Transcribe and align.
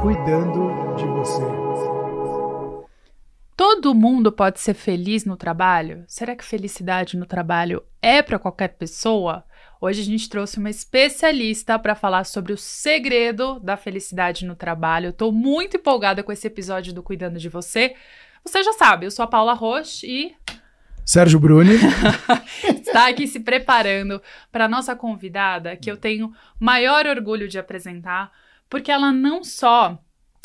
cuidando 0.00 0.94
de 0.96 1.04
você. 1.06 1.42
Todo 3.56 3.94
mundo 3.94 4.30
pode 4.30 4.60
ser 4.60 4.74
feliz 4.74 5.24
no 5.24 5.36
trabalho? 5.36 6.04
Será 6.06 6.36
que 6.36 6.44
felicidade 6.44 7.16
no 7.16 7.26
trabalho 7.26 7.82
é 8.00 8.22
para 8.22 8.38
qualquer 8.38 8.68
pessoa? 8.68 9.44
Hoje 9.80 10.00
a 10.00 10.04
gente 10.04 10.28
trouxe 10.28 10.58
uma 10.58 10.70
especialista 10.70 11.78
para 11.78 11.96
falar 11.96 12.24
sobre 12.24 12.52
o 12.52 12.56
segredo 12.56 13.58
da 13.58 13.76
felicidade 13.76 14.46
no 14.46 14.54
trabalho. 14.54 15.10
Estou 15.10 15.32
muito 15.32 15.76
empolgada 15.76 16.22
com 16.22 16.30
esse 16.30 16.46
episódio 16.46 16.92
do 16.92 17.02
Cuidando 17.02 17.38
de 17.38 17.48
Você. 17.48 17.96
Você 18.44 18.62
já 18.62 18.72
sabe, 18.74 19.06
eu 19.06 19.10
sou 19.10 19.24
a 19.24 19.28
Paula 19.28 19.52
Roche 19.52 20.06
e 20.06 20.36
Sérgio 21.04 21.40
Bruni. 21.40 21.74
está 22.68 23.08
aqui 23.08 23.26
se 23.26 23.40
preparando 23.40 24.22
para 24.52 24.66
a 24.66 24.68
nossa 24.68 24.94
convidada, 24.94 25.74
que 25.74 25.90
eu 25.90 25.96
tenho 25.96 26.32
maior 26.60 27.06
orgulho 27.06 27.48
de 27.48 27.58
apresentar, 27.58 28.30
porque 28.68 28.90
ela 28.90 29.12
não 29.12 29.42
só 29.42 29.98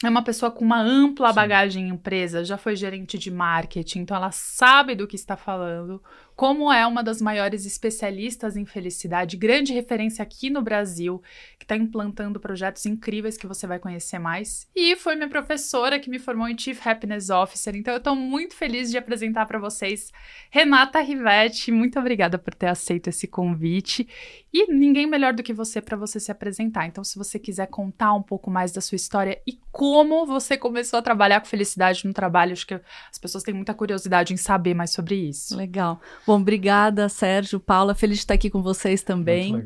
é 0.04 0.09
uma 0.09 0.22
pessoa 0.22 0.52
com 0.52 0.66
uma 0.66 0.82
ampla 0.82 1.30
Sim. 1.30 1.36
bagagem 1.36 1.88
em 1.88 1.91
empresa, 1.91 2.44
já 2.44 2.58
foi 2.58 2.76
gerente 2.76 3.18
de 3.18 3.32
marketing, 3.32 3.99
então 3.99 4.18
ela 4.18 4.32
sabe 4.32 4.96
do 4.96 5.08
que 5.08 5.16
está 5.16 5.38
falando, 5.38 6.04
como 6.35 6.71
é 6.71 6.85
uma 6.85 7.03
das 7.03 7.21
maiores 7.21 7.65
especialistas 7.65 8.57
em 8.57 8.65
felicidade, 8.65 9.37
grande 9.37 9.73
referência 9.73 10.23
aqui 10.23 10.49
no 10.49 10.61
Brasil, 10.61 11.21
que 11.57 11.65
está 11.65 11.75
implantando 11.75 12.39
projetos 12.39 12.85
incríveis 12.85 13.37
que 13.37 13.47
você 13.47 13.67
vai 13.67 13.79
conhecer 13.79 14.19
mais. 14.19 14.67
E 14.75 14.95
foi 14.95 15.15
minha 15.15 15.29
professora 15.29 15.99
que 15.99 16.09
me 16.09 16.19
formou 16.19 16.47
em 16.47 16.57
Chief 16.57 16.79
Happiness 16.85 17.29
Officer, 17.29 17.75
então 17.75 17.93
eu 17.93 17.99
estou 17.99 18.15
muito 18.15 18.55
feliz 18.55 18.89
de 18.89 18.97
apresentar 18.97 19.45
para 19.45 19.59
vocês 19.59 20.11
Renata 20.49 20.99
Rivetti. 21.01 21.71
Muito 21.71 21.99
obrigada 21.99 22.37
por 22.37 22.53
ter 22.53 22.67
aceito 22.67 23.09
esse 23.09 23.27
convite. 23.27 24.07
E 24.53 24.71
ninguém 24.71 25.07
melhor 25.07 25.34
do 25.34 25.41
que 25.41 25.51
você 25.51 25.81
para 25.81 25.97
você 25.97 26.20
se 26.20 26.31
apresentar. 26.31 26.85
Então, 26.85 27.03
se 27.03 27.17
você 27.17 27.39
quiser 27.39 27.67
contar 27.67 28.13
um 28.13 28.21
pouco 28.21 28.51
mais 28.51 28.71
da 28.71 28.81
sua 28.81 28.95
história 28.95 29.41
e 29.47 29.57
como 29.71 30.27
você 30.27 30.55
começou 30.55 30.99
a 30.99 31.01
trabalhar 31.01 31.40
com 31.40 31.47
felicidade 31.47 32.05
no 32.05 32.13
trabalho, 32.13 32.53
acho 32.53 32.68
que 32.68 32.75
as 32.75 33.18
pessoas 33.20 33.43
têm 33.43 33.53
muita 33.53 33.73
curiosidade 33.73 34.31
em 34.31 34.37
saber 34.37 34.75
mais 34.75 34.91
sobre 34.91 35.15
isso. 35.15 35.57
Legal. 35.57 35.99
Bom, 36.26 36.40
obrigada, 36.40 37.10
Sérgio, 37.10 37.60
Paula. 37.60 37.93
Feliz 37.93 38.18
de 38.18 38.24
estar 38.24 38.34
aqui 38.35 38.49
com 38.49 38.62
vocês 38.62 39.04
também. 39.04 39.66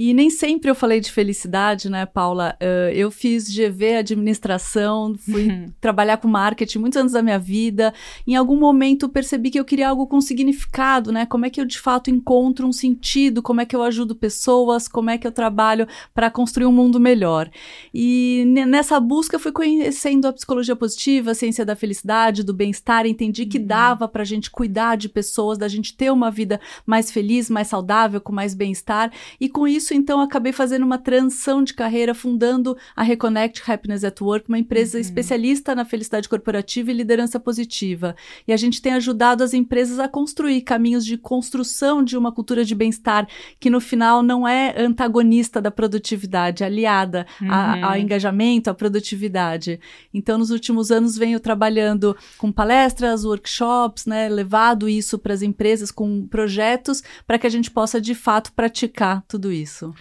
E 0.00 0.14
nem 0.14 0.30
sempre 0.30 0.70
eu 0.70 0.76
falei 0.76 1.00
de 1.00 1.10
felicidade, 1.10 1.90
né, 1.90 2.06
Paula? 2.06 2.56
Uh, 2.62 2.90
eu 2.94 3.10
fiz 3.10 3.52
GV 3.52 3.96
administração, 3.96 5.16
fui 5.18 5.48
uhum. 5.48 5.66
trabalhar 5.80 6.18
com 6.18 6.28
marketing 6.28 6.78
muitos 6.78 6.96
anos 6.96 7.12
da 7.12 7.20
minha 7.20 7.38
vida. 7.38 7.92
Em 8.24 8.36
algum 8.36 8.56
momento 8.56 9.08
percebi 9.08 9.50
que 9.50 9.58
eu 9.58 9.64
queria 9.64 9.88
algo 9.88 10.06
com 10.06 10.20
significado, 10.20 11.10
né? 11.10 11.26
Como 11.26 11.44
é 11.44 11.50
que 11.50 11.60
eu 11.60 11.64
de 11.64 11.80
fato 11.80 12.10
encontro 12.10 12.66
um 12.66 12.72
sentido? 12.72 13.42
Como 13.42 13.60
é 13.60 13.66
que 13.66 13.74
eu 13.74 13.82
ajudo 13.82 14.14
pessoas? 14.14 14.86
Como 14.86 15.10
é 15.10 15.18
que 15.18 15.26
eu 15.26 15.32
trabalho 15.32 15.86
para 16.14 16.30
construir 16.30 16.66
um 16.66 16.72
mundo 16.72 17.00
melhor? 17.00 17.50
E 17.92 18.44
nessa 18.46 19.00
busca 19.00 19.36
fui 19.36 19.50
conhecendo 19.50 20.28
a 20.28 20.32
psicologia 20.32 20.76
positiva, 20.76 21.32
a 21.32 21.34
ciência 21.34 21.66
da 21.66 21.74
felicidade, 21.74 22.44
do 22.44 22.54
bem-estar, 22.54 23.04
entendi 23.04 23.44
que 23.46 23.58
uhum. 23.58 23.66
dava 23.66 24.06
para 24.06 24.22
a 24.22 24.26
gente 24.26 24.48
cuidar 24.48 24.96
de 24.96 25.08
pessoas, 25.08 25.58
da 25.58 25.66
gente 25.66 25.97
ter 25.98 26.10
uma 26.12 26.30
vida 26.30 26.60
mais 26.86 27.10
feliz, 27.10 27.50
mais 27.50 27.66
saudável, 27.66 28.20
com 28.20 28.32
mais 28.32 28.54
bem-estar. 28.54 29.12
E 29.38 29.48
com 29.48 29.66
isso, 29.66 29.92
então, 29.92 30.20
acabei 30.20 30.52
fazendo 30.52 30.84
uma 30.84 30.96
transição 30.96 31.62
de 31.62 31.74
carreira, 31.74 32.14
fundando 32.14 32.76
a 32.94 33.02
Reconnect 33.02 33.68
Happiness 33.70 34.04
at 34.04 34.20
Work, 34.20 34.48
uma 34.48 34.58
empresa 34.58 34.96
uhum. 34.96 35.00
especialista 35.02 35.74
na 35.74 35.84
felicidade 35.84 36.28
corporativa 36.28 36.90
e 36.90 36.94
liderança 36.94 37.40
positiva. 37.40 38.14
E 38.46 38.52
a 38.52 38.56
gente 38.56 38.80
tem 38.80 38.92
ajudado 38.94 39.42
as 39.42 39.52
empresas 39.52 39.98
a 39.98 40.08
construir 40.08 40.62
caminhos 40.62 41.04
de 41.04 41.18
construção 41.18 42.02
de 42.02 42.16
uma 42.16 42.30
cultura 42.30 42.64
de 42.64 42.76
bem-estar 42.76 43.26
que, 43.58 43.68
no 43.68 43.80
final, 43.80 44.22
não 44.22 44.46
é 44.46 44.80
antagonista 44.80 45.60
da 45.60 45.70
produtividade, 45.70 46.62
aliada 46.62 47.26
uhum. 47.42 47.84
ao 47.84 47.96
engajamento, 47.96 48.70
à 48.70 48.74
produtividade. 48.74 49.80
Então, 50.14 50.38
nos 50.38 50.50
últimos 50.50 50.92
anos, 50.92 51.18
venho 51.18 51.40
trabalhando 51.40 52.16
com 52.36 52.52
palestras, 52.52 53.24
workshops, 53.24 54.06
né, 54.06 54.28
levado 54.28 54.88
isso 54.88 55.18
para 55.18 55.34
as 55.34 55.42
empresas 55.42 55.87
com 55.90 56.26
projetos 56.26 57.02
para 57.26 57.38
que 57.38 57.46
a 57.46 57.50
gente 57.50 57.70
possa 57.70 58.00
de 58.00 58.14
fato 58.14 58.52
praticar 58.52 59.22
tudo 59.26 59.52
isso. 59.52 59.94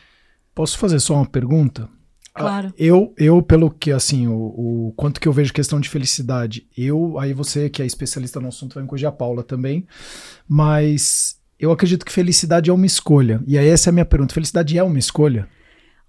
Posso 0.53 0.77
fazer 0.77 0.99
só 0.99 1.15
uma 1.15 1.25
pergunta? 1.25 1.89
Claro. 2.33 2.73
Eu, 2.77 3.13
eu 3.17 3.41
pelo 3.41 3.71
que, 3.71 3.91
assim, 3.91 4.27
o, 4.27 4.33
o, 4.33 4.93
quanto 4.95 5.19
que 5.19 5.27
eu 5.27 5.33
vejo 5.33 5.53
questão 5.53 5.79
de 5.79 5.89
felicidade, 5.89 6.67
eu, 6.77 7.17
aí 7.19 7.33
você 7.33 7.69
que 7.69 7.81
é 7.81 7.85
especialista 7.85 8.39
no 8.39 8.47
assunto 8.47 8.75
vai 8.75 8.85
corrigir 8.85 9.07
a 9.07 9.11
Paula 9.11 9.43
também, 9.43 9.87
mas 10.47 11.39
eu 11.59 11.71
acredito 11.71 12.05
que 12.05 12.11
felicidade 12.11 12.69
é 12.69 12.73
uma 12.73 12.85
escolha. 12.85 13.41
E 13.47 13.57
aí 13.57 13.67
essa 13.67 13.89
é 13.89 13.91
a 13.91 13.93
minha 13.93 14.05
pergunta, 14.05 14.33
felicidade 14.33 14.77
é 14.77 14.83
uma 14.83 14.99
escolha? 14.99 15.49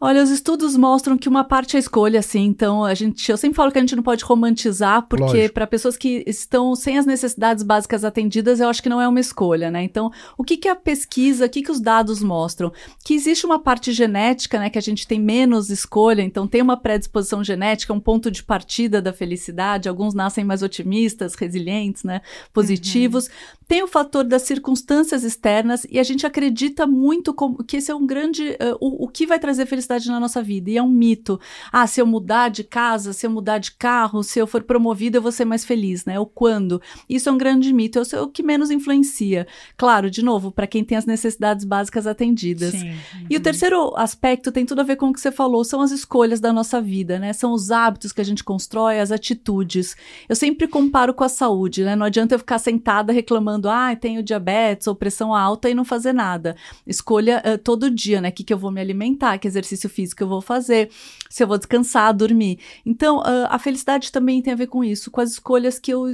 Olha, 0.01 0.23
os 0.23 0.31
estudos 0.31 0.77
mostram 0.77 1.19
que 1.19 1.29
uma 1.29 1.43
parte 1.43 1.77
é 1.77 1.81
escolha, 1.81 2.21
assim. 2.21 2.45
Então, 2.45 2.85
a 2.85 2.95
gente, 2.95 3.29
eu 3.29 3.37
sempre 3.37 3.57
falo 3.57 3.73
que 3.73 3.79
a 3.79 3.81
gente 3.81 3.97
não 3.97 4.03
pode 4.03 4.25
romantizar, 4.25 5.03
porque 5.09 5.49
para 5.49 5.67
pessoas 5.67 5.97
que 5.97 6.23
estão 6.25 6.77
sem 6.77 6.99
as 6.99 7.05
necessidades 7.05 7.65
básicas 7.65 8.05
atendidas, 8.05 8.61
eu 8.61 8.69
acho 8.69 8.81
que 8.81 8.89
não 8.89 9.01
é 9.01 9.09
uma 9.09 9.19
escolha, 9.19 9.73
né? 9.73 9.83
Então, 9.83 10.13
o 10.37 10.45
que, 10.45 10.57
que 10.57 10.69
a 10.69 10.77
pesquisa, 10.77 11.47
o 11.47 11.49
que, 11.49 11.63
que 11.63 11.73
os 11.73 11.81
dados 11.81 12.23
mostram? 12.23 12.73
Que 13.05 13.13
existe 13.13 13.45
uma 13.45 13.59
parte 13.59 13.91
genética, 13.91 14.61
né? 14.61 14.71
Que 14.71 14.79
a 14.79 14.83
gente 14.83 15.05
tem 15.05 15.19
menos 15.21 15.69
escolha, 15.69 16.23
então 16.23 16.47
tem 16.47 16.63
uma 16.63 16.77
predisposição 16.77 17.43
genética, 17.43 17.93
um 17.93 17.99
ponto 17.99 18.31
de 18.31 18.45
partida 18.45 19.03
da 19.03 19.13
felicidade. 19.13 19.89
Alguns 19.89 20.15
nascem 20.15 20.45
mais 20.45 20.63
otimistas, 20.63 21.35
resilientes, 21.35 22.05
né? 22.05 22.21
Positivos. 22.53 23.27
Uhum. 23.27 23.58
Tem 23.69 23.83
o 23.83 23.87
fator 23.87 24.25
das 24.25 24.43
circunstâncias 24.43 25.23
externas 25.23 25.87
e 25.91 25.99
a 25.99 26.03
gente 26.03 26.27
acredita 26.27 26.87
muito 26.87 27.35
como, 27.35 27.63
que 27.63 27.77
esse 27.77 27.91
é 27.91 27.95
um 27.95 28.07
grande. 28.07 28.51
Uh, 28.53 28.77
o, 28.81 29.05
o 29.05 29.09
que 29.09 29.27
vai 29.27 29.39
trazer 29.39 29.67
felicidade 29.67 29.89
felicidade 29.89 30.09
na 30.09 30.21
nossa 30.21 30.43
vida. 30.43 30.71
E 30.71 30.77
é 30.77 30.83
um 30.83 30.89
mito. 30.89 31.41
Ah, 31.73 31.87
se 31.87 32.01
eu 32.01 32.07
mudar 32.07 32.49
de 32.51 32.63
casa, 32.63 33.13
se 33.13 33.27
eu 33.27 33.31
mudar 33.31 33.59
de 33.59 33.73
carro, 33.73 34.23
se 34.23 34.39
eu 34.39 34.47
for 34.47 34.63
promovido, 34.63 35.17
eu 35.17 35.23
vou 35.23 35.33
ser 35.33 35.45
mais 35.45 35.65
feliz, 35.65 36.05
né? 36.05 36.19
O 36.19 36.27
quando. 36.27 36.81
Isso 37.09 37.29
é 37.29 37.33
um 37.33 37.39
grande 37.39 37.73
mito. 37.73 37.99
É 37.99 38.21
o 38.21 38.29
que 38.29 38.43
menos 38.43 38.71
influencia. 38.71 39.47
Claro, 39.77 40.11
de 40.11 40.23
novo, 40.23 40.53
para 40.53 40.67
quem 40.67 40.85
tem 40.85 40.99
as 40.99 41.07
necessidades 41.07 41.65
básicas 41.65 42.07
atendidas. 42.07 42.73
Sim. 42.73 42.93
E 43.31 43.35
o 43.35 43.39
uhum. 43.39 43.43
terceiro 43.43 43.97
aspecto 43.97 44.53
tem 44.53 44.67
tudo 44.67 44.81
a 44.81 44.85
ver 44.85 44.97
com 44.97 45.09
o 45.09 45.13
que 45.13 45.21
você 45.21 45.33
falou, 45.33 45.65
são 45.65 45.81
as 45.81 45.91
escolhas 45.91 46.41
da 46.41 46.53
nossa 46.53 46.81
vida, 46.81 47.19
né? 47.19 47.33
São 47.33 47.53
os 47.53 47.71
hábitos 47.71 48.13
que 48.13 48.21
a 48.21 48.25
gente 48.25 48.45
constrói, 48.45 49.01
as 49.01 49.11
atitudes. 49.11 49.97
Eu 50.29 50.37
sempre 50.37 50.69
comparo 50.69 51.15
com 51.15 51.25
a 51.25 51.29
saúde, 51.29 51.85
né? 51.85 51.97
Não 51.97 52.07
adianta 52.07 52.35
eu 52.35 52.39
ficar 52.39 52.59
sentada 52.59 53.13
reclamando, 53.13 53.58
ah, 53.67 53.97
tenho 53.97 54.23
diabetes 54.23 54.87
ou 54.87 54.95
pressão 54.95 55.35
alta 55.35 55.71
e 55.71 55.75
não 55.75 55.85
fazer 55.85 56.13
nada. 56.13 56.55
Escolha 56.87 57.43
uh, 57.43 57.57
todo 57.57 57.91
dia, 57.91 58.21
né? 58.21 58.29
O 58.29 58.33
que, 58.33 58.45
que 58.45 58.53
eu 58.53 58.59
vou 58.59 58.71
me 58.71 58.81
alimentar, 58.83 59.39
que 59.39 59.49
exercício 59.49 59.79
exercício 59.79 59.89
físico 59.89 60.23
eu 60.23 60.29
vou 60.29 60.41
fazer, 60.41 60.91
se 61.31 61.43
eu 61.43 61.47
vou 61.47 61.57
descansar, 61.57 62.15
dormir. 62.15 62.59
Então, 62.85 63.19
uh, 63.19 63.47
a 63.49 63.59
felicidade 63.59 64.13
também 64.13 64.43
tem 64.43 64.53
a 64.53 64.57
ver 64.57 64.67
com 64.67 64.83
isso, 64.83 65.11
com 65.11 65.21
as 65.21 65.31
escolhas 65.31 65.79
que 65.79 65.93
eu 65.93 66.05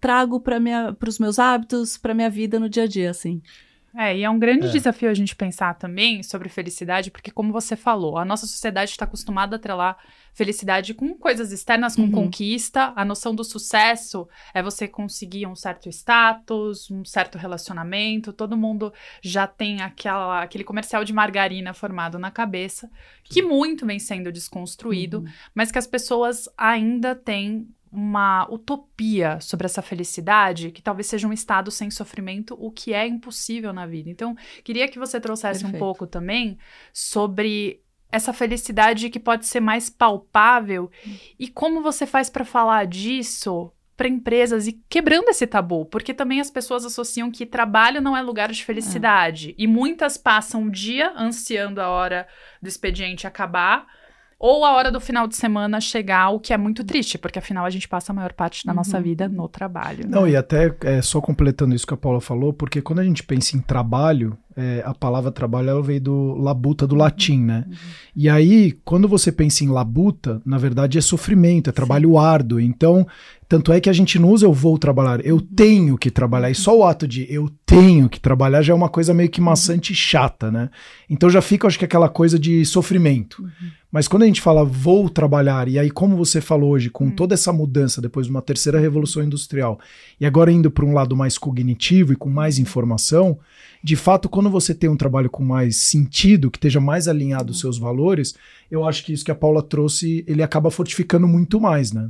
trago 0.00 0.40
para 0.40 0.58
os 1.08 1.18
meus 1.18 1.38
hábitos, 1.38 1.96
para 1.96 2.14
minha 2.14 2.30
vida 2.30 2.60
no 2.60 2.68
dia 2.68 2.84
a 2.84 2.86
dia, 2.86 3.10
assim. 3.10 3.40
É, 3.96 4.16
e 4.16 4.24
é 4.24 4.30
um 4.30 4.38
grande 4.38 4.66
é. 4.66 4.70
desafio 4.70 5.08
a 5.08 5.14
gente 5.14 5.36
pensar 5.36 5.74
também 5.74 6.22
sobre 6.22 6.48
felicidade, 6.48 7.10
porque, 7.10 7.30
como 7.30 7.52
você 7.52 7.76
falou, 7.76 8.18
a 8.18 8.24
nossa 8.24 8.46
sociedade 8.46 8.90
está 8.90 9.04
acostumada 9.04 9.54
a 9.54 9.58
atrelar 9.58 9.96
felicidade 10.32 10.92
com 10.94 11.14
coisas 11.14 11.52
externas, 11.52 11.94
com 11.94 12.02
uhum. 12.02 12.10
conquista. 12.10 12.92
A 12.96 13.04
noção 13.04 13.32
do 13.32 13.44
sucesso 13.44 14.28
é 14.52 14.60
você 14.60 14.88
conseguir 14.88 15.46
um 15.46 15.54
certo 15.54 15.88
status, 15.88 16.90
um 16.90 17.04
certo 17.04 17.38
relacionamento. 17.38 18.32
Todo 18.32 18.56
mundo 18.56 18.92
já 19.22 19.46
tem 19.46 19.80
aquela, 19.80 20.42
aquele 20.42 20.64
comercial 20.64 21.04
de 21.04 21.12
margarina 21.12 21.72
formado 21.72 22.18
na 22.18 22.32
cabeça, 22.32 22.90
que 23.22 23.42
muito 23.42 23.86
vem 23.86 24.00
sendo 24.00 24.32
desconstruído, 24.32 25.20
uhum. 25.20 25.26
mas 25.54 25.70
que 25.70 25.78
as 25.78 25.86
pessoas 25.86 26.48
ainda 26.58 27.14
têm 27.14 27.68
uma 27.94 28.46
utopia 28.50 29.38
sobre 29.40 29.66
essa 29.66 29.80
felicidade, 29.80 30.72
que 30.72 30.82
talvez 30.82 31.06
seja 31.06 31.28
um 31.28 31.32
estado 31.32 31.70
sem 31.70 31.90
sofrimento, 31.90 32.56
o 32.58 32.72
que 32.72 32.92
é 32.92 33.06
impossível 33.06 33.72
na 33.72 33.86
vida. 33.86 34.10
Então, 34.10 34.36
queria 34.64 34.88
que 34.88 34.98
você 34.98 35.20
trouxesse 35.20 35.60
Perfeito. 35.60 35.76
um 35.76 35.78
pouco 35.78 36.06
também 36.06 36.58
sobre 36.92 37.80
essa 38.10 38.32
felicidade 38.32 39.10
que 39.10 39.20
pode 39.20 39.46
ser 39.46 39.60
mais 39.60 39.88
palpável 39.88 40.90
e 41.38 41.48
como 41.48 41.82
você 41.82 42.04
faz 42.04 42.28
para 42.28 42.44
falar 42.44 42.86
disso 42.86 43.72
para 43.96 44.08
empresas 44.08 44.66
e 44.66 44.72
quebrando 44.88 45.28
esse 45.28 45.46
tabu, 45.46 45.84
porque 45.86 46.12
também 46.12 46.40
as 46.40 46.50
pessoas 46.50 46.84
associam 46.84 47.30
que 47.30 47.46
trabalho 47.46 48.00
não 48.00 48.16
é 48.16 48.22
lugar 48.22 48.50
de 48.50 48.64
felicidade 48.64 49.50
é. 49.50 49.54
e 49.56 49.66
muitas 49.68 50.16
passam 50.16 50.64
o 50.64 50.70
dia 50.70 51.12
ansiando 51.16 51.80
a 51.80 51.88
hora 51.88 52.26
do 52.60 52.68
expediente 52.68 53.26
acabar 53.26 53.86
ou 54.38 54.64
a 54.64 54.74
hora 54.74 54.90
do 54.90 55.00
final 55.00 55.26
de 55.26 55.36
semana 55.36 55.80
chegar, 55.80 56.30
o 56.30 56.40
que 56.40 56.52
é 56.52 56.56
muito 56.56 56.84
triste, 56.84 57.18
porque 57.18 57.38
afinal 57.38 57.64
a 57.64 57.70
gente 57.70 57.88
passa 57.88 58.12
a 58.12 58.14
maior 58.14 58.32
parte 58.32 58.64
da 58.64 58.72
uhum. 58.72 58.76
nossa 58.76 59.00
vida 59.00 59.28
no 59.28 59.48
trabalho. 59.48 60.04
Né? 60.04 60.10
Não, 60.10 60.28
e 60.28 60.36
até 60.36 60.74
é, 60.82 61.02
só 61.02 61.20
completando 61.20 61.74
isso 61.74 61.86
que 61.86 61.94
a 61.94 61.96
Paula 61.96 62.20
falou, 62.20 62.52
porque 62.52 62.82
quando 62.82 62.98
a 63.00 63.04
gente 63.04 63.22
pensa 63.22 63.56
em 63.56 63.60
trabalho, 63.60 64.36
é, 64.56 64.82
a 64.84 64.94
palavra 64.94 65.32
trabalho 65.32 65.70
ela 65.70 65.82
veio 65.82 66.00
do 66.00 66.34
labuta, 66.34 66.86
do 66.86 66.94
latim, 66.94 67.40
né? 67.40 67.64
Uhum. 67.66 67.74
E 68.14 68.28
aí, 68.28 68.72
quando 68.84 69.08
você 69.08 69.32
pensa 69.32 69.64
em 69.64 69.68
labuta, 69.68 70.40
na 70.44 70.58
verdade 70.58 70.96
é 70.96 71.00
sofrimento, 71.00 71.70
é 71.70 71.72
trabalho 71.72 72.10
Sim. 72.10 72.18
árduo. 72.18 72.60
Então, 72.60 73.06
tanto 73.48 73.72
é 73.72 73.80
que 73.80 73.90
a 73.90 73.92
gente 73.92 74.18
não 74.18 74.30
usa 74.30 74.46
eu 74.46 74.52
vou 74.52 74.78
trabalhar, 74.78 75.24
eu 75.24 75.36
uhum. 75.36 75.48
tenho 75.56 75.98
que 75.98 76.10
trabalhar. 76.10 76.50
E 76.50 76.54
só 76.54 76.76
o 76.76 76.84
ato 76.84 77.06
de 77.06 77.26
eu 77.32 77.50
tenho 77.66 78.08
que 78.08 78.20
trabalhar 78.20 78.62
já 78.62 78.72
é 78.72 78.76
uma 78.76 78.88
coisa 78.88 79.12
meio 79.12 79.28
que 79.28 79.40
maçante 79.40 79.92
e 79.92 79.96
chata, 79.96 80.50
né? 80.50 80.70
Então 81.10 81.28
já 81.28 81.42
fica, 81.42 81.66
acho 81.66 81.78
que, 81.78 81.84
aquela 81.84 82.08
coisa 82.08 82.38
de 82.38 82.64
sofrimento. 82.64 83.42
Uhum. 83.42 83.70
Mas 83.94 84.08
quando 84.08 84.24
a 84.24 84.26
gente 84.26 84.40
fala 84.40 84.64
vou 84.64 85.08
trabalhar, 85.08 85.68
e 85.68 85.78
aí, 85.78 85.88
como 85.88 86.16
você 86.16 86.40
falou 86.40 86.72
hoje, 86.72 86.90
com 86.90 87.04
hum. 87.04 87.10
toda 87.12 87.34
essa 87.34 87.52
mudança 87.52 88.02
depois 88.02 88.26
de 88.26 88.32
uma 88.32 88.42
terceira 88.42 88.80
revolução 88.80 89.22
industrial, 89.22 89.78
e 90.20 90.26
agora 90.26 90.50
indo 90.50 90.68
para 90.68 90.84
um 90.84 90.92
lado 90.92 91.14
mais 91.14 91.38
cognitivo 91.38 92.12
e 92.12 92.16
com 92.16 92.28
mais 92.28 92.58
informação, 92.58 93.38
de 93.84 93.96
fato, 93.96 94.30
quando 94.30 94.48
você 94.48 94.74
tem 94.74 94.88
um 94.88 94.96
trabalho 94.96 95.28
com 95.28 95.44
mais 95.44 95.76
sentido, 95.76 96.50
que 96.50 96.56
esteja 96.56 96.80
mais 96.80 97.06
alinhado 97.06 97.50
aos 97.50 97.60
seus 97.60 97.78
valores, 97.78 98.34
eu 98.70 98.82
acho 98.88 99.04
que 99.04 99.12
isso 99.12 99.22
que 99.22 99.30
a 99.30 99.34
Paula 99.34 99.62
trouxe, 99.62 100.24
ele 100.26 100.42
acaba 100.42 100.70
fortificando 100.70 101.28
muito 101.28 101.60
mais, 101.60 101.92
né? 101.92 102.08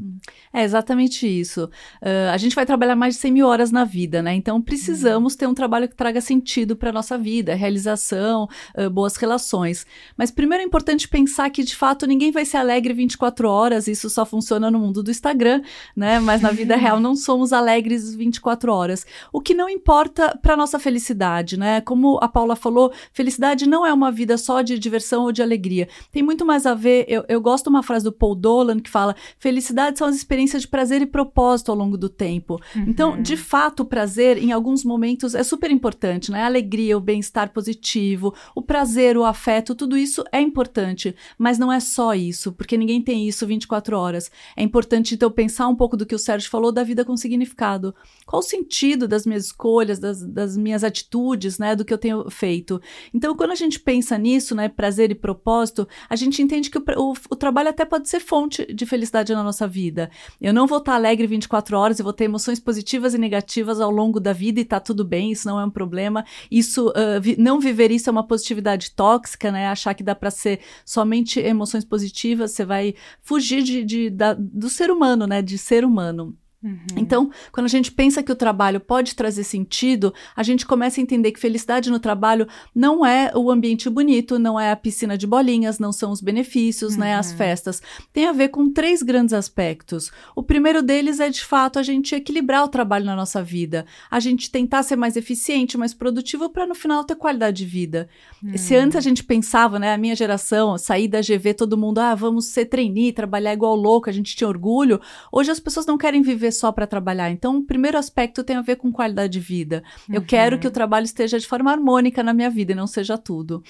É 0.52 0.62
exatamente 0.62 1.26
isso. 1.26 1.64
Uh, 2.00 2.30
a 2.32 2.36
gente 2.36 2.54
vai 2.54 2.64
trabalhar 2.64 2.94
mais 2.94 3.14
de 3.14 3.20
100 3.20 3.32
mil 3.32 3.48
horas 3.48 3.72
na 3.72 3.84
vida, 3.84 4.22
né? 4.22 4.32
Então 4.34 4.62
precisamos 4.62 5.34
ter 5.34 5.48
um 5.48 5.52
trabalho 5.52 5.88
que 5.88 5.96
traga 5.96 6.20
sentido 6.20 6.76
para 6.76 6.92
nossa 6.92 7.18
vida, 7.18 7.56
realização, 7.56 8.48
uh, 8.78 8.88
boas 8.88 9.16
relações. 9.16 9.84
Mas 10.16 10.30
primeiro 10.30 10.62
é 10.62 10.66
importante 10.66 11.08
pensar 11.08 11.50
que 11.50 11.64
de 11.64 11.73
fato 11.76 12.06
ninguém 12.06 12.30
vai 12.30 12.44
ser 12.44 12.58
alegre 12.58 12.92
24 12.94 13.48
horas, 13.48 13.88
isso 13.88 14.08
só 14.10 14.24
funciona 14.24 14.70
no 14.70 14.78
mundo 14.78 15.02
do 15.02 15.10
Instagram, 15.10 15.62
né? 15.96 16.18
Mas 16.20 16.40
na 16.40 16.50
vida 16.50 16.76
real 16.76 17.00
não 17.00 17.14
somos 17.14 17.52
alegres 17.52 18.14
24 18.14 18.72
horas. 18.72 19.06
O 19.32 19.40
que 19.40 19.54
não 19.54 19.68
importa 19.68 20.38
para 20.42 20.56
nossa 20.56 20.78
felicidade, 20.78 21.58
né? 21.58 21.80
Como 21.80 22.18
a 22.22 22.28
Paula 22.28 22.56
falou, 22.56 22.92
felicidade 23.12 23.68
não 23.68 23.86
é 23.86 23.92
uma 23.92 24.10
vida 24.10 24.36
só 24.36 24.62
de 24.62 24.78
diversão 24.78 25.24
ou 25.24 25.32
de 25.32 25.42
alegria. 25.42 25.88
Tem 26.10 26.22
muito 26.22 26.44
mais 26.44 26.66
a 26.66 26.74
ver. 26.74 27.04
Eu, 27.08 27.24
eu 27.28 27.40
gosto 27.40 27.64
de 27.64 27.70
uma 27.70 27.82
frase 27.82 28.04
do 28.04 28.12
Paul 28.12 28.34
Dolan 28.34 28.80
que 28.80 28.90
fala: 28.90 29.14
felicidade 29.38 29.98
são 29.98 30.06
as 30.06 30.16
experiências 30.16 30.62
de 30.62 30.68
prazer 30.68 31.02
e 31.02 31.06
propósito 31.06 31.70
ao 31.70 31.76
longo 31.76 31.96
do 31.96 32.08
tempo. 32.08 32.60
Uhum. 32.74 32.84
Então, 32.88 33.20
de 33.20 33.36
fato, 33.36 33.80
o 33.80 33.86
prazer, 33.86 34.38
em 34.38 34.52
alguns 34.52 34.84
momentos, 34.84 35.34
é 35.34 35.42
super 35.42 35.70
importante, 35.70 36.30
né? 36.30 36.42
A 36.42 36.46
alegria, 36.46 36.96
o 36.96 37.00
bem-estar 37.00 37.52
positivo, 37.52 38.34
o 38.54 38.62
prazer, 38.62 39.16
o 39.16 39.24
afeto, 39.24 39.74
tudo 39.74 39.96
isso 39.96 40.24
é 40.32 40.40
importante. 40.40 41.14
Mas 41.38 41.58
não 41.58 41.63
é 41.72 41.80
só 41.80 42.14
isso, 42.14 42.52
porque 42.52 42.76
ninguém 42.76 43.00
tem 43.00 43.28
isso 43.28 43.46
24 43.46 43.96
horas. 43.96 44.30
É 44.56 44.62
importante, 44.62 45.14
então, 45.14 45.30
pensar 45.30 45.68
um 45.68 45.76
pouco 45.76 45.96
do 45.96 46.06
que 46.06 46.14
o 46.14 46.18
Sérgio 46.18 46.50
falou 46.50 46.72
da 46.72 46.82
vida 46.82 47.04
com 47.04 47.16
significado. 47.16 47.94
Qual 48.26 48.40
o 48.40 48.42
sentido 48.42 49.06
das 49.06 49.26
minhas 49.26 49.46
escolhas, 49.46 49.98
das, 49.98 50.22
das 50.22 50.56
minhas 50.56 50.84
atitudes, 50.84 51.58
né? 51.58 51.76
Do 51.76 51.84
que 51.84 51.92
eu 51.92 51.98
tenho 51.98 52.30
feito. 52.30 52.80
Então, 53.12 53.36
quando 53.36 53.52
a 53.52 53.56
gente 53.56 53.78
pensa 53.80 54.16
nisso, 54.18 54.54
né? 54.54 54.68
Prazer 54.68 55.10
e 55.10 55.14
propósito, 55.14 55.86
a 56.08 56.16
gente 56.16 56.42
entende 56.42 56.70
que 56.70 56.78
o, 56.78 56.84
o, 56.96 57.14
o 57.30 57.36
trabalho 57.36 57.68
até 57.68 57.84
pode 57.84 58.08
ser 58.08 58.20
fonte 58.20 58.72
de 58.72 58.86
felicidade 58.86 59.34
na 59.34 59.42
nossa 59.42 59.66
vida. 59.66 60.10
Eu 60.40 60.52
não 60.52 60.66
vou 60.66 60.78
estar 60.78 60.94
alegre 60.94 61.26
24 61.26 61.76
horas, 61.76 61.98
eu 61.98 62.04
vou 62.04 62.12
ter 62.12 62.24
emoções 62.24 62.60
positivas 62.60 63.14
e 63.14 63.18
negativas 63.18 63.80
ao 63.80 63.90
longo 63.90 64.20
da 64.20 64.32
vida 64.32 64.60
e 64.60 64.64
tá 64.64 64.80
tudo 64.80 65.04
bem, 65.04 65.32
isso 65.32 65.46
não 65.46 65.60
é 65.60 65.64
um 65.64 65.70
problema. 65.70 66.24
Isso, 66.50 66.88
uh, 66.88 67.20
vi, 67.20 67.36
não 67.38 67.60
viver 67.60 67.90
isso 67.90 68.08
é 68.08 68.12
uma 68.12 68.26
positividade 68.26 68.90
tóxica, 68.92 69.50
né? 69.50 69.68
Achar 69.68 69.94
que 69.94 70.02
dá 70.02 70.14
para 70.14 70.30
ser 70.30 70.60
somente 70.84 71.40
emoções 71.54 71.84
positivas, 71.84 72.52
você 72.52 72.64
vai 72.64 72.94
fugir 73.22 73.62
de, 73.62 73.84
de 73.84 74.10
da, 74.10 74.34
do 74.34 74.68
ser 74.68 74.90
humano, 74.90 75.26
né? 75.26 75.40
De 75.42 75.56
ser 75.58 75.84
humano. 75.84 76.36
Uhum. 76.64 76.78
Então, 76.96 77.30
quando 77.52 77.66
a 77.66 77.68
gente 77.68 77.92
pensa 77.92 78.22
que 78.22 78.32
o 78.32 78.36
trabalho 78.36 78.80
pode 78.80 79.14
trazer 79.14 79.44
sentido, 79.44 80.14
a 80.34 80.42
gente 80.42 80.64
começa 80.64 80.98
a 80.98 81.02
entender 81.02 81.30
que 81.30 81.38
felicidade 81.38 81.90
no 81.90 82.00
trabalho 82.00 82.48
não 82.74 83.04
é 83.04 83.30
o 83.34 83.50
ambiente 83.50 83.90
bonito, 83.90 84.38
não 84.38 84.58
é 84.58 84.72
a 84.72 84.76
piscina 84.76 85.18
de 85.18 85.26
bolinhas, 85.26 85.78
não 85.78 85.92
são 85.92 86.10
os 86.10 86.22
benefícios, 86.22 86.94
uhum. 86.94 87.00
né, 87.00 87.16
as 87.16 87.30
uhum. 87.30 87.36
festas. 87.36 87.82
Tem 88.14 88.26
a 88.26 88.32
ver 88.32 88.48
com 88.48 88.72
três 88.72 89.02
grandes 89.02 89.34
aspectos. 89.34 90.10
O 90.34 90.42
primeiro 90.42 90.82
deles 90.82 91.20
é, 91.20 91.28
de 91.28 91.44
fato, 91.44 91.78
a 91.78 91.82
gente 91.82 92.14
equilibrar 92.14 92.64
o 92.64 92.68
trabalho 92.68 93.04
na 93.04 93.14
nossa 93.14 93.42
vida, 93.42 93.84
a 94.10 94.18
gente 94.18 94.50
tentar 94.50 94.82
ser 94.82 94.96
mais 94.96 95.16
eficiente, 95.16 95.76
mais 95.76 95.92
produtivo 95.92 96.48
para 96.48 96.66
no 96.66 96.74
final 96.74 97.04
ter 97.04 97.16
qualidade 97.16 97.58
de 97.58 97.66
vida. 97.66 98.08
Uhum. 98.42 98.56
Se 98.56 98.74
antes 98.74 98.96
a 98.96 99.00
gente 99.02 99.22
pensava, 99.22 99.78
né, 99.78 99.92
a 99.92 99.98
minha 99.98 100.16
geração, 100.16 100.78
sair 100.78 101.08
da 101.08 101.20
GV, 101.20 101.52
todo 101.52 101.76
mundo, 101.76 101.98
ah, 101.98 102.14
vamos 102.14 102.46
ser 102.46 102.64
trainee, 102.66 103.12
trabalhar 103.12 103.52
igual 103.52 103.76
louco, 103.76 104.08
a 104.08 104.12
gente 104.12 104.34
tinha 104.34 104.48
orgulho. 104.48 104.98
Hoje 105.30 105.50
as 105.50 105.60
pessoas 105.60 105.84
não 105.84 105.98
querem 105.98 106.22
viver 106.22 106.53
só 106.54 106.72
para 106.72 106.86
trabalhar. 106.86 107.30
Então, 107.30 107.58
o 107.58 107.62
primeiro 107.62 107.98
aspecto 107.98 108.42
tem 108.42 108.56
a 108.56 108.62
ver 108.62 108.76
com 108.76 108.90
qualidade 108.90 109.32
de 109.32 109.40
vida. 109.40 109.82
Eu 110.08 110.20
uhum. 110.20 110.26
quero 110.26 110.58
que 110.58 110.66
o 110.66 110.70
trabalho 110.70 111.04
esteja 111.04 111.38
de 111.38 111.46
forma 111.46 111.70
harmônica 111.70 112.22
na 112.22 112.32
minha 112.32 112.48
vida 112.48 112.72
e 112.72 112.74
não 112.74 112.86
seja 112.86 113.18
tudo. 113.18 113.62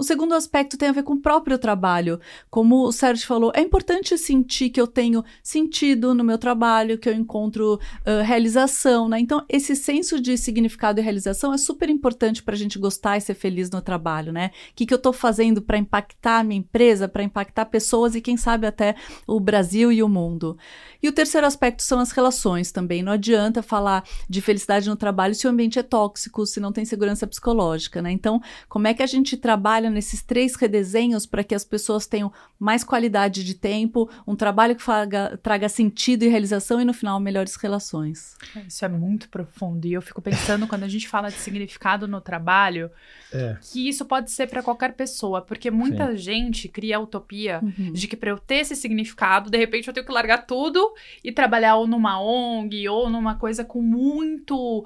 O 0.00 0.02
segundo 0.02 0.32
aspecto 0.32 0.78
tem 0.78 0.88
a 0.88 0.92
ver 0.92 1.02
com 1.02 1.12
o 1.12 1.20
próprio 1.20 1.58
trabalho. 1.58 2.18
Como 2.48 2.86
o 2.86 2.90
Sérgio 2.90 3.26
falou, 3.26 3.52
é 3.54 3.60
importante 3.60 4.16
sentir 4.16 4.70
que 4.70 4.80
eu 4.80 4.86
tenho 4.86 5.22
sentido 5.42 6.14
no 6.14 6.24
meu 6.24 6.38
trabalho, 6.38 6.96
que 6.96 7.06
eu 7.06 7.12
encontro 7.12 7.74
uh, 7.74 8.22
realização, 8.24 9.10
né? 9.10 9.20
Então, 9.20 9.44
esse 9.46 9.76
senso 9.76 10.18
de 10.18 10.38
significado 10.38 11.00
e 11.00 11.02
realização 11.02 11.52
é 11.52 11.58
super 11.58 11.90
importante 11.90 12.42
para 12.42 12.54
a 12.54 12.56
gente 12.56 12.78
gostar 12.78 13.18
e 13.18 13.20
ser 13.20 13.34
feliz 13.34 13.68
no 13.68 13.82
trabalho, 13.82 14.32
né? 14.32 14.52
O 14.70 14.74
que, 14.74 14.86
que 14.86 14.94
eu 14.94 14.96
estou 14.96 15.12
fazendo 15.12 15.60
para 15.60 15.76
impactar 15.76 16.38
a 16.38 16.44
minha 16.44 16.60
empresa, 16.60 17.06
para 17.06 17.22
impactar 17.22 17.66
pessoas 17.66 18.14
e, 18.14 18.22
quem 18.22 18.38
sabe, 18.38 18.66
até 18.66 18.94
o 19.26 19.38
Brasil 19.38 19.92
e 19.92 20.02
o 20.02 20.08
mundo. 20.08 20.56
E 21.02 21.08
o 21.10 21.12
terceiro 21.12 21.46
aspecto 21.46 21.82
são 21.82 21.98
as 22.00 22.10
relações 22.10 22.72
também. 22.72 23.02
Não 23.02 23.12
adianta 23.12 23.62
falar 23.62 24.04
de 24.26 24.40
felicidade 24.40 24.88
no 24.88 24.96
trabalho 24.96 25.34
se 25.34 25.46
o 25.46 25.50
ambiente 25.50 25.78
é 25.78 25.82
tóxico, 25.82 26.46
se 26.46 26.58
não 26.58 26.72
tem 26.72 26.86
segurança 26.86 27.26
psicológica, 27.26 28.00
né? 28.00 28.10
Então, 28.10 28.40
como 28.66 28.86
é 28.86 28.94
que 28.94 29.02
a 29.02 29.06
gente 29.06 29.36
trabalha 29.36 29.89
nesses 29.90 30.22
três 30.22 30.54
redesenhos 30.54 31.26
para 31.26 31.44
que 31.44 31.54
as 31.54 31.64
pessoas 31.64 32.06
tenham 32.06 32.32
mais 32.58 32.84
qualidade 32.84 33.44
de 33.44 33.54
tempo, 33.54 34.10
um 34.26 34.36
trabalho 34.36 34.76
que 34.76 34.82
faga, 34.82 35.38
traga 35.42 35.68
sentido 35.68 36.24
e 36.24 36.28
realização 36.28 36.80
e 36.80 36.84
no 36.84 36.92
final 36.92 37.18
melhores 37.18 37.56
relações. 37.56 38.36
Isso 38.66 38.84
é 38.84 38.88
muito 38.88 39.28
profundo 39.28 39.86
e 39.86 39.92
eu 39.92 40.02
fico 40.02 40.22
pensando 40.22 40.66
quando 40.66 40.84
a 40.84 40.88
gente 40.88 41.08
fala 41.08 41.28
de 41.28 41.36
significado 41.36 42.06
no 42.06 42.20
trabalho, 42.20 42.90
é. 43.32 43.56
que 43.60 43.88
isso 43.88 44.04
pode 44.04 44.30
ser 44.30 44.46
para 44.46 44.62
qualquer 44.62 44.94
pessoa, 44.94 45.42
porque 45.42 45.70
muita 45.70 46.10
Sim. 46.12 46.16
gente 46.16 46.68
cria 46.68 46.96
a 46.96 47.00
utopia 47.00 47.60
uhum. 47.62 47.92
de 47.92 48.06
que 48.06 48.16
para 48.16 48.30
eu 48.30 48.38
ter 48.38 48.56
esse 48.56 48.76
significado, 48.76 49.50
de 49.50 49.58
repente 49.58 49.88
eu 49.88 49.94
tenho 49.94 50.06
que 50.06 50.12
largar 50.12 50.46
tudo 50.46 50.92
e 51.24 51.32
trabalhar 51.32 51.76
ou 51.76 51.86
numa 51.86 52.20
ONG 52.20 52.88
ou 52.88 53.08
numa 53.10 53.34
coisa 53.34 53.64
com 53.64 53.80
muito 53.80 54.84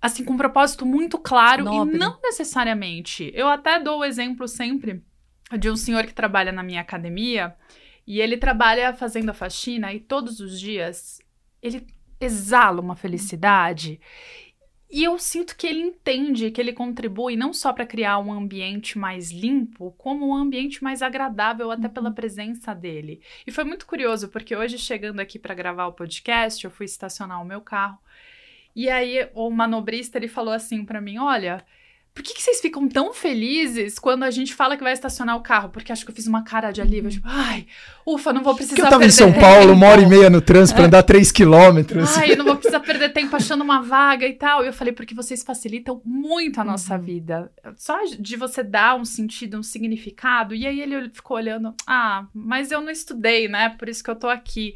assim, 0.00 0.24
com 0.24 0.34
um 0.34 0.38
propósito 0.38 0.86
muito 0.86 1.18
claro 1.18 1.64
Nobre. 1.64 1.96
e 1.96 1.98
não 1.98 2.18
necessariamente. 2.22 3.30
Eu 3.34 3.48
até 3.48 3.80
dou 3.80 4.00
o 4.00 4.04
exemplo 4.04 4.46
sempre 4.46 5.02
de 5.56 5.70
um 5.70 5.76
senhor 5.76 6.04
que 6.06 6.14
trabalha 6.14 6.52
na 6.52 6.62
minha 6.62 6.80
academia 6.80 7.54
e 8.06 8.20
ele 8.20 8.36
trabalha 8.36 8.92
fazendo 8.92 9.30
a 9.30 9.34
faxina 9.34 9.92
e 9.92 10.00
todos 10.00 10.40
os 10.40 10.58
dias 10.58 11.20
ele 11.62 11.86
exala 12.20 12.80
uma 12.80 12.96
felicidade. 12.96 14.00
E 14.90 15.04
eu 15.04 15.18
sinto 15.18 15.54
que 15.54 15.66
ele 15.66 15.80
entende 15.80 16.50
que 16.50 16.58
ele 16.58 16.72
contribui 16.72 17.36
não 17.36 17.52
só 17.52 17.74
para 17.74 17.84
criar 17.86 18.18
um 18.18 18.32
ambiente 18.32 18.98
mais 18.98 19.30
limpo, 19.30 19.94
como 19.98 20.26
um 20.26 20.34
ambiente 20.34 20.82
mais 20.82 21.02
agradável, 21.02 21.70
até 21.70 21.88
pela 21.88 22.08
uhum. 22.08 22.14
presença 22.14 22.74
dele. 22.74 23.20
E 23.46 23.52
foi 23.52 23.64
muito 23.64 23.86
curioso, 23.86 24.28
porque 24.28 24.56
hoje, 24.56 24.78
chegando 24.78 25.20
aqui 25.20 25.38
para 25.38 25.54
gravar 25.54 25.86
o 25.88 25.92
podcast, 25.92 26.64
eu 26.64 26.70
fui 26.70 26.86
estacionar 26.86 27.42
o 27.42 27.44
meu 27.44 27.60
carro 27.60 27.98
e 28.78 28.88
aí 28.88 29.28
o 29.34 29.50
manobrista 29.50 30.18
ele 30.18 30.28
falou 30.28 30.54
assim 30.54 30.84
para 30.84 31.00
mim: 31.00 31.18
"Olha, 31.18 31.64
por 32.18 32.24
que, 32.24 32.34
que, 32.34 32.42
vocês 32.42 32.60
ficam 32.60 32.88
tão 32.88 33.14
felizes 33.14 33.96
quando 33.96 34.24
a 34.24 34.30
gente 34.32 34.52
fala 34.52 34.76
que 34.76 34.82
vai 34.82 34.92
estacionar 34.92 35.36
o 35.36 35.40
carro? 35.40 35.68
Porque 35.68 35.92
acho 35.92 36.04
que 36.04 36.10
eu 36.10 36.14
fiz 36.14 36.26
uma 36.26 36.42
cara 36.42 36.72
de 36.72 36.80
alívio, 36.80 37.08
tipo, 37.08 37.28
ai, 37.30 37.64
ufa, 38.04 38.32
não 38.32 38.42
vou 38.42 38.56
precisar 38.56 38.74
perder 38.74 38.90
tempo. 38.90 38.94
eu 38.94 38.98
tava 38.98 39.06
em 39.06 39.10
São 39.12 39.32
Paulo, 39.32 39.68
tempo. 39.68 39.74
uma 39.74 39.86
hora 39.86 40.00
e 40.00 40.06
meia 40.06 40.28
no 40.28 40.40
trânsito 40.40 40.74
é. 40.74 40.76
pra 40.78 40.86
andar 40.86 41.04
três 41.04 41.30
quilômetros. 41.30 42.16
Ai, 42.16 42.32
eu 42.32 42.36
não 42.36 42.44
vou 42.44 42.56
precisar 42.58 42.80
perder 42.80 43.12
tempo 43.12 43.36
achando 43.36 43.62
uma 43.62 43.82
vaga 43.82 44.26
e 44.26 44.32
tal. 44.32 44.64
E 44.64 44.66
eu 44.66 44.72
falei, 44.72 44.92
porque 44.92 45.14
vocês 45.14 45.44
facilitam 45.44 46.02
muito 46.04 46.60
a 46.60 46.64
nossa 46.64 46.96
uhum. 46.96 47.02
vida. 47.02 47.52
Só 47.76 47.96
de 48.18 48.36
você 48.36 48.64
dar 48.64 48.96
um 48.96 49.04
sentido, 49.04 49.56
um 49.56 49.62
significado. 49.62 50.56
E 50.56 50.66
aí 50.66 50.80
ele 50.80 51.10
ficou 51.10 51.36
olhando, 51.36 51.72
ah, 51.86 52.26
mas 52.34 52.72
eu 52.72 52.80
não 52.80 52.90
estudei, 52.90 53.46
né? 53.46 53.68
Por 53.78 53.88
isso 53.88 54.02
que 54.02 54.10
eu 54.10 54.16
tô 54.16 54.28
aqui 54.28 54.74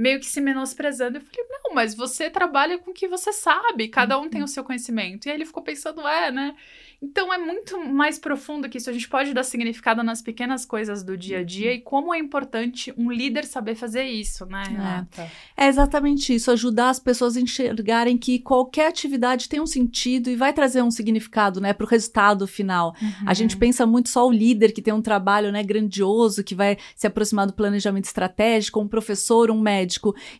meio 0.00 0.18
que 0.18 0.26
se 0.26 0.40
menosprezando. 0.40 1.18
Eu 1.18 1.20
falei, 1.20 1.46
não, 1.50 1.74
mas 1.74 1.94
você 1.94 2.30
trabalha 2.30 2.78
com 2.78 2.90
o 2.90 2.94
que 2.94 3.06
você 3.06 3.32
sabe, 3.32 3.88
cada 3.88 4.18
um 4.18 4.28
tem 4.28 4.42
o 4.42 4.48
seu 4.48 4.64
conhecimento. 4.64 5.26
E 5.26 5.30
aí 5.30 5.36
ele 5.36 5.44
ficou 5.44 5.62
pensando, 5.62 6.06
é, 6.06 6.30
né? 6.30 6.54
Então 7.02 7.32
é 7.32 7.38
muito 7.38 7.82
mais 7.82 8.18
profundo 8.18 8.68
que 8.68 8.76
isso. 8.76 8.90
A 8.90 8.92
gente 8.92 9.08
pode 9.08 9.32
dar 9.32 9.42
significado 9.42 10.02
nas 10.02 10.20
pequenas 10.20 10.66
coisas 10.66 11.02
do 11.02 11.16
dia 11.16 11.38
a 11.38 11.42
dia 11.42 11.72
e 11.72 11.80
como 11.80 12.12
é 12.12 12.18
importante 12.18 12.92
um 12.96 13.10
líder 13.10 13.46
saber 13.46 13.74
fazer 13.74 14.04
isso, 14.04 14.44
né, 14.44 14.62
é. 14.66 14.70
Renata? 14.70 15.30
É, 15.56 15.64
é 15.64 15.68
exatamente 15.68 16.34
isso, 16.34 16.50
ajudar 16.50 16.90
as 16.90 17.00
pessoas 17.00 17.36
a 17.36 17.40
enxergarem 17.40 18.18
que 18.18 18.38
qualquer 18.38 18.88
atividade 18.88 19.48
tem 19.48 19.60
um 19.60 19.66
sentido 19.66 20.28
e 20.28 20.36
vai 20.36 20.52
trazer 20.52 20.82
um 20.82 20.90
significado, 20.90 21.58
né, 21.58 21.72
para 21.72 21.84
o 21.84 21.88
resultado 21.88 22.46
final. 22.46 22.94
Uhum. 23.00 23.10
A 23.26 23.32
gente 23.32 23.56
pensa 23.56 23.86
muito 23.86 24.10
só 24.10 24.26
o 24.26 24.32
líder 24.32 24.72
que 24.72 24.82
tem 24.82 24.92
um 24.92 25.00
trabalho, 25.00 25.50
né, 25.50 25.62
grandioso, 25.62 26.44
que 26.44 26.54
vai 26.54 26.76
se 26.94 27.06
aproximar 27.06 27.46
do 27.46 27.54
planejamento 27.54 28.04
estratégico, 28.04 28.78
um 28.78 28.88
professor, 28.88 29.50
um 29.50 29.60
médico. 29.60 29.89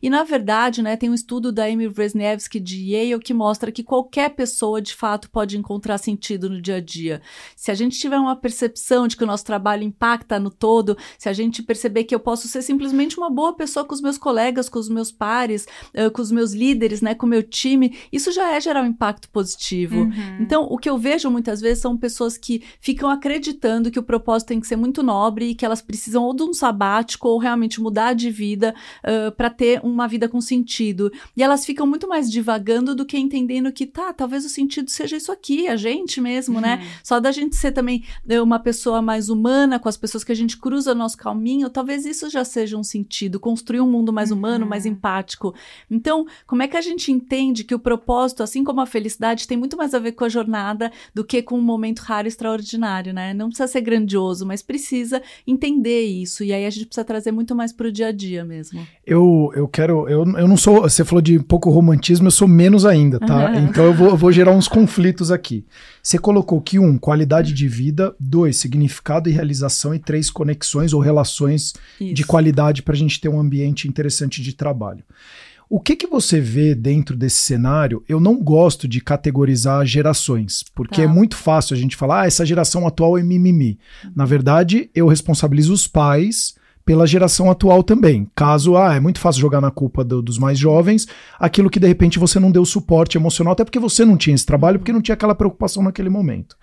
E 0.02 0.10
na 0.10 0.22
verdade, 0.22 0.82
né, 0.82 0.96
tem 0.96 1.10
um 1.10 1.14
estudo 1.14 1.50
da 1.50 1.64
Amy 1.64 1.86
Wrzniewski 1.86 2.60
de 2.60 2.92
Yale 2.92 3.18
que 3.20 3.34
mostra 3.34 3.72
que 3.72 3.82
qualquer 3.82 4.30
pessoa 4.30 4.80
de 4.80 4.94
fato 4.94 5.30
pode 5.30 5.56
encontrar 5.56 5.98
sentido 5.98 6.48
no 6.48 6.60
dia 6.60 6.76
a 6.76 6.80
dia. 6.80 7.22
Se 7.56 7.70
a 7.70 7.74
gente 7.74 7.98
tiver 7.98 8.18
uma 8.18 8.36
percepção 8.36 9.08
de 9.08 9.16
que 9.16 9.24
o 9.24 9.26
nosso 9.26 9.44
trabalho 9.44 9.82
impacta 9.82 10.38
no 10.38 10.50
todo, 10.50 10.96
se 11.18 11.28
a 11.28 11.32
gente 11.32 11.62
perceber 11.62 12.04
que 12.04 12.14
eu 12.14 12.20
posso 12.20 12.48
ser 12.48 12.62
simplesmente 12.62 13.18
uma 13.18 13.30
boa 13.30 13.54
pessoa 13.54 13.84
com 13.84 13.94
os 13.94 14.00
meus 14.00 14.18
colegas, 14.18 14.68
com 14.68 14.78
os 14.78 14.88
meus 14.88 15.10
pares, 15.10 15.66
com 16.12 16.22
os 16.22 16.30
meus 16.30 16.52
líderes, 16.52 17.00
né, 17.00 17.14
com 17.14 17.26
o 17.26 17.28
meu 17.28 17.42
time, 17.42 17.96
isso 18.12 18.32
já 18.32 18.52
é 18.52 18.60
gerar 18.60 18.82
um 18.82 18.86
impacto 18.86 19.28
positivo. 19.30 20.00
Uhum. 20.00 20.38
Então, 20.40 20.64
o 20.64 20.78
que 20.78 20.88
eu 20.88 20.98
vejo 20.98 21.30
muitas 21.30 21.60
vezes 21.60 21.82
são 21.82 21.96
pessoas 21.96 22.36
que 22.36 22.62
ficam 22.80 23.08
acreditando 23.08 23.90
que 23.90 23.98
o 23.98 24.02
propósito 24.02 24.48
tem 24.48 24.60
que 24.60 24.66
ser 24.66 24.76
muito 24.76 25.02
nobre 25.02 25.46
e 25.46 25.54
que 25.54 25.64
elas 25.64 25.80
precisam 25.80 26.24
ou 26.24 26.34
de 26.34 26.42
um 26.42 26.52
sabático 26.52 27.28
ou 27.28 27.38
realmente 27.38 27.80
mudar 27.80 28.14
de 28.14 28.30
vida 28.30 28.74
uh, 29.30 29.32
para 29.32 29.50
ter 29.50 29.80
uma 29.82 30.06
vida 30.06 30.28
com 30.28 30.40
sentido. 30.40 31.12
E 31.36 31.42
elas 31.42 31.64
ficam 31.64 31.86
muito 31.86 32.08
mais 32.08 32.30
divagando 32.30 32.94
do 32.94 33.04
que 33.04 33.18
entendendo 33.18 33.72
que, 33.72 33.86
tá, 33.86 34.12
talvez 34.12 34.44
o 34.44 34.48
sentido 34.48 34.90
seja 34.90 35.16
isso 35.16 35.32
aqui, 35.32 35.68
a 35.68 35.76
gente 35.76 36.20
mesmo, 36.20 36.60
né? 36.60 36.76
uhum. 36.76 36.84
né? 36.84 36.90
Só 37.02 37.20
da 37.20 37.32
gente 37.32 37.56
ser 37.56 37.72
também 37.72 38.04
né, 38.24 38.40
uma 38.40 38.58
pessoa 38.58 39.00
mais 39.02 39.28
humana 39.28 39.78
com 39.78 39.88
as 39.88 39.96
pessoas 39.96 40.24
que 40.24 40.32
a 40.32 40.36
gente 40.36 40.58
cruza 40.58 40.94
nosso 40.94 41.16
caminho, 41.16 41.70
talvez 41.70 42.04
isso 42.04 42.28
já 42.28 42.44
seja 42.44 42.76
um 42.76 42.84
sentido, 42.84 43.40
construir 43.40 43.80
um 43.80 43.90
mundo 43.90 44.12
mais 44.12 44.30
humano, 44.30 44.64
uhum. 44.64 44.70
mais 44.70 44.86
empático. 44.86 45.54
Então, 45.90 46.26
como 46.46 46.62
é 46.62 46.68
que 46.68 46.76
a 46.76 46.80
gente 46.80 47.12
entende 47.12 47.64
que 47.64 47.74
o 47.74 47.78
propósito, 47.78 48.42
assim 48.42 48.64
como 48.64 48.80
a 48.80 48.86
felicidade, 48.86 49.46
tem 49.46 49.56
muito 49.56 49.76
mais 49.76 49.94
a 49.94 49.98
ver 49.98 50.12
com 50.12 50.24
a 50.24 50.28
jornada 50.28 50.92
do 51.14 51.24
que 51.24 51.42
com 51.42 51.58
um 51.58 51.62
momento 51.62 52.00
raro 52.00 52.26
e 52.26 52.30
extraordinário, 52.30 53.12
né? 53.12 53.34
Não 53.34 53.48
precisa 53.48 53.68
ser 53.68 53.80
grandioso, 53.80 54.46
mas 54.46 54.62
precisa 54.62 55.22
entender 55.46 56.02
isso. 56.02 56.44
E 56.44 56.52
aí 56.52 56.66
a 56.66 56.70
gente 56.70 56.86
precisa 56.86 57.04
trazer 57.04 57.32
muito 57.32 57.54
mais 57.54 57.72
para 57.72 57.88
o 57.88 57.92
dia 57.92 58.08
a 58.08 58.12
dia 58.12 58.44
mesmo. 58.44 58.86
Eu, 59.06 59.19
eu 59.54 59.68
quero. 59.68 60.08
Eu, 60.08 60.24
eu 60.36 60.48
não 60.48 60.56
sou. 60.56 60.82
Você 60.82 61.04
falou 61.04 61.20
de 61.20 61.38
pouco 61.38 61.70
romantismo, 61.70 62.26
eu 62.26 62.30
sou 62.30 62.46
menos 62.46 62.84
ainda, 62.84 63.18
tá? 63.18 63.50
Uhum. 63.50 63.64
Então 63.64 63.84
eu 63.84 63.94
vou, 63.94 64.08
eu 64.08 64.16
vou 64.16 64.32
gerar 64.32 64.52
uns 64.52 64.68
conflitos 64.68 65.30
aqui. 65.30 65.64
Você 66.02 66.18
colocou 66.18 66.60
que 66.60 66.78
um, 66.78 66.98
qualidade 66.98 67.52
de 67.52 67.68
vida, 67.68 68.14
dois, 68.18 68.56
significado 68.56 69.28
e 69.28 69.32
realização, 69.32 69.94
e 69.94 69.98
três, 69.98 70.30
conexões 70.30 70.92
ou 70.92 71.00
relações 71.00 71.74
Isso. 72.00 72.14
de 72.14 72.24
qualidade 72.24 72.82
para 72.82 72.94
a 72.94 72.96
gente 72.96 73.20
ter 73.20 73.28
um 73.28 73.40
ambiente 73.40 73.88
interessante 73.88 74.42
de 74.42 74.52
trabalho. 74.52 75.04
O 75.68 75.78
que, 75.78 75.94
que 75.94 76.08
você 76.08 76.40
vê 76.40 76.74
dentro 76.74 77.16
desse 77.16 77.36
cenário? 77.36 78.02
Eu 78.08 78.18
não 78.18 78.42
gosto 78.42 78.88
de 78.88 79.00
categorizar 79.00 79.86
gerações, 79.86 80.64
porque 80.74 80.96
tá. 80.96 81.02
é 81.02 81.06
muito 81.06 81.36
fácil 81.36 81.76
a 81.76 81.78
gente 81.78 81.94
falar, 81.94 82.22
ah, 82.22 82.26
essa 82.26 82.44
geração 82.44 82.88
atual 82.88 83.16
é 83.16 83.22
mimimi. 83.22 83.78
Na 84.16 84.24
verdade, 84.24 84.90
eu 84.92 85.06
responsabilizo 85.06 85.72
os 85.72 85.86
pais 85.86 86.58
pela 86.84 87.06
geração 87.06 87.50
atual 87.50 87.82
também. 87.82 88.28
Caso, 88.34 88.76
ah, 88.76 88.94
é 88.94 89.00
muito 89.00 89.20
fácil 89.20 89.40
jogar 89.40 89.60
na 89.60 89.70
culpa 89.70 90.04
do, 90.04 90.20
dos 90.20 90.38
mais 90.38 90.58
jovens, 90.58 91.06
aquilo 91.38 91.70
que 91.70 91.80
de 91.80 91.86
repente 91.86 92.18
você 92.18 92.40
não 92.40 92.50
deu 92.50 92.64
suporte 92.64 93.16
emocional, 93.16 93.52
até 93.52 93.64
porque 93.64 93.78
você 93.78 94.04
não 94.04 94.16
tinha 94.16 94.34
esse 94.34 94.46
trabalho, 94.46 94.78
porque 94.78 94.92
não 94.92 95.02
tinha 95.02 95.14
aquela 95.14 95.34
preocupação 95.34 95.82
naquele 95.82 96.08
momento. 96.08 96.56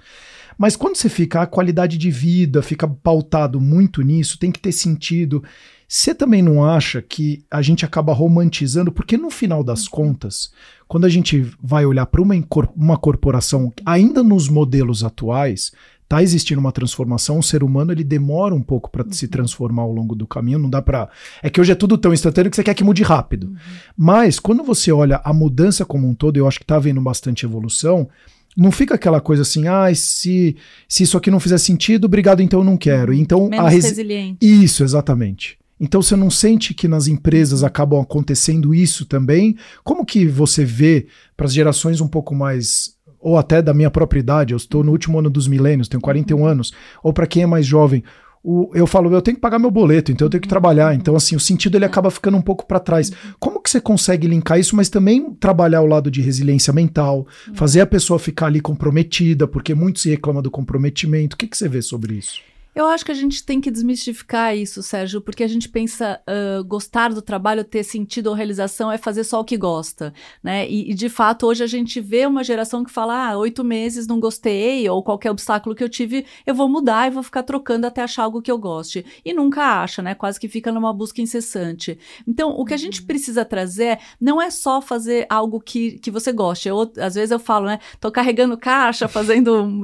Mas 0.58 0.76
quando 0.76 0.96
você 0.96 1.08
fica 1.08 1.42
a 1.42 1.48
qualidade 1.48 1.98
de 1.98 2.10
vida, 2.10 2.64
fica 2.64 2.88
pautado 2.88 3.62
muito 3.62 4.02
nisso, 4.02 4.40
tem 4.40 4.52
que 4.52 4.60
ter 4.60 4.72
sentido. 4.72 5.44
Você 5.88 6.14
também 6.14 6.42
não 6.42 6.66
acha 6.66 7.02
que 7.02 7.46
a 7.50 7.62
gente 7.62 7.86
acaba 7.86 8.12
romantizando? 8.12 8.92
Porque 8.92 9.16
no 9.16 9.30
final 9.30 9.64
das 9.64 9.84
uhum. 9.84 9.92
contas, 9.92 10.52
quando 10.88 11.06
a 11.06 11.10
gente 11.10 11.50
vai 11.62 11.86
olhar 11.86 12.06
para 12.08 12.22
uma, 12.22 12.34
uma 12.76 12.98
corporação, 12.98 13.72
ainda 13.86 14.24
nos 14.24 14.50
modelos 14.50 15.04
atuais, 15.04 15.72
tá 16.08 16.24
existindo 16.24 16.60
uma 16.60 16.72
transformação, 16.72 17.40
o 17.40 17.44
ser 17.44 17.64
humano 17.64 17.92
ele 17.92 18.04
demora 18.04 18.56
um 18.56 18.62
pouco 18.62 18.90
para 18.90 19.06
uhum. 19.06 19.12
se 19.12 19.28
transformar 19.28 19.84
ao 19.84 19.92
longo 19.92 20.16
do 20.16 20.26
caminho, 20.26 20.60
não 20.60 20.70
dá 20.70 20.82
para 20.82 21.10
É 21.44 21.50
que 21.50 21.60
hoje 21.60 21.72
é 21.72 21.76
tudo 21.76 21.98
tão 21.98 22.14
instantâneo 22.14 22.50
que 22.50 22.56
você 22.56 22.64
quer 22.64 22.74
que 22.74 22.84
mude 22.84 23.04
rápido. 23.04 23.48
Uhum. 23.48 23.56
Mas 23.96 24.40
quando 24.40 24.64
você 24.64 24.92
olha 24.92 25.22
a 25.24 25.34
mudança 25.34 25.86
como 25.86 26.08
um 26.08 26.16
todo, 26.16 26.38
eu 26.38 26.48
acho 26.48 26.60
que 26.60 26.66
tá 26.66 26.78
havendo 26.78 27.02
bastante 27.02 27.46
evolução, 27.46 28.08
não 28.56 28.72
fica 28.72 28.96
aquela 28.96 29.20
coisa 29.20 29.42
assim, 29.42 29.68
ah, 29.68 29.94
se, 29.94 30.56
se 30.88 31.04
isso 31.04 31.18
aqui 31.18 31.30
não 31.30 31.40
fizer 31.40 31.58
sentido, 31.58 32.06
obrigado, 32.06 32.42
então 32.42 32.62
eu 32.62 32.66
não 32.66 32.78
quero. 32.78 33.12
Uhum. 33.12 33.20
Então 33.20 33.50
Menos 33.50 33.66
a 33.66 33.70
resi 33.70 33.90
resiliente. 33.90 34.38
Isso, 34.42 34.84
exatamente. 34.84 35.58
Então 35.80 36.02
você 36.02 36.16
não 36.16 36.30
sente 36.30 36.74
que 36.74 36.88
nas 36.88 37.08
empresas 37.08 37.64
acabam 37.64 38.02
acontecendo 38.02 38.74
isso 38.74 39.06
também? 39.06 39.56
Como 39.84 40.06
que 40.06 40.26
você 40.26 40.66
vê 40.66 41.08
para 41.36 41.46
as 41.46 41.54
gerações 41.54 42.02
um 42.02 42.08
pouco 42.08 42.34
mais 42.34 42.97
ou 43.28 43.38
até 43.38 43.62
da 43.62 43.74
minha 43.74 43.92
própria 43.92 44.22
idade, 44.22 44.54
eu 44.54 44.58
estou 44.58 44.86
no 44.86 44.94
último 44.94 45.20
ano 45.20 45.30
dos 45.30 45.50
milênios, 45.50 45.90
tenho 45.90 46.00
41 46.00 46.38
uhum. 46.38 46.46
anos, 46.46 46.72
ou 47.04 47.12
para 47.12 47.28
quem 47.28 47.44
é 47.44 47.46
mais 47.46 47.66
jovem, 47.66 48.02
o, 48.42 48.72
eu 48.74 48.88
falo, 48.88 49.14
eu 49.14 49.22
tenho 49.22 49.36
que 49.36 49.42
pagar 49.42 49.60
meu 49.60 49.70
boleto, 49.70 50.14
então 50.14 50.28
eu 50.28 50.30
tenho 50.30 50.42
que 50.42 50.48
trabalhar. 50.48 50.96
Então, 50.96 51.14
assim, 51.14 51.36
o 51.36 51.40
sentido 51.40 51.76
ele 51.76 51.84
acaba 51.84 52.10
ficando 52.10 52.38
um 52.38 52.42
pouco 52.42 52.66
para 52.66 52.80
trás. 52.80 53.12
Como 53.38 53.62
que 53.62 53.70
você 53.70 53.82
consegue 53.82 54.28
linkar 54.28 54.58
isso, 54.58 54.78
mas 54.78 54.88
também 54.88 55.34
trabalhar 55.34 55.82
o 55.82 55.86
lado 55.86 56.10
de 56.10 56.22
resiliência 56.22 56.72
mental, 56.72 57.28
fazer 57.54 57.82
a 57.82 57.86
pessoa 57.86 58.18
ficar 58.18 58.46
ali 58.46 58.62
comprometida, 58.62 59.46
porque 59.46 59.76
muito 59.76 60.00
se 60.00 60.10
reclama 60.10 60.42
do 60.42 60.50
comprometimento. 60.50 61.34
O 61.34 61.38
que, 61.38 61.48
que 61.48 61.58
você 61.58 61.68
vê 61.68 61.82
sobre 61.82 62.14
isso? 62.14 62.40
Eu 62.78 62.86
acho 62.86 63.04
que 63.04 63.12
a 63.12 63.16
gente 63.16 63.44
tem 63.44 63.60
que 63.60 63.72
desmistificar 63.72 64.56
isso, 64.56 64.84
Sérgio, 64.84 65.20
porque 65.20 65.44
a 65.44 65.48
gente 65.48 65.68
pensa 65.68 66.22
uh, 66.30 66.64
gostar 66.64 67.12
do 67.12 67.24
trabalho, 67.24 67.64
ter 67.64 67.82
sentido 67.82 68.28
ou 68.28 68.36
realização 68.36 68.92
é 68.92 69.00
fazer 69.00 69.24
só 69.24 69.40
o 69.40 69.44
que 69.44 69.58
gosta, 69.58 70.14
né? 70.44 70.70
E, 70.70 70.92
e, 70.92 70.94
de 70.94 71.10
fato 71.10 71.48
hoje 71.48 71.64
a 71.64 71.68
gente 71.68 72.00
vê 72.00 72.28
uma 72.28 72.44
geração 72.44 72.84
que 72.84 72.92
fala, 72.92 73.30
ah, 73.30 73.38
oito 73.40 73.64
meses 73.64 74.06
não 74.06 74.20
gostei 74.20 74.88
ou 74.88 75.02
qualquer 75.02 75.32
obstáculo 75.32 75.74
que 75.74 75.84
eu 75.84 75.90
tive, 75.90 76.24
eu 76.46 76.54
vou 76.54 76.70
mudar 76.70 77.08
e 77.08 77.10
vou 77.10 77.24
ficar 77.24 77.42
trocando 77.42 77.88
até 77.88 78.04
achar 78.04 78.26
algo 78.26 78.44
que 78.44 78.52
eu 78.52 78.60
goste. 78.60 79.04
E 79.26 79.34
nunca 79.34 79.82
acha, 79.82 80.04
né? 80.04 80.14
Quase 80.14 80.40
que 80.40 80.48
fica 80.48 80.72
numa 80.72 80.94
busca 80.94 81.20
incessante. 81.20 81.98
Então, 82.28 82.52
o 82.52 82.64
que 82.64 82.76
a 82.76 82.78
gente 82.78 83.02
uhum. 83.02 83.08
precisa 83.08 83.44
trazer 83.44 83.98
não 84.22 84.40
é 84.40 84.52
só 84.52 84.84
fazer 84.84 85.26
algo 85.32 85.60
que, 85.60 85.98
que 85.98 86.12
você 86.12 86.32
goste. 86.32 86.70
Eu, 86.70 86.92
às 87.00 87.16
vezes 87.16 87.32
eu 87.32 87.40
falo, 87.40 87.66
né? 87.66 87.80
Tô 88.00 88.12
carregando 88.12 88.56
caixa, 88.56 89.08
fazendo, 89.08 89.82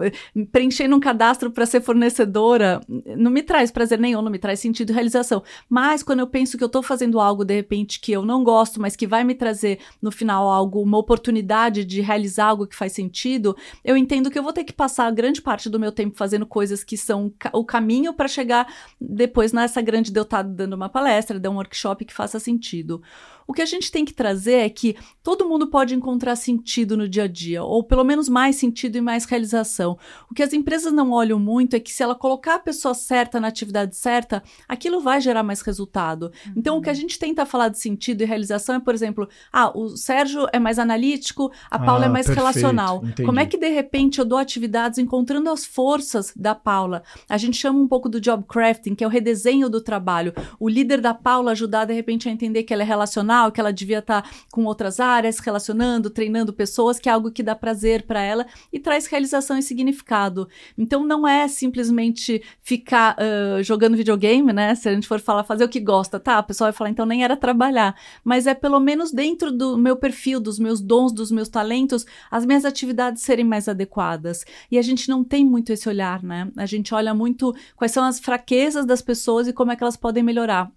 preenchendo 0.52 0.96
um 0.96 1.00
cadastro 1.00 1.50
para 1.50 1.66
ser 1.66 1.82
fornecedora 1.82 2.83
não 2.88 3.32
me 3.32 3.44
traz 3.44 3.72
prazer 3.72 4.00
nenhum, 4.00 4.22
não 4.22 4.32
me 4.32 4.40
traz 4.40 4.60
sentido 4.60 4.90
e 4.90 4.94
realização. 4.94 5.44
Mas 5.70 6.04
quando 6.04 6.20
eu 6.20 6.28
penso 6.28 6.58
que 6.58 6.64
eu 6.64 6.70
tô 6.70 6.82
fazendo 6.82 7.20
algo 7.20 7.44
de 7.44 7.54
repente 7.54 8.00
que 8.00 8.12
eu 8.12 8.24
não 8.26 8.44
gosto, 8.44 8.82
mas 8.82 8.96
que 8.96 9.08
vai 9.08 9.24
me 9.24 9.36
trazer 9.36 9.80
no 10.02 10.12
final 10.12 10.50
algo, 10.50 10.82
uma 10.82 10.98
oportunidade 10.98 11.86
de 11.86 12.02
realizar 12.02 12.48
algo 12.48 12.68
que 12.68 12.76
faz 12.76 12.94
sentido, 12.94 13.56
eu 13.84 13.98
entendo 13.98 14.30
que 14.30 14.38
eu 14.38 14.44
vou 14.44 14.54
ter 14.54 14.64
que 14.64 14.74
passar 14.74 15.12
grande 15.12 15.42
parte 15.42 15.70
do 15.70 15.80
meu 15.80 15.92
tempo 15.92 16.18
fazendo 16.18 16.46
coisas 16.46 16.84
que 16.84 16.98
são 16.98 17.34
o 17.52 17.66
caminho 17.66 18.14
para 18.14 18.28
chegar 18.28 18.68
depois 19.00 19.52
nessa 19.54 19.82
grande 19.82 20.12
de 20.12 20.20
eu 20.20 20.24
estar 20.24 20.44
tá 20.44 20.50
dando 20.50 20.74
uma 20.74 20.90
palestra, 20.90 21.40
dar 21.40 21.50
um 21.50 21.56
workshop 21.56 22.06
que 22.06 22.14
faça 22.14 22.40
sentido. 22.40 23.02
O 23.48 23.54
que 23.54 23.62
a 23.62 23.66
gente 23.66 23.92
tem 23.92 24.06
que 24.06 24.14
trazer 24.14 24.56
é 24.56 24.70
que 24.70 24.96
todo 25.22 25.48
mundo 25.48 25.68
pode 25.68 25.96
encontrar 25.96 26.36
sentido 26.36 26.96
no 26.98 27.08
dia 27.08 27.24
a 27.24 27.28
dia, 27.28 27.64
ou 27.64 27.84
pelo 27.84 28.04
menos 28.04 28.30
mais 28.30 28.56
sentido 28.56 28.98
e 28.98 29.02
mais 29.02 29.26
realização. 29.26 29.98
O 30.30 30.34
que 30.34 30.44
as 30.44 30.54
empresas 30.54 30.94
não 30.94 31.12
olham 31.12 31.40
muito 31.40 31.76
é 31.76 31.80
que 31.80 31.92
se 31.92 32.04
ela 32.04 32.16
colocar 32.16 32.56
a 32.56 32.60
pessoa 32.60 32.94
certa 32.94 33.40
na 33.40 33.48
atividade 33.48 33.96
certa, 33.96 34.44
aquilo 34.68 35.00
vai 35.00 35.20
gerar 35.20 35.44
mais 35.44 35.62
resultado. 35.62 36.32
Uhum. 36.48 36.54
Então, 36.58 36.78
o 36.78 36.82
que 36.82 36.90
a 36.90 36.94
gente 36.94 37.20
tenta 37.20 37.46
falar 37.46 37.70
de 37.70 37.80
sentido 37.80 38.22
e 38.22 38.26
realização 38.26 38.76
é, 38.76 38.80
por 38.80 38.94
exemplo, 38.94 39.28
ah, 39.52 39.72
o 39.78 39.90
Sérgio 39.98 40.48
é 40.52 40.60
mais 40.60 40.80
analítico, 40.80 41.52
a 41.70 41.78
Paula 41.80 42.04
é 42.04 42.08
ah, 42.08 42.10
é 42.10 42.12
mais 42.12 42.26
perfeito, 42.26 42.46
relacional. 42.46 42.98
Entendi. 43.04 43.24
Como 43.24 43.40
é 43.40 43.46
que, 43.46 43.58
de 43.58 43.70
repente, 43.70 44.20
eu 44.20 44.26
dou 44.26 44.38
atividades 44.38 44.98
encontrando 45.00 45.50
as 45.50 45.66
forças 45.66 46.34
da 46.36 46.56
Paula? 46.56 47.04
A 47.28 47.38
gente 47.38 47.58
chama 47.58 47.80
um 47.80 47.88
pouco 47.88 48.10
do 48.10 48.22
job 48.22 48.44
crafting, 48.48 48.96
que 48.96 49.04
é 49.04 49.08
o 49.08 49.10
redesenho 49.10 49.70
do 49.70 49.82
trabalho. 49.82 50.34
O 50.60 50.70
líder 50.70 51.02
da 51.02 51.14
Paula 51.14 51.52
ajudar, 51.52 51.86
de 51.86 51.94
repente, 51.94 52.28
a 52.30 52.32
entender 52.32 52.64
que 52.64 52.74
ela 52.74 52.84
é 52.84 52.86
relacional 52.86 53.33
profissional, 53.34 53.52
que 53.52 53.60
ela 53.60 53.74
devia 53.74 54.00
estar 54.00 54.22
tá 54.22 54.30
com 54.52 54.66
outras 54.66 55.00
áreas, 55.00 55.40
relacionando, 55.40 56.10
treinando 56.10 56.54
pessoas, 56.54 57.00
que 57.00 57.10
é 57.10 57.12
algo 57.12 57.32
que 57.32 57.42
dá 57.42 57.56
prazer 57.56 58.04
para 58.04 58.22
ela 58.22 58.46
e 58.72 58.80
traz 58.80 59.08
realização 59.08 59.58
e 59.58 59.64
significado. 59.64 60.48
Então 60.78 61.04
não 61.04 61.28
é 61.28 61.48
simplesmente 61.48 62.42
ficar 62.62 63.18
uh, 63.18 63.64
jogando 63.64 63.98
videogame, 63.98 64.54
né? 64.54 64.76
Se 64.76 64.88
a 64.88 64.94
gente 64.94 65.08
for 65.08 65.20
falar 65.20 65.44
fazer 65.44 65.64
o 65.64 65.70
que 65.70 65.80
gosta, 65.80 66.20
tá? 66.20 66.38
A 66.38 66.44
pessoa 66.44 66.68
vai 66.68 66.74
falar, 66.74 66.90
então 66.90 67.06
nem 67.06 67.24
era 67.24 67.36
trabalhar. 67.36 67.96
Mas 68.24 68.46
é 68.48 68.54
pelo 68.54 68.80
menos 68.80 69.12
dentro 69.12 69.52
do 69.52 69.78
meu 69.78 69.96
perfil, 69.96 70.40
dos 70.40 70.60
meus 70.60 70.80
dons, 70.80 71.12
dos 71.12 71.32
meus 71.32 71.50
talentos, 71.50 72.06
as 72.30 72.46
minhas 72.46 72.66
atividades 72.66 73.24
serem 73.24 73.46
mais 73.46 73.68
adequadas. 73.68 74.46
E 74.70 74.78
a 74.78 74.82
gente 74.82 75.10
não 75.10 75.24
tem 75.24 75.46
muito 75.46 75.72
esse 75.72 75.90
olhar, 75.90 76.22
né? 76.22 76.52
A 76.58 76.66
gente 76.66 76.94
olha 76.94 77.14
muito 77.14 77.54
quais 77.76 77.92
são 77.92 78.04
as 78.04 78.20
fraquezas 78.20 78.86
das 78.86 79.02
pessoas 79.02 79.48
e 79.48 79.54
como 79.54 79.72
é 79.72 79.76
que 79.76 79.84
elas 79.84 79.98
podem 79.98 80.24
melhorar. 80.24 80.72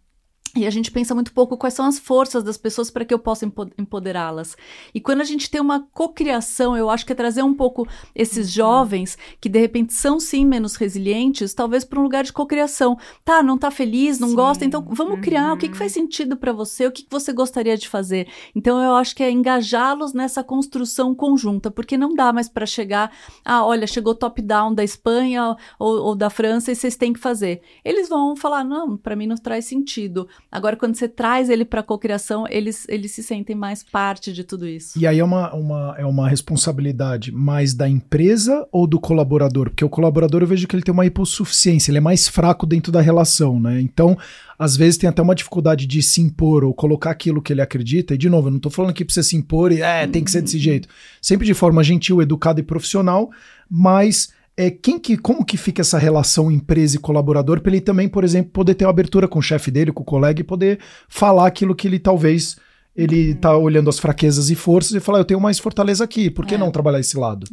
E 0.56 0.66
a 0.66 0.70
gente 0.70 0.90
pensa 0.90 1.14
muito 1.14 1.32
pouco 1.34 1.56
quais 1.56 1.74
são 1.74 1.84
as 1.84 1.98
forças 1.98 2.42
das 2.42 2.56
pessoas 2.56 2.90
para 2.90 3.04
que 3.04 3.12
eu 3.12 3.18
possa 3.18 3.44
empoderá-las. 3.76 4.56
E 4.94 5.00
quando 5.00 5.20
a 5.20 5.24
gente 5.24 5.50
tem 5.50 5.60
uma 5.60 5.86
cocriação, 5.92 6.74
eu 6.74 6.88
acho 6.88 7.04
que 7.04 7.12
é 7.12 7.14
trazer 7.14 7.42
um 7.42 7.52
pouco 7.52 7.86
esses 8.14 8.46
uhum. 8.46 8.52
jovens 8.54 9.18
que 9.38 9.50
de 9.50 9.58
repente 9.58 9.92
são 9.92 10.18
sim 10.18 10.46
menos 10.46 10.76
resilientes, 10.76 11.52
talvez 11.52 11.84
para 11.84 12.00
um 12.00 12.02
lugar 12.02 12.24
de 12.24 12.32
cocriação. 12.32 12.96
Tá, 13.22 13.42
não 13.42 13.58
tá 13.58 13.70
feliz, 13.70 14.18
não 14.18 14.30
sim. 14.30 14.34
gosta, 14.34 14.64
então 14.64 14.82
vamos 14.88 15.20
criar. 15.20 15.52
O 15.52 15.58
que, 15.58 15.68
que 15.68 15.76
faz 15.76 15.94
uhum. 15.94 16.02
sentido 16.02 16.36
para 16.36 16.52
você? 16.52 16.86
O 16.86 16.92
que, 16.92 17.02
que 17.02 17.10
você 17.10 17.32
gostaria 17.32 17.76
de 17.76 17.88
fazer? 17.88 18.26
Então 18.54 18.82
eu 18.82 18.94
acho 18.94 19.14
que 19.14 19.22
é 19.22 19.30
engajá-los 19.30 20.14
nessa 20.14 20.42
construção 20.42 21.14
conjunta, 21.14 21.70
porque 21.70 21.98
não 21.98 22.14
dá 22.14 22.32
mais 22.32 22.48
para 22.48 22.64
chegar, 22.64 23.12
ah, 23.44 23.64
olha, 23.64 23.86
chegou 23.86 24.14
top-down 24.14 24.72
da 24.74 24.82
Espanha 24.82 25.56
ou, 25.78 26.02
ou 26.02 26.14
da 26.14 26.30
França 26.30 26.72
e 26.72 26.76
vocês 26.76 26.96
têm 26.96 27.12
que 27.12 27.20
fazer. 27.20 27.60
Eles 27.84 28.08
vão 28.08 28.34
falar, 28.34 28.64
não, 28.64 28.96
para 28.96 29.14
mim 29.14 29.26
não 29.26 29.36
traz 29.36 29.66
sentido 29.66 30.26
Agora, 30.50 30.76
quando 30.76 30.94
você 30.94 31.08
traz 31.08 31.50
ele 31.50 31.64
para 31.64 31.80
a 31.80 31.82
cocriação, 31.82 32.46
eles, 32.48 32.86
eles 32.88 33.10
se 33.10 33.22
sentem 33.22 33.54
mais 33.54 33.82
parte 33.82 34.32
de 34.32 34.44
tudo 34.44 34.66
isso. 34.66 34.98
E 34.98 35.06
aí 35.06 35.18
é 35.18 35.24
uma, 35.24 35.52
uma, 35.52 35.94
é 35.98 36.06
uma 36.06 36.28
responsabilidade 36.28 37.32
mais 37.32 37.74
da 37.74 37.88
empresa 37.88 38.66
ou 38.70 38.86
do 38.86 39.00
colaborador? 39.00 39.70
Porque 39.70 39.84
o 39.84 39.88
colaborador 39.88 40.42
eu 40.42 40.46
vejo 40.46 40.66
que 40.66 40.76
ele 40.76 40.82
tem 40.82 40.94
uma 40.94 41.04
hipossuficiência, 41.04 41.90
ele 41.90 41.98
é 41.98 42.00
mais 42.00 42.28
fraco 42.28 42.64
dentro 42.64 42.92
da 42.92 43.00
relação, 43.00 43.58
né? 43.60 43.80
Então, 43.80 44.16
às 44.58 44.76
vezes 44.76 44.96
tem 44.96 45.08
até 45.08 45.20
uma 45.20 45.34
dificuldade 45.34 45.86
de 45.86 46.02
se 46.02 46.20
impor 46.20 46.64
ou 46.64 46.72
colocar 46.72 47.10
aquilo 47.10 47.42
que 47.42 47.52
ele 47.52 47.60
acredita. 47.60 48.14
E, 48.14 48.18
de 48.18 48.30
novo, 48.30 48.46
eu 48.46 48.52
não 48.52 48.58
estou 48.58 48.72
falando 48.72 48.92
aqui 48.92 49.04
para 49.04 49.12
você 49.12 49.22
se 49.22 49.36
impor 49.36 49.72
e 49.72 49.82
é, 49.82 50.06
tem 50.06 50.22
que 50.22 50.30
ser 50.30 50.42
desse 50.42 50.58
jeito. 50.58 50.88
Sempre 51.20 51.44
de 51.44 51.54
forma 51.54 51.82
gentil, 51.82 52.22
educada 52.22 52.60
e 52.60 52.62
profissional, 52.62 53.30
mas 53.68 54.32
é 54.56 54.70
quem 54.70 54.98
que, 54.98 55.16
como 55.16 55.44
que 55.44 55.56
fica 55.56 55.82
essa 55.82 55.98
relação 55.98 56.50
empresa 56.50 56.96
e 56.96 57.00
colaborador 57.00 57.60
para 57.60 57.72
ele 57.72 57.80
também, 57.80 58.08
por 58.08 58.24
exemplo, 58.24 58.50
poder 58.50 58.74
ter 58.74 58.86
uma 58.86 58.90
abertura 58.90 59.28
com 59.28 59.38
o 59.38 59.42
chefe 59.42 59.70
dele, 59.70 59.92
com 59.92 60.02
o 60.02 60.06
colega 60.06 60.40
e 60.40 60.44
poder 60.44 60.78
falar 61.08 61.46
aquilo 61.46 61.74
que 61.74 61.86
ele 61.86 61.98
talvez 61.98 62.56
ele 62.96 63.32
está 63.32 63.56
uhum. 63.56 63.62
olhando 63.62 63.90
as 63.90 63.98
fraquezas 63.98 64.48
e 64.48 64.54
forças 64.54 64.92
e 64.92 65.00
fala, 65.00 65.18
eu 65.18 65.24
tenho 65.24 65.40
mais 65.40 65.58
fortaleza 65.58 66.02
aqui, 66.02 66.30
por 66.30 66.46
que 66.46 66.54
é. 66.54 66.58
não 66.58 66.70
trabalhar 66.70 66.98
esse 66.98 67.16
lado? 67.16 67.46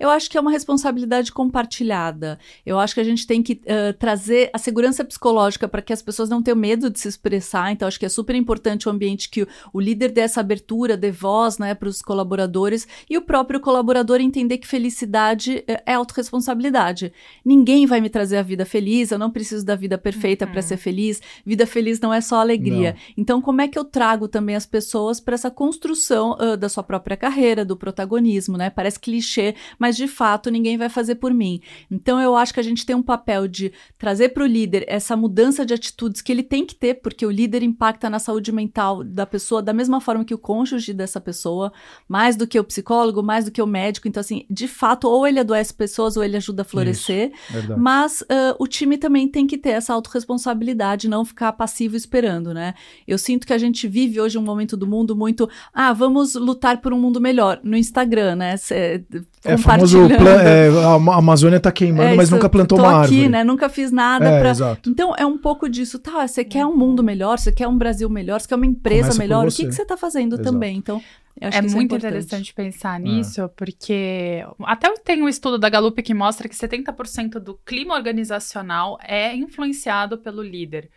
Eu 0.00 0.08
acho 0.08 0.30
que 0.30 0.38
é 0.38 0.40
uma 0.40 0.50
responsabilidade 0.50 1.30
compartilhada. 1.30 2.38
Eu 2.64 2.78
acho 2.78 2.94
que 2.94 3.00
a 3.00 3.04
gente 3.04 3.26
tem 3.26 3.42
que 3.42 3.60
uh, 3.64 3.92
trazer 3.98 4.48
a 4.52 4.58
segurança 4.58 5.04
psicológica 5.04 5.68
para 5.68 5.82
que 5.82 5.92
as 5.92 6.00
pessoas 6.00 6.30
não 6.30 6.42
tenham 6.42 6.56
medo 6.56 6.88
de 6.88 6.98
se 6.98 7.08
expressar. 7.08 7.70
Então, 7.72 7.86
acho 7.86 7.98
que 7.98 8.06
é 8.06 8.08
super 8.08 8.34
importante 8.34 8.88
o 8.88 8.90
ambiente 8.90 9.28
que 9.28 9.42
o, 9.42 9.48
o 9.72 9.80
líder 9.80 10.10
dê 10.10 10.22
essa 10.22 10.40
abertura, 10.40 10.96
dê 10.96 11.10
voz 11.10 11.58
né, 11.58 11.74
para 11.74 11.88
os 11.88 12.00
colaboradores 12.00 12.88
e 13.08 13.18
o 13.18 13.22
próprio 13.22 13.60
colaborador 13.60 14.20
entender 14.20 14.58
que 14.58 14.66
felicidade 14.66 15.62
é, 15.68 15.82
é 15.84 15.94
autorresponsabilidade. 15.94 17.12
Ninguém 17.44 17.86
vai 17.86 18.00
me 18.00 18.08
trazer 18.08 18.38
a 18.38 18.42
vida 18.42 18.64
feliz, 18.64 19.10
eu 19.10 19.18
não 19.18 19.30
preciso 19.30 19.64
da 19.64 19.76
vida 19.76 19.98
perfeita 19.98 20.46
uhum. 20.46 20.52
para 20.52 20.62
ser 20.62 20.78
feliz. 20.78 21.20
Vida 21.44 21.66
feliz 21.66 22.00
não 22.00 22.14
é 22.14 22.20
só 22.20 22.40
alegria. 22.40 22.92
Não. 22.92 23.14
Então, 23.18 23.42
como 23.42 23.60
é 23.60 23.68
que 23.68 23.78
eu 23.78 23.84
trago 23.84 24.26
também 24.26 24.56
as 24.56 24.64
pessoas 24.64 24.85
pessoas 24.86 25.18
para 25.18 25.34
essa 25.34 25.50
construção 25.50 26.36
uh, 26.38 26.56
da 26.56 26.68
sua 26.68 26.82
própria 26.82 27.16
carreira, 27.16 27.64
do 27.64 27.76
protagonismo, 27.76 28.56
né? 28.56 28.70
Parece 28.70 29.00
clichê, 29.00 29.56
mas 29.78 29.96
de 29.96 30.06
fato 30.06 30.48
ninguém 30.48 30.78
vai 30.78 30.88
fazer 30.88 31.16
por 31.16 31.34
mim. 31.34 31.60
Então 31.90 32.20
eu 32.20 32.36
acho 32.36 32.54
que 32.54 32.60
a 32.60 32.62
gente 32.62 32.86
tem 32.86 32.94
um 32.94 33.02
papel 33.02 33.48
de 33.48 33.72
trazer 33.98 34.28
para 34.28 34.44
o 34.44 34.46
líder 34.46 34.84
essa 34.86 35.16
mudança 35.16 35.66
de 35.66 35.74
atitudes 35.74 36.22
que 36.22 36.30
ele 36.30 36.44
tem 36.44 36.64
que 36.64 36.74
ter, 36.74 36.94
porque 36.94 37.26
o 37.26 37.30
líder 37.30 37.64
impacta 37.64 38.08
na 38.08 38.20
saúde 38.20 38.52
mental 38.52 39.02
da 39.02 39.26
pessoa 39.26 39.60
da 39.60 39.72
mesma 39.72 40.00
forma 40.00 40.24
que 40.24 40.34
o 40.34 40.38
cônjuge 40.38 40.92
dessa 40.92 41.20
pessoa, 41.20 41.72
mais 42.08 42.36
do 42.36 42.46
que 42.46 42.58
o 42.60 42.64
psicólogo, 42.64 43.22
mais 43.22 43.44
do 43.44 43.50
que 43.50 43.60
o 43.60 43.66
médico. 43.66 44.06
Então, 44.06 44.20
assim, 44.20 44.46
de 44.48 44.68
fato, 44.68 45.08
ou 45.08 45.26
ele 45.26 45.40
adoece 45.40 45.74
pessoas 45.74 46.16
ou 46.16 46.22
ele 46.22 46.36
ajuda 46.36 46.62
a 46.62 46.64
florescer. 46.64 47.32
Isso, 47.50 47.76
mas 47.76 48.20
uh, 48.22 48.54
o 48.60 48.68
time 48.68 48.96
também 48.96 49.26
tem 49.26 49.46
que 49.46 49.58
ter 49.58 49.70
essa 49.70 49.92
autorresponsabilidade, 49.92 51.08
não 51.08 51.24
ficar 51.24 51.52
passivo 51.52 51.96
esperando, 51.96 52.54
né? 52.54 52.74
Eu 53.06 53.18
sinto 53.18 53.46
que 53.46 53.52
a 53.52 53.58
gente 53.58 53.88
vive 53.88 54.20
hoje 54.20 54.38
um 54.38 54.42
momento 54.42 54.75
do 54.76 54.86
mundo 54.86 55.16
muito, 55.16 55.48
ah, 55.72 55.92
vamos 55.92 56.34
lutar 56.34 56.80
por 56.80 56.92
um 56.92 56.98
mundo 56.98 57.20
melhor 57.20 57.60
no 57.62 57.76
Instagram, 57.76 58.36
né? 58.36 58.56
Cê, 58.56 59.04
é 59.44 59.56
famoso, 59.56 59.98
é, 60.10 60.68
a 60.68 61.16
Amazônia 61.16 61.58
tá 61.58 61.72
queimando, 61.72 62.10
é, 62.10 62.14
mas 62.14 62.30
nunca 62.30 62.48
plantou 62.48 62.78
uma 62.78 63.00
árvore. 63.00 63.20
aqui, 63.20 63.28
né? 63.28 63.44
Nunca 63.44 63.68
fiz 63.68 63.90
nada 63.90 64.28
é, 64.28 64.40
pra... 64.40 64.50
Exato. 64.50 64.90
Então, 64.90 65.14
é 65.16 65.24
um 65.24 65.38
pouco 65.38 65.68
disso, 65.68 65.98
tá, 65.98 66.26
você 66.26 66.44
quer 66.44 66.66
um 66.66 66.76
mundo 66.76 67.02
melhor, 67.02 67.38
você 67.38 67.52
quer 67.52 67.68
um 67.68 67.76
Brasil 67.76 68.08
melhor, 68.08 68.40
você 68.40 68.48
quer 68.48 68.56
uma 68.56 68.66
empresa 68.66 69.02
Começa 69.02 69.18
melhor, 69.18 69.46
o 69.46 69.50
que, 69.50 69.66
que 69.66 69.72
você 69.72 69.84
tá 69.84 69.96
fazendo 69.96 70.34
exato. 70.34 70.50
também? 70.52 70.76
Então, 70.76 71.00
é 71.38 71.60
muito 71.60 71.94
é 71.94 71.98
interessante 71.98 72.54
pensar 72.54 72.98
nisso, 72.98 73.42
é. 73.42 73.48
porque 73.48 74.44
até 74.62 74.92
tem 74.94 75.22
um 75.22 75.28
estudo 75.28 75.58
da 75.58 75.68
Gallup 75.68 76.02
que 76.02 76.14
mostra 76.14 76.48
que 76.48 76.54
70% 76.54 77.38
do 77.38 77.54
clima 77.54 77.94
organizacional 77.94 78.98
é 79.02 79.34
influenciado 79.34 80.16
pelo 80.16 80.42
líder. 80.42 80.88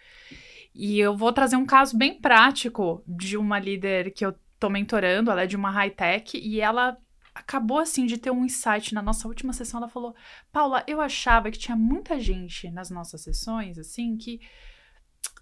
E 0.73 0.99
eu 0.99 1.15
vou 1.15 1.33
trazer 1.33 1.55
um 1.55 1.65
caso 1.65 1.97
bem 1.97 2.19
prático 2.19 3.03
de 3.07 3.37
uma 3.37 3.59
líder 3.59 4.11
que 4.11 4.25
eu 4.25 4.35
tô 4.59 4.69
mentorando, 4.69 5.31
ela 5.31 5.43
é 5.43 5.47
de 5.47 5.55
uma 5.55 5.71
high-tech, 5.71 6.37
e 6.37 6.61
ela 6.61 6.97
acabou 7.33 7.79
assim 7.79 8.05
de 8.05 8.17
ter 8.17 8.31
um 8.31 8.45
insight 8.45 8.93
na 8.93 9.01
nossa 9.01 9.27
última 9.27 9.53
sessão. 9.53 9.79
Ela 9.79 9.89
falou: 9.89 10.15
Paula, 10.51 10.83
eu 10.87 11.01
achava 11.01 11.49
que 11.49 11.57
tinha 11.57 11.75
muita 11.75 12.19
gente 12.19 12.69
nas 12.69 12.89
nossas 12.89 13.21
sessões, 13.21 13.77
assim, 13.77 14.17
que 14.17 14.39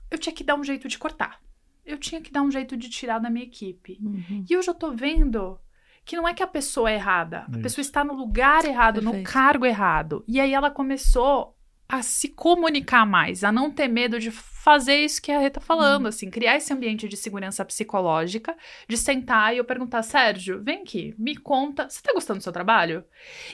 eu 0.10 0.18
tinha 0.18 0.34
que 0.34 0.44
dar 0.44 0.56
um 0.56 0.64
jeito 0.64 0.88
de 0.88 0.98
cortar. 0.98 1.42
Eu 1.86 1.98
tinha 1.98 2.22
que 2.22 2.32
dar 2.32 2.42
um 2.42 2.52
jeito 2.52 2.76
de 2.76 2.90
tirar 2.90 3.20
da 3.20 3.30
minha 3.30 3.46
equipe. 3.46 3.98
Uhum. 4.02 4.46
E 4.50 4.58
hoje 4.58 4.70
eu 4.70 4.76
tô 4.76 4.92
vendo 4.92 5.60
que 6.04 6.16
não 6.16 6.28
é 6.28 6.34
que 6.34 6.44
a 6.44 6.48
pessoa 6.48 6.90
é 6.90 6.96
errada, 6.96 7.46
a 7.54 7.58
pessoa 7.60 7.82
está 7.82 8.04
no 8.04 8.14
lugar 8.14 8.64
errado, 8.64 9.02
Perfeito. 9.02 9.18
no 9.18 9.24
cargo 9.24 9.66
errado. 9.66 10.24
E 10.26 10.40
aí 10.40 10.54
ela 10.54 10.72
começou 10.72 11.57
a 11.90 12.02
se 12.02 12.30
comunicar 12.30 13.06
mais, 13.06 13.44
a 13.44 13.52
não 13.52 13.72
ter 13.72 13.88
medo 13.88 14.20
de 14.20 14.32
fazer 14.68 14.98
isso 14.98 15.22
que 15.22 15.32
a 15.32 15.40
Rê 15.40 15.50
tá 15.50 15.62
falando, 15.62 16.04
uhum. 16.04 16.10
assim, 16.10 16.30
criar 16.30 16.58
esse 16.58 16.74
ambiente 16.74 17.08
de 17.08 17.16
segurança 17.16 17.64
psicológica, 17.64 18.54
de 18.86 18.98
sentar 18.98 19.54
e 19.54 19.60
eu 19.60 19.64
perguntar, 19.64 20.04
Sérgio, 20.04 20.62
vem 20.62 20.82
aqui, 20.82 21.16
me 21.18 21.38
conta, 21.38 21.88
você 21.90 22.02
tá 22.04 22.12
gostando 22.12 22.40
do 22.40 22.44
seu 22.44 22.52
trabalho? 22.52 23.06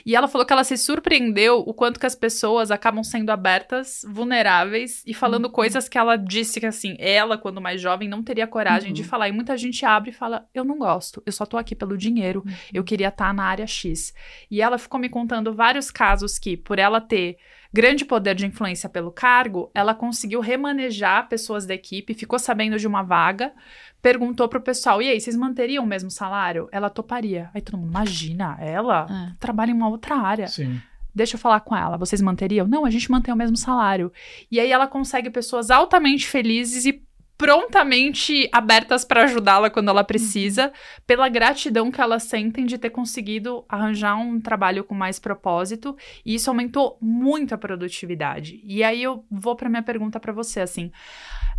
E 0.04 0.16
ela 0.16 0.26
falou 0.26 0.44
que 0.44 0.52
ela 0.52 0.64
se 0.64 0.76
surpreendeu 0.76 1.60
o 1.60 1.72
quanto 1.72 2.00
que 2.00 2.06
as 2.06 2.16
pessoas 2.16 2.72
acabam 2.72 3.04
sendo 3.04 3.30
abertas, 3.30 4.04
vulneráveis 4.08 5.04
e 5.06 5.14
falando 5.14 5.44
uhum. 5.44 5.52
coisas 5.52 5.88
que 5.88 5.96
ela 5.96 6.16
disse 6.16 6.58
que, 6.58 6.66
assim, 6.66 6.96
ela, 6.98 7.38
quando 7.38 7.60
mais 7.60 7.80
jovem, 7.80 8.08
não 8.08 8.20
teria 8.20 8.48
coragem 8.48 8.88
uhum. 8.88 8.94
de 8.94 9.04
falar. 9.04 9.28
E 9.28 9.32
muita 9.32 9.56
gente 9.56 9.86
abre 9.86 10.10
e 10.10 10.12
fala, 10.12 10.48
eu 10.52 10.64
não 10.64 10.78
gosto, 10.78 11.22
eu 11.24 11.30
só 11.30 11.46
tô 11.46 11.56
aqui 11.56 11.76
pelo 11.76 11.96
dinheiro, 11.96 12.42
eu 12.72 12.80
uhum. 12.80 12.84
queria 12.84 13.06
estar 13.06 13.28
tá 13.28 13.32
na 13.32 13.44
área 13.44 13.68
X. 13.68 14.12
E 14.50 14.60
ela 14.60 14.78
ficou 14.78 14.98
me 14.98 15.08
contando 15.08 15.54
vários 15.54 15.92
casos 15.92 16.40
que, 16.40 16.56
por 16.56 16.80
ela 16.80 17.00
ter 17.00 17.38
grande 17.74 18.04
poder 18.04 18.36
de 18.36 18.46
influência 18.46 18.88
pelo 18.88 19.10
cargo, 19.10 19.68
ela 19.74 19.92
conseguiu 19.92 20.38
remanejar 20.38 21.28
pessoas 21.28 21.66
da 21.66 21.74
equipe, 21.74 22.14
ficou 22.14 22.38
sabendo 22.38 22.78
de 22.78 22.86
uma 22.86 23.02
vaga, 23.02 23.52
perguntou 24.00 24.48
pro 24.48 24.60
pessoal: 24.60 25.02
e 25.02 25.10
aí, 25.10 25.20
vocês 25.20 25.36
manteriam 25.36 25.82
o 25.82 25.86
mesmo 25.86 26.08
salário? 26.08 26.68
Ela 26.70 26.88
toparia. 26.88 27.50
Aí 27.52 27.60
todo 27.60 27.76
mundo, 27.76 27.90
imagina, 27.90 28.56
ela 28.60 29.06
é. 29.10 29.36
trabalha 29.40 29.72
em 29.72 29.74
uma 29.74 29.88
outra 29.88 30.14
área. 30.14 30.46
Sim. 30.46 30.80
Deixa 31.12 31.34
eu 31.34 31.40
falar 31.40 31.60
com 31.60 31.76
ela. 31.76 31.96
Vocês 31.96 32.20
manteriam? 32.20 32.66
Não, 32.66 32.84
a 32.84 32.90
gente 32.90 33.10
mantém 33.10 33.34
o 33.34 33.36
mesmo 33.36 33.56
salário. 33.56 34.12
E 34.50 34.60
aí 34.60 34.70
ela 34.70 34.86
consegue 34.86 35.30
pessoas 35.30 35.70
altamente 35.70 36.26
felizes 36.26 36.86
e 36.86 37.02
prontamente 37.36 38.48
abertas 38.52 39.04
para 39.04 39.24
ajudá-la 39.24 39.68
quando 39.68 39.88
ela 39.88 40.04
precisa, 40.04 40.72
pela 41.06 41.28
gratidão 41.28 41.90
que 41.90 42.00
elas 42.00 42.24
sentem 42.24 42.64
de 42.64 42.78
ter 42.78 42.90
conseguido 42.90 43.64
arranjar 43.68 44.16
um 44.16 44.40
trabalho 44.40 44.84
com 44.84 44.94
mais 44.94 45.18
propósito, 45.18 45.96
e 46.24 46.34
isso 46.34 46.48
aumentou 46.48 46.96
muito 47.00 47.54
a 47.54 47.58
produtividade. 47.58 48.60
E 48.64 48.84
aí 48.84 49.02
eu 49.02 49.24
vou 49.30 49.56
para 49.56 49.68
minha 49.68 49.82
pergunta 49.82 50.20
para 50.20 50.32
você, 50.32 50.60
assim, 50.60 50.92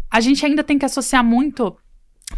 a 0.10 0.22
gente 0.22 0.46
ainda 0.46 0.64
tem 0.64 0.80
que 0.80 0.86
associar 0.86 1.24
muito 1.24 1.78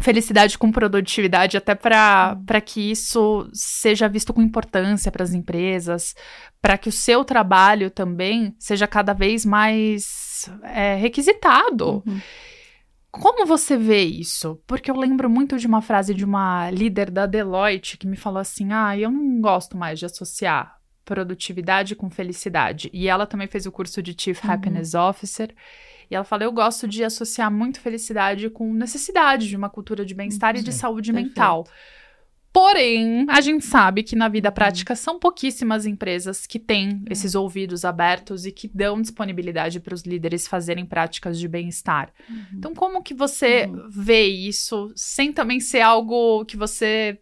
felicidade 0.00 0.58
com 0.58 0.70
produtividade, 0.70 1.56
até 1.56 1.74
para 1.74 2.60
que 2.64 2.90
isso 2.90 3.48
seja 3.52 4.08
visto 4.08 4.34
com 4.34 4.42
importância 4.42 5.10
para 5.10 5.24
as 5.24 5.32
empresas, 5.32 6.14
para 6.60 6.76
que 6.76 6.88
o 6.88 6.92
seu 6.92 7.24
trabalho 7.24 7.90
também 7.90 8.54
seja 8.58 8.86
cada 8.86 9.12
vez 9.12 9.44
mais 9.46 10.50
é, 10.62 10.94
requisitado. 10.96 12.02
Uhum. 12.06 12.20
Como 13.20 13.46
você 13.46 13.76
vê 13.76 14.02
isso? 14.02 14.60
Porque 14.66 14.90
eu 14.90 14.96
lembro 14.96 15.28
muito 15.28 15.58
de 15.58 15.66
uma 15.66 15.82
frase 15.82 16.14
de 16.14 16.24
uma 16.24 16.70
líder 16.70 17.10
da 17.10 17.26
Deloitte 17.26 17.96
que 17.96 18.06
me 18.06 18.16
falou 18.16 18.38
assim: 18.38 18.72
ah, 18.72 18.96
eu 18.96 19.10
não 19.10 19.40
gosto 19.40 19.76
mais 19.76 19.98
de 19.98 20.06
associar 20.06 20.78
produtividade 21.04 21.96
com 21.96 22.10
felicidade. 22.10 22.90
E 22.92 23.08
ela 23.08 23.26
também 23.26 23.46
fez 23.46 23.64
o 23.64 23.72
curso 23.72 24.02
de 24.02 24.14
Chief 24.18 24.42
uhum. 24.44 24.50
Happiness 24.50 24.94
Officer. 24.94 25.54
E 26.10 26.14
ela 26.14 26.24
fala: 26.24 26.44
eu 26.44 26.52
gosto 26.52 26.86
de 26.86 27.02
associar 27.02 27.50
muito 27.50 27.80
felicidade 27.80 28.48
com 28.50 28.72
necessidade 28.72 29.48
de 29.48 29.56
uma 29.56 29.68
cultura 29.68 30.04
de 30.04 30.14
bem-estar 30.14 30.56
e 30.56 30.62
de 30.62 30.72
saúde 30.72 31.12
perfeito. 31.12 31.28
mental. 31.28 31.66
Porém, 32.58 33.24
a 33.28 33.40
gente 33.40 33.64
sabe 33.64 34.02
que 34.02 34.16
na 34.16 34.28
vida 34.28 34.48
uhum. 34.48 34.54
prática 34.54 34.96
são 34.96 35.16
pouquíssimas 35.16 35.86
empresas 35.86 36.44
que 36.44 36.58
têm 36.58 37.04
é. 37.06 37.12
esses 37.12 37.36
ouvidos 37.36 37.84
abertos 37.84 38.44
e 38.44 38.50
que 38.50 38.66
dão 38.66 39.00
disponibilidade 39.00 39.78
para 39.78 39.94
os 39.94 40.02
líderes 40.02 40.48
fazerem 40.48 40.84
práticas 40.84 41.38
de 41.38 41.46
bem-estar. 41.46 42.12
Uhum. 42.28 42.44
Então, 42.54 42.74
como 42.74 43.00
que 43.00 43.14
você 43.14 43.66
uhum. 43.66 43.88
vê 43.88 44.26
isso 44.26 44.92
sem 44.96 45.32
também 45.32 45.60
ser 45.60 45.82
algo 45.82 46.44
que 46.46 46.56
você 46.56 47.20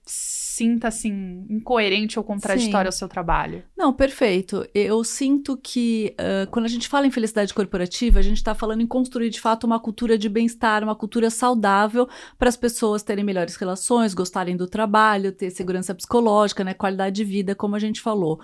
sinta 0.56 0.88
assim 0.88 1.44
incoerente 1.50 2.18
ou 2.18 2.24
contraditório 2.24 2.90
Sim. 2.90 2.94
ao 2.94 2.98
seu 2.98 3.08
trabalho? 3.08 3.62
Não, 3.76 3.92
perfeito. 3.92 4.66
Eu 4.74 5.04
sinto 5.04 5.54
que 5.54 6.14
uh, 6.18 6.50
quando 6.50 6.64
a 6.64 6.68
gente 6.68 6.88
fala 6.88 7.06
em 7.06 7.10
felicidade 7.10 7.52
corporativa, 7.52 8.18
a 8.18 8.22
gente 8.22 8.38
está 8.38 8.54
falando 8.54 8.80
em 8.80 8.86
construir 8.86 9.28
de 9.28 9.38
fato 9.38 9.64
uma 9.64 9.78
cultura 9.78 10.16
de 10.16 10.30
bem-estar, 10.30 10.82
uma 10.82 10.94
cultura 10.94 11.28
saudável 11.28 12.08
para 12.38 12.48
as 12.48 12.56
pessoas 12.56 13.02
terem 13.02 13.22
melhores 13.22 13.56
relações, 13.56 14.14
gostarem 14.14 14.56
do 14.56 14.66
trabalho 14.66 15.30
ter 15.30 15.50
segurança 15.50 15.94
psicológica, 15.94 16.64
né, 16.64 16.72
qualidade 16.72 17.16
de 17.16 17.24
vida, 17.24 17.54
como 17.54 17.76
a 17.76 17.78
gente 17.78 18.00
falou. 18.00 18.40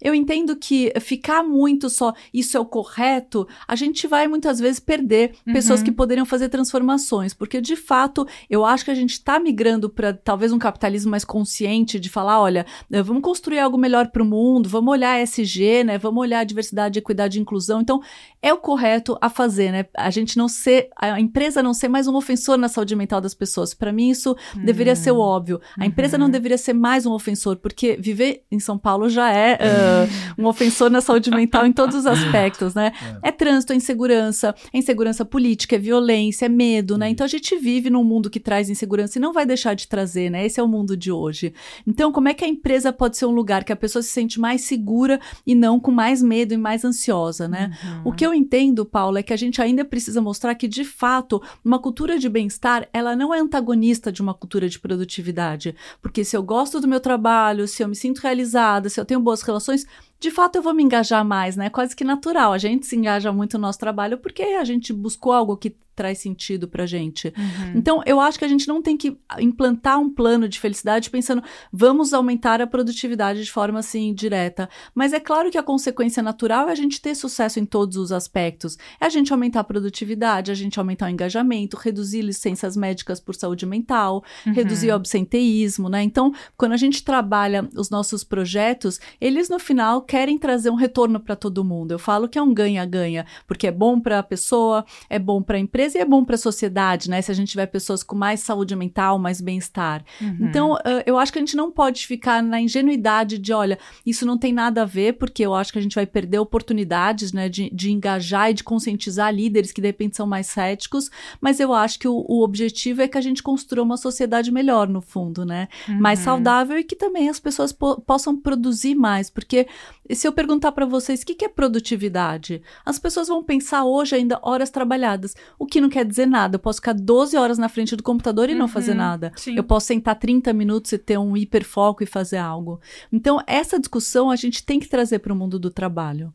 Eu 0.00 0.14
entendo 0.14 0.56
que 0.56 0.92
ficar 1.00 1.42
muito 1.42 1.88
só 1.88 2.12
isso 2.32 2.56
é 2.56 2.60
o 2.60 2.64
correto, 2.64 3.46
a 3.66 3.76
gente 3.76 4.06
vai 4.06 4.26
muitas 4.26 4.58
vezes 4.58 4.80
perder 4.80 5.34
uhum. 5.46 5.52
pessoas 5.52 5.82
que 5.82 5.92
poderiam 5.92 6.26
fazer 6.26 6.48
transformações, 6.48 7.34
porque 7.34 7.60
de 7.60 7.76
fato 7.76 8.26
eu 8.48 8.64
acho 8.64 8.84
que 8.84 8.90
a 8.90 8.94
gente 8.94 9.12
está 9.12 9.38
migrando 9.38 9.88
para 9.88 10.12
talvez 10.12 10.52
um 10.52 10.58
capitalismo 10.58 11.10
mais 11.10 11.24
consciente 11.24 11.98
de 11.98 12.08
falar, 12.08 12.40
olha, 12.40 12.66
eh, 12.90 13.02
vamos 13.02 13.22
construir 13.22 13.58
algo 13.58 13.78
melhor 13.78 14.08
para 14.08 14.22
o 14.22 14.26
mundo, 14.26 14.68
vamos 14.68 14.92
olhar 14.92 15.20
SG, 15.20 15.84
né? 15.84 15.98
Vamos 15.98 16.20
olhar 16.20 16.40
a 16.40 16.44
diversidade, 16.44 16.98
equidade 16.98 17.38
e 17.38 17.40
inclusão. 17.40 17.80
Então, 17.80 18.00
é 18.42 18.52
o 18.52 18.58
correto 18.58 19.16
a 19.20 19.28
fazer, 19.28 19.72
né? 19.72 19.86
A 19.96 20.10
gente 20.10 20.36
não 20.36 20.48
ser, 20.48 20.88
a 20.96 21.20
empresa 21.20 21.62
não 21.62 21.72
ser 21.72 21.88
mais 21.88 22.06
um 22.06 22.14
ofensor 22.14 22.56
na 22.58 22.68
saúde 22.68 22.94
mental 22.94 23.20
das 23.20 23.34
pessoas. 23.34 23.74
Para 23.74 23.92
mim, 23.92 24.10
isso 24.10 24.36
uhum. 24.54 24.64
deveria 24.64 24.94
ser 24.94 25.12
o 25.12 25.18
óbvio. 25.18 25.60
A 25.78 25.86
empresa 25.86 26.18
não 26.18 26.26
uhum. 26.26 26.32
deveria 26.32 26.58
ser 26.58 26.72
mais 26.72 27.06
um 27.06 27.12
ofensor, 27.12 27.56
porque 27.56 27.96
viver 27.98 28.44
em 28.50 28.60
São 28.60 28.78
Paulo 28.78 29.08
já 29.08 29.32
é 29.32 29.54
uh, 29.54 29.93
um 30.38 30.46
ofensor 30.46 30.90
na 30.90 31.00
saúde 31.00 31.30
mental 31.30 31.66
em 31.66 31.72
todos 31.72 31.94
os 31.94 32.06
aspectos, 32.06 32.74
né? 32.74 32.92
É, 33.22 33.28
é 33.28 33.32
trânsito, 33.32 33.72
é 33.72 33.76
insegurança, 33.76 34.54
é 34.72 34.78
insegurança 34.78 35.24
política, 35.24 35.76
é 35.76 35.78
violência, 35.78 36.46
é 36.46 36.48
medo, 36.48 36.98
né? 36.98 37.08
Então 37.08 37.24
a 37.24 37.28
gente 37.28 37.56
vive 37.56 37.90
num 37.90 38.04
mundo 38.04 38.30
que 38.30 38.40
traz 38.40 38.68
insegurança 38.68 39.18
e 39.18 39.20
não 39.20 39.32
vai 39.32 39.46
deixar 39.46 39.74
de 39.74 39.88
trazer, 39.88 40.30
né? 40.30 40.44
Esse 40.44 40.60
é 40.60 40.62
o 40.62 40.68
mundo 40.68 40.96
de 40.96 41.10
hoje. 41.10 41.54
Então, 41.86 42.12
como 42.12 42.28
é 42.28 42.34
que 42.34 42.44
a 42.44 42.48
empresa 42.48 42.92
pode 42.92 43.16
ser 43.16 43.26
um 43.26 43.32
lugar 43.32 43.64
que 43.64 43.72
a 43.72 43.76
pessoa 43.76 44.02
se 44.02 44.10
sente 44.10 44.40
mais 44.40 44.62
segura 44.62 45.20
e 45.46 45.54
não 45.54 45.78
com 45.78 45.90
mais 45.90 46.22
medo 46.22 46.54
e 46.54 46.56
mais 46.56 46.84
ansiosa, 46.84 47.48
né? 47.48 47.70
Uhum. 47.82 48.10
O 48.10 48.12
que 48.12 48.24
eu 48.24 48.34
entendo, 48.34 48.84
Paula, 48.84 49.20
é 49.20 49.22
que 49.22 49.32
a 49.32 49.36
gente 49.36 49.60
ainda 49.60 49.84
precisa 49.84 50.20
mostrar 50.20 50.54
que, 50.54 50.68
de 50.68 50.84
fato, 50.84 51.42
uma 51.64 51.78
cultura 51.78 52.18
de 52.18 52.28
bem-estar, 52.28 52.88
ela 52.92 53.16
não 53.16 53.34
é 53.34 53.40
antagonista 53.40 54.10
de 54.10 54.22
uma 54.22 54.34
cultura 54.34 54.68
de 54.68 54.78
produtividade. 54.78 55.74
Porque 56.00 56.24
se 56.24 56.36
eu 56.36 56.42
gosto 56.42 56.80
do 56.80 56.88
meu 56.88 57.00
trabalho, 57.00 57.66
se 57.68 57.82
eu 57.82 57.88
me 57.88 57.96
sinto 57.96 58.18
realizada, 58.18 58.88
se 58.88 59.00
eu 59.00 59.04
tenho 59.04 59.20
boas 59.20 59.42
relações, 59.42 59.73
de 60.20 60.30
fato 60.30 60.56
eu 60.56 60.62
vou 60.62 60.74
me 60.74 60.82
engajar 60.82 61.24
mais, 61.24 61.56
né? 61.56 61.68
Quase 61.68 61.94
que 61.94 62.04
natural. 62.04 62.52
A 62.52 62.58
gente 62.58 62.86
se 62.86 62.96
engaja 62.96 63.32
muito 63.32 63.58
no 63.58 63.62
nosso 63.62 63.78
trabalho 63.78 64.18
porque 64.18 64.42
a 64.42 64.64
gente 64.64 64.92
buscou 64.92 65.32
algo 65.32 65.56
que 65.56 65.76
traz 65.94 66.18
sentido 66.18 66.68
pra 66.68 66.86
gente. 66.86 67.28
Uhum. 67.28 67.72
Então, 67.74 68.02
eu 68.06 68.20
acho 68.20 68.38
que 68.38 68.44
a 68.44 68.48
gente 68.48 68.68
não 68.68 68.82
tem 68.82 68.96
que 68.96 69.16
implantar 69.38 69.98
um 69.98 70.12
plano 70.12 70.48
de 70.48 70.58
felicidade 70.58 71.10
pensando, 71.10 71.42
vamos 71.72 72.12
aumentar 72.12 72.60
a 72.60 72.66
produtividade 72.66 73.44
de 73.44 73.50
forma 73.50 73.78
assim 73.78 74.12
direta. 74.12 74.68
Mas 74.94 75.12
é 75.12 75.20
claro 75.20 75.50
que 75.50 75.58
a 75.58 75.62
consequência 75.62 76.22
natural 76.22 76.68
é 76.68 76.72
a 76.72 76.74
gente 76.74 77.00
ter 77.00 77.14
sucesso 77.14 77.60
em 77.60 77.64
todos 77.64 77.96
os 77.96 78.12
aspectos. 78.12 78.76
É 79.00 79.06
a 79.06 79.08
gente 79.08 79.32
aumentar 79.32 79.60
a 79.60 79.64
produtividade, 79.64 80.50
a 80.50 80.54
gente 80.54 80.78
aumentar 80.78 81.06
o 81.06 81.10
engajamento, 81.10 81.76
reduzir 81.76 82.22
licenças 82.22 82.76
médicas 82.76 83.20
por 83.20 83.34
saúde 83.34 83.66
mental, 83.66 84.24
uhum. 84.46 84.52
reduzir 84.52 84.90
o 84.90 84.94
absenteísmo, 84.94 85.88
né? 85.88 86.02
Então, 86.02 86.32
quando 86.56 86.72
a 86.72 86.76
gente 86.76 87.04
trabalha 87.04 87.68
os 87.76 87.90
nossos 87.90 88.24
projetos, 88.24 89.00
eles 89.20 89.48
no 89.48 89.58
final 89.58 90.02
querem 90.02 90.38
trazer 90.38 90.70
um 90.70 90.74
retorno 90.74 91.20
para 91.20 91.36
todo 91.36 91.64
mundo. 91.64 91.92
Eu 91.92 91.98
falo 91.98 92.28
que 92.28 92.38
é 92.38 92.42
um 92.42 92.52
ganha-ganha, 92.52 93.26
porque 93.46 93.66
é 93.66 93.72
bom 93.72 94.00
para 94.00 94.18
a 94.18 94.22
pessoa, 94.22 94.84
é 95.08 95.18
bom 95.18 95.42
para 95.42 95.56
a 95.56 95.60
empresa 95.60 95.83
empresa 95.84 95.98
e 95.98 96.00
é 96.00 96.04
bom 96.04 96.24
para 96.24 96.34
a 96.34 96.38
sociedade, 96.38 97.10
né? 97.10 97.20
Se 97.20 97.30
a 97.30 97.34
gente 97.34 97.50
tiver 97.50 97.66
pessoas 97.66 98.02
com 98.02 98.16
mais 98.16 98.40
saúde 98.40 98.74
mental, 98.74 99.18
mais 99.18 99.40
bem-estar. 99.40 100.04
Uhum. 100.20 100.36
Então, 100.40 100.72
uh, 100.72 101.02
eu 101.06 101.18
acho 101.18 101.32
que 101.32 101.38
a 101.38 101.42
gente 101.42 101.56
não 101.56 101.70
pode 101.70 102.06
ficar 102.06 102.42
na 102.42 102.60
ingenuidade 102.60 103.38
de, 103.38 103.52
olha, 103.52 103.78
isso 104.04 104.26
não 104.26 104.38
tem 104.38 104.52
nada 104.52 104.82
a 104.82 104.84
ver, 104.84 105.14
porque 105.14 105.44
eu 105.44 105.54
acho 105.54 105.72
que 105.72 105.78
a 105.78 105.82
gente 105.82 105.94
vai 105.94 106.06
perder 106.06 106.38
oportunidades, 106.38 107.32
né, 107.32 107.48
de, 107.48 107.70
de 107.70 107.90
engajar 107.90 108.50
e 108.50 108.54
de 108.54 108.64
conscientizar 108.64 109.32
líderes 109.32 109.72
que 109.72 109.80
de 109.80 109.88
repente 109.88 110.16
são 110.16 110.26
mais 110.26 110.46
céticos, 110.46 111.10
mas 111.40 111.60
eu 111.60 111.72
acho 111.72 111.98
que 111.98 112.08
o, 112.08 112.24
o 112.28 112.42
objetivo 112.42 113.02
é 113.02 113.08
que 113.08 113.18
a 113.18 113.20
gente 113.20 113.42
construa 113.42 113.84
uma 113.84 113.96
sociedade 113.96 114.50
melhor, 114.50 114.88
no 114.88 115.00
fundo, 115.00 115.44
né? 115.44 115.68
Uhum. 115.88 116.00
Mais 116.00 116.18
saudável 116.20 116.78
e 116.78 116.84
que 116.84 116.96
também 116.96 117.28
as 117.28 117.38
pessoas 117.38 117.72
po 117.72 117.94
possam 118.04 118.36
produzir 118.36 118.94
mais, 118.94 119.30
porque 119.30 119.66
se 120.12 120.28
eu 120.28 120.32
perguntar 120.32 120.72
para 120.72 120.84
vocês 120.84 121.22
o 121.22 121.26
que, 121.26 121.34
que 121.34 121.44
é 121.44 121.48
produtividade, 121.48 122.60
as 122.84 122.98
pessoas 122.98 123.28
vão 123.28 123.42
pensar 123.42 123.84
hoje 123.84 124.14
ainda 124.14 124.38
horas 124.42 124.68
trabalhadas. 124.70 125.34
O 125.58 125.66
que 125.66 125.73
não 125.80 125.88
quer 125.88 126.04
dizer 126.04 126.26
nada. 126.26 126.56
Eu 126.56 126.60
posso 126.60 126.78
ficar 126.78 126.94
12 126.94 127.36
horas 127.36 127.58
na 127.58 127.68
frente 127.68 127.96
do 127.96 128.02
computador 128.02 128.48
e 128.48 128.52
uhum, 128.52 128.58
não 128.60 128.68
fazer 128.68 128.94
nada. 128.94 129.32
Sim. 129.36 129.56
Eu 129.56 129.64
posso 129.64 129.86
sentar 129.86 130.18
30 130.18 130.52
minutos 130.52 130.92
e 130.92 130.98
ter 130.98 131.18
um 131.18 131.36
hiperfoco 131.36 132.02
e 132.02 132.06
fazer 132.06 132.38
algo. 132.38 132.80
Então, 133.12 133.40
essa 133.46 133.78
discussão 133.78 134.30
a 134.30 134.36
gente 134.36 134.64
tem 134.64 134.80
que 134.80 134.88
trazer 134.88 135.18
para 135.18 135.32
o 135.32 135.36
mundo 135.36 135.58
do 135.58 135.70
trabalho. 135.70 136.32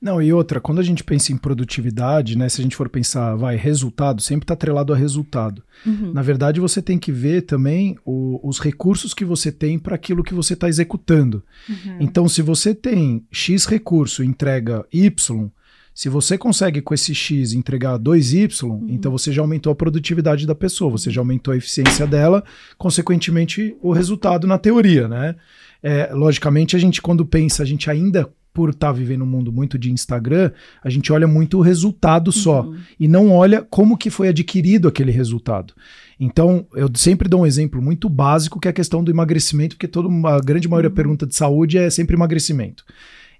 Não, 0.00 0.20
e 0.22 0.32
outra, 0.32 0.60
quando 0.60 0.78
a 0.78 0.82
gente 0.82 1.02
pensa 1.02 1.32
em 1.32 1.36
produtividade, 1.36 2.36
né, 2.36 2.48
se 2.48 2.60
a 2.60 2.62
gente 2.62 2.76
for 2.76 2.88
pensar, 2.88 3.34
vai, 3.34 3.56
resultado, 3.56 4.22
sempre 4.22 4.44
está 4.44 4.54
atrelado 4.54 4.92
a 4.92 4.96
resultado. 4.96 5.62
Uhum. 5.84 6.12
Na 6.12 6.22
verdade, 6.22 6.60
você 6.60 6.80
tem 6.80 6.98
que 6.98 7.10
ver 7.10 7.42
também 7.42 7.96
o, 8.04 8.46
os 8.46 8.60
recursos 8.60 9.12
que 9.12 9.24
você 9.24 9.50
tem 9.50 9.78
para 9.78 9.94
aquilo 9.94 10.22
que 10.22 10.34
você 10.34 10.54
está 10.54 10.68
executando. 10.68 11.42
Uhum. 11.68 11.96
Então, 12.00 12.28
se 12.28 12.42
você 12.42 12.74
tem 12.74 13.26
X 13.30 13.64
recurso 13.66 14.22
entrega 14.22 14.86
Y, 14.92 15.50
se 15.96 16.10
você 16.10 16.36
consegue 16.36 16.82
com 16.82 16.92
esse 16.92 17.14
X 17.14 17.54
entregar 17.54 17.98
2Y, 17.98 18.64
uhum. 18.64 18.86
então 18.86 19.10
você 19.10 19.32
já 19.32 19.40
aumentou 19.40 19.72
a 19.72 19.74
produtividade 19.74 20.46
da 20.46 20.54
pessoa, 20.54 20.90
você 20.90 21.10
já 21.10 21.22
aumentou 21.22 21.54
a 21.54 21.56
eficiência 21.56 22.06
dela, 22.06 22.44
consequentemente 22.76 23.74
o 23.80 23.92
resultado 23.92 24.46
na 24.46 24.58
teoria, 24.58 25.08
né? 25.08 25.36
É, 25.82 26.12
logicamente, 26.12 26.76
a 26.76 26.78
gente, 26.78 27.00
quando 27.00 27.24
pensa, 27.24 27.62
a 27.62 27.66
gente 27.66 27.90
ainda 27.90 28.28
por 28.52 28.70
estar 28.70 28.88
tá 28.88 28.92
vivendo 28.92 29.22
um 29.22 29.26
mundo 29.26 29.50
muito 29.50 29.78
de 29.78 29.90
Instagram, 29.90 30.50
a 30.84 30.90
gente 30.90 31.10
olha 31.10 31.26
muito 31.26 31.56
o 31.56 31.62
resultado 31.62 32.30
só 32.30 32.62
uhum. 32.62 32.76
e 33.00 33.08
não 33.08 33.32
olha 33.32 33.62
como 33.62 33.96
que 33.96 34.10
foi 34.10 34.28
adquirido 34.28 34.88
aquele 34.88 35.10
resultado. 35.10 35.72
Então, 36.20 36.66
eu 36.74 36.90
sempre 36.94 37.26
dou 37.26 37.40
um 37.40 37.46
exemplo 37.46 37.80
muito 37.80 38.10
básico 38.10 38.60
que 38.60 38.68
é 38.68 38.70
a 38.70 38.74
questão 38.74 39.02
do 39.02 39.10
emagrecimento, 39.10 39.76
porque 39.76 39.88
toda 39.88 40.08
uma 40.08 40.38
grande 40.40 40.68
maioria 40.68 40.90
uhum. 40.90 40.94
pergunta 40.94 41.26
de 41.26 41.34
saúde 41.34 41.78
é 41.78 41.88
sempre 41.88 42.16
emagrecimento. 42.16 42.84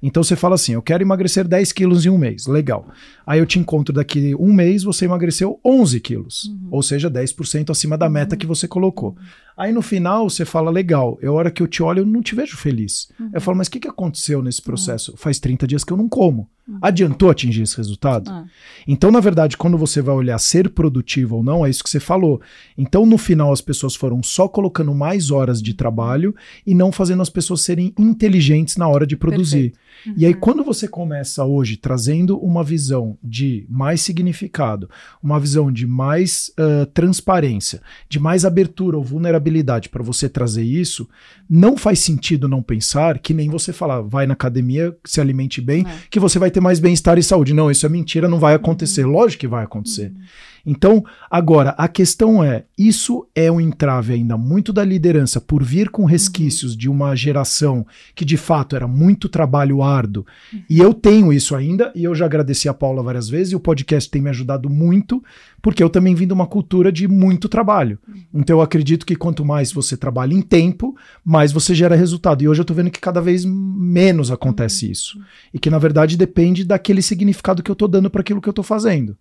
Então 0.02 0.22
você 0.22 0.36
fala 0.36 0.54
assim: 0.54 0.72
eu 0.72 0.82
quero 0.82 1.02
emagrecer 1.02 1.46
10 1.46 1.72
quilos 1.72 2.04
em 2.04 2.10
um 2.10 2.18
mês. 2.18 2.46
Legal. 2.46 2.88
Aí 3.26 3.38
eu 3.38 3.46
te 3.46 3.58
encontro 3.58 3.92
daqui 3.92 4.34
um 4.38 4.52
mês, 4.52 4.82
você 4.82 5.04
emagreceu 5.04 5.60
11 5.64 6.00
quilos. 6.00 6.44
Uhum. 6.44 6.68
Ou 6.70 6.82
seja, 6.82 7.10
10% 7.10 7.70
acima 7.70 7.96
da 7.96 8.08
meta 8.08 8.34
uhum. 8.34 8.38
que 8.38 8.46
você 8.46 8.68
colocou. 8.68 9.16
Aí 9.56 9.72
no 9.72 9.80
final 9.80 10.28
você 10.28 10.44
fala: 10.44 10.70
legal, 10.70 11.18
é 11.22 11.30
hora 11.30 11.50
que 11.50 11.62
eu 11.62 11.66
te 11.66 11.82
olho, 11.82 12.00
eu 12.00 12.06
não 12.06 12.20
te 12.20 12.34
vejo 12.34 12.56
feliz. 12.56 13.08
Uhum. 13.18 13.30
Eu 13.32 13.40
falo: 13.40 13.56
mas 13.56 13.68
o 13.68 13.70
que, 13.70 13.80
que 13.80 13.88
aconteceu 13.88 14.42
nesse 14.42 14.60
processo? 14.60 15.14
Faz 15.16 15.38
30 15.38 15.66
dias 15.66 15.82
que 15.82 15.92
eu 15.92 15.96
não 15.96 16.08
como. 16.08 16.48
Uhum. 16.68 16.78
Adiantou 16.82 17.30
atingir 17.30 17.62
esse 17.62 17.76
resultado? 17.76 18.28
Ah. 18.28 18.44
Então, 18.86 19.10
na 19.10 19.20
verdade, 19.20 19.56
quando 19.56 19.78
você 19.78 20.02
vai 20.02 20.14
olhar 20.14 20.36
ser 20.38 20.68
produtivo 20.68 21.36
ou 21.36 21.42
não, 21.42 21.64
é 21.64 21.70
isso 21.70 21.82
que 21.82 21.88
você 21.88 22.00
falou. 22.00 22.40
Então, 22.76 23.06
no 23.06 23.16
final, 23.16 23.52
as 23.52 23.60
pessoas 23.60 23.94
foram 23.94 24.22
só 24.22 24.48
colocando 24.48 24.94
mais 24.94 25.30
horas 25.30 25.62
de 25.62 25.72
trabalho 25.72 26.34
e 26.66 26.74
não 26.74 26.90
fazendo 26.90 27.22
as 27.22 27.30
pessoas 27.30 27.62
serem 27.62 27.94
inteligentes 27.96 28.76
na 28.76 28.88
hora 28.88 29.06
de 29.06 29.16
produzir. 29.16 29.72
Uhum. 30.04 30.14
E 30.16 30.26
aí, 30.26 30.34
uhum. 30.34 30.40
quando 30.40 30.64
você 30.64 30.88
começa 30.88 31.44
hoje 31.44 31.76
trazendo 31.76 32.36
uma 32.38 32.64
visão 32.64 33.16
de 33.22 33.64
mais 33.70 34.02
significado, 34.02 34.90
uma 35.22 35.38
visão 35.38 35.70
de 35.70 35.86
mais 35.86 36.50
uh, 36.58 36.84
transparência, 36.86 37.80
de 38.08 38.18
mais 38.18 38.44
abertura 38.44 38.98
ou 38.98 39.04
vulnerabilidade 39.04 39.45
para 39.88 40.02
você 40.02 40.28
trazer 40.28 40.62
isso, 40.62 41.08
não 41.48 41.76
faz 41.76 42.00
sentido 42.00 42.48
não 42.48 42.62
pensar 42.62 43.18
que 43.18 43.34
nem 43.34 43.48
você 43.48 43.72
falar, 43.72 44.00
vai 44.00 44.26
na 44.26 44.34
academia, 44.34 44.96
se 45.04 45.20
alimente 45.20 45.60
bem, 45.60 45.86
é. 45.86 45.98
que 46.10 46.20
você 46.20 46.38
vai 46.38 46.50
ter 46.50 46.60
mais 46.60 46.80
bem-estar 46.80 47.18
e 47.18 47.22
saúde. 47.22 47.54
Não, 47.54 47.70
isso 47.70 47.86
é 47.86 47.88
mentira, 47.88 48.28
não 48.28 48.38
vai 48.38 48.54
acontecer. 48.54 49.04
Uhum. 49.04 49.12
Lógico 49.12 49.40
que 49.40 49.48
vai 49.48 49.64
acontecer. 49.64 50.10
Uhum. 50.10 50.22
Então, 50.66 51.04
agora, 51.30 51.70
a 51.78 51.86
questão 51.86 52.42
é: 52.42 52.64
isso 52.76 53.28
é 53.34 53.50
um 53.50 53.60
entrave 53.60 54.12
ainda 54.12 54.36
muito 54.36 54.72
da 54.72 54.84
liderança 54.84 55.40
por 55.40 55.62
vir 55.62 55.90
com 55.90 56.04
resquícios 56.04 56.72
uhum. 56.72 56.78
de 56.78 56.90
uma 56.90 57.14
geração 57.14 57.86
que 58.14 58.24
de 58.24 58.36
fato 58.36 58.74
era 58.74 58.88
muito 58.88 59.28
trabalho 59.28 59.80
árduo. 59.80 60.26
Uhum. 60.52 60.62
E 60.68 60.80
eu 60.80 60.92
tenho 60.92 61.32
isso 61.32 61.54
ainda, 61.54 61.92
e 61.94 62.02
eu 62.02 62.14
já 62.14 62.26
agradeci 62.26 62.68
a 62.68 62.74
Paula 62.74 63.02
várias 63.02 63.28
vezes, 63.28 63.52
e 63.52 63.56
o 63.56 63.60
podcast 63.60 64.10
tem 64.10 64.20
me 64.20 64.30
ajudado 64.30 64.68
muito, 64.68 65.22
porque 65.62 65.82
eu 65.82 65.88
também 65.88 66.14
vim 66.14 66.26
de 66.26 66.32
uma 66.32 66.46
cultura 66.46 66.90
de 66.90 67.06
muito 67.06 67.48
trabalho. 67.48 67.98
Uhum. 68.08 68.24
Então 68.34 68.56
eu 68.56 68.62
acredito 68.62 69.06
que 69.06 69.14
quanto 69.14 69.44
mais 69.44 69.70
você 69.70 69.96
trabalha 69.96 70.34
em 70.34 70.42
tempo, 70.42 70.96
mais 71.24 71.52
você 71.52 71.74
gera 71.76 71.94
resultado. 71.94 72.42
E 72.42 72.48
hoje 72.48 72.60
eu 72.60 72.64
tô 72.64 72.74
vendo 72.74 72.90
que 72.90 73.00
cada 73.00 73.20
vez 73.20 73.44
menos 73.44 74.32
acontece 74.32 74.86
uhum. 74.86 74.92
isso. 74.92 75.20
E 75.54 75.60
que 75.60 75.70
na 75.70 75.78
verdade 75.78 76.16
depende 76.16 76.64
daquele 76.64 77.02
significado 77.02 77.62
que 77.62 77.70
eu 77.70 77.76
tô 77.76 77.86
dando 77.86 78.10
para 78.10 78.20
aquilo 78.20 78.40
que 78.40 78.48
eu 78.48 78.52
tô 78.52 78.64
fazendo. 78.64 79.16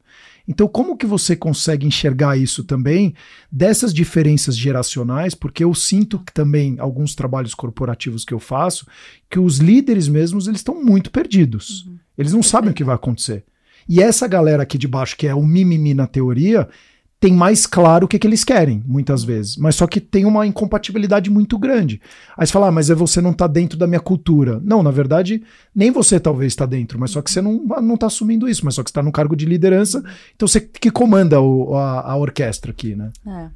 Então, 0.48 0.68
como 0.68 0.96
que 0.98 1.06
você 1.06 1.36
consegue 1.36 1.88
enxergar 1.88 2.38
isso 2.38 2.64
também 2.64 3.16
dessas 3.52 3.94
diferenças 3.94 4.56
geracionais? 4.56 5.34
Porque 5.34 5.64
eu 5.64 5.74
sinto 5.74 6.20
que 6.20 6.32
também 6.32 6.76
alguns 6.80 7.16
trabalhos 7.16 7.56
corporativos 7.56 8.24
que 8.24 8.34
eu 8.34 8.40
faço, 8.40 8.86
que 9.30 9.40
os 9.40 9.58
líderes 9.58 10.08
mesmos 10.08 10.48
eles 10.48 10.60
estão 10.60 10.84
muito 10.84 11.10
perdidos. 11.10 11.86
Uhum. 11.86 11.98
Eles 12.18 12.34
não 12.34 12.44
sabem 12.44 12.72
o 12.72 12.74
que 12.74 12.84
vai 12.84 12.96
acontecer. 12.96 13.44
E 13.88 14.02
essa 14.02 14.28
galera 14.28 14.64
aqui 14.64 14.78
de 14.78 14.88
baixo, 14.88 15.18
que 15.18 15.28
é 15.28 15.36
o 15.36 15.44
mimimi 15.44 15.94
na 15.94 16.08
teoria, 16.08 16.68
tem 17.26 17.34
mais 17.34 17.66
claro 17.66 18.06
o 18.06 18.08
que, 18.08 18.20
que 18.20 18.28
eles 18.28 18.44
querem, 18.44 18.84
muitas 18.86 19.24
vezes. 19.24 19.58
Mas 19.58 19.76
só 19.76 19.88
que 19.88 20.00
tem 20.00 20.26
uma 20.26 20.46
incompatibilidade 20.46 21.28
muito 21.32 21.58
grande. 21.58 22.00
Aí 22.38 22.46
você 22.46 22.54
fala, 22.54 22.68
ah, 22.68 22.72
mas 22.72 22.92
é 22.92 22.94
você 22.94 23.20
não 23.20 23.34
tá 23.34 23.48
dentro 23.48 23.80
da 23.80 23.88
minha 23.88 24.00
cultura. 24.00 24.62
Não, 24.64 24.84
na 24.84 24.92
verdade, 24.92 25.42
nem 25.74 25.90
você 25.90 26.20
talvez 26.20 26.54
está 26.54 26.68
dentro, 26.68 27.00
mas 27.00 27.10
só 27.10 27.24
que 27.24 27.32
você 27.32 27.42
não, 27.42 27.66
não 27.82 27.98
tá 27.98 28.06
assumindo 28.06 28.48
isso, 28.48 28.64
mas 28.64 28.76
só 28.76 28.84
que 28.84 28.92
você 28.92 28.94
tá 28.94 29.02
no 29.02 29.12
cargo 29.12 29.36
de 29.36 29.44
liderança, 29.44 30.04
então 30.36 30.48
você 30.48 30.62
que 30.62 30.92
comanda 30.92 31.42
o, 31.42 31.76
a, 31.76 32.12
a 32.12 32.16
orquestra 32.16 32.70
aqui, 32.70 32.96
né? 32.96 33.10
É. 33.26 33.50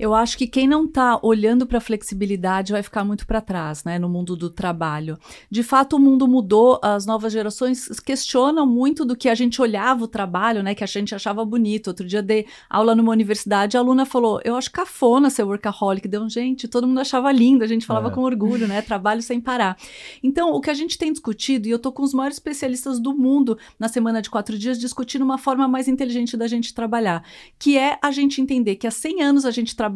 Eu 0.00 0.14
acho 0.14 0.38
que 0.38 0.46
quem 0.46 0.66
não 0.66 0.86
está 0.86 1.20
olhando 1.22 1.66
para 1.66 1.76
a 1.76 1.80
flexibilidade 1.80 2.72
vai 2.72 2.82
ficar 2.82 3.04
muito 3.04 3.26
para 3.26 3.38
trás, 3.38 3.84
né, 3.84 3.98
no 3.98 4.08
mundo 4.08 4.34
do 4.34 4.48
trabalho. 4.48 5.18
De 5.50 5.62
fato, 5.62 5.96
o 5.96 5.98
mundo 5.98 6.26
mudou, 6.26 6.80
as 6.82 7.04
novas 7.04 7.30
gerações 7.34 8.00
questionam 8.00 8.64
muito 8.64 9.04
do 9.04 9.14
que 9.14 9.28
a 9.28 9.34
gente 9.34 9.60
olhava 9.60 10.04
o 10.04 10.08
trabalho, 10.08 10.62
né, 10.62 10.74
que 10.74 10.82
a 10.82 10.86
gente 10.86 11.14
achava 11.14 11.44
bonito. 11.44 11.88
Outro 11.88 12.06
dia 12.06 12.22
dei 12.22 12.46
aula 12.70 12.94
numa 12.94 13.12
universidade, 13.12 13.76
a 13.76 13.80
aluna 13.80 14.06
falou: 14.06 14.40
"Eu 14.42 14.56
acho 14.56 14.72
cafona 14.72 15.28
ser 15.28 15.42
workaholic". 15.42 16.08
Deu, 16.08 16.26
gente, 16.30 16.66
todo 16.66 16.88
mundo 16.88 17.00
achava 17.00 17.30
lindo, 17.30 17.62
a 17.62 17.66
gente 17.66 17.84
falava 17.84 18.08
é. 18.08 18.10
com 18.10 18.22
orgulho, 18.22 18.66
né, 18.66 18.80
trabalho 18.80 19.20
sem 19.20 19.38
parar. 19.38 19.76
Então, 20.22 20.54
o 20.54 20.62
que 20.62 20.70
a 20.70 20.74
gente 20.74 20.96
tem 20.96 21.12
discutido 21.12 21.68
e 21.68 21.70
eu 21.70 21.78
tô 21.78 21.92
com 21.92 22.02
os 22.02 22.14
maiores 22.14 22.38
especialistas 22.38 22.98
do 22.98 23.14
mundo 23.14 23.58
na 23.78 23.86
semana 23.86 24.22
de 24.22 24.30
quatro 24.30 24.56
dias 24.56 24.78
discutindo 24.78 25.20
uma 25.26 25.36
forma 25.36 25.68
mais 25.68 25.88
inteligente 25.88 26.38
da 26.38 26.46
gente 26.46 26.72
trabalhar, 26.72 27.22
que 27.58 27.76
é 27.76 27.98
a 28.00 28.10
gente 28.10 28.40
entender 28.40 28.76
que 28.76 28.86
há 28.86 28.90
100 28.90 29.22
anos 29.22 29.44
a 29.44 29.50
gente 29.50 29.76
trabalha 29.76 29.89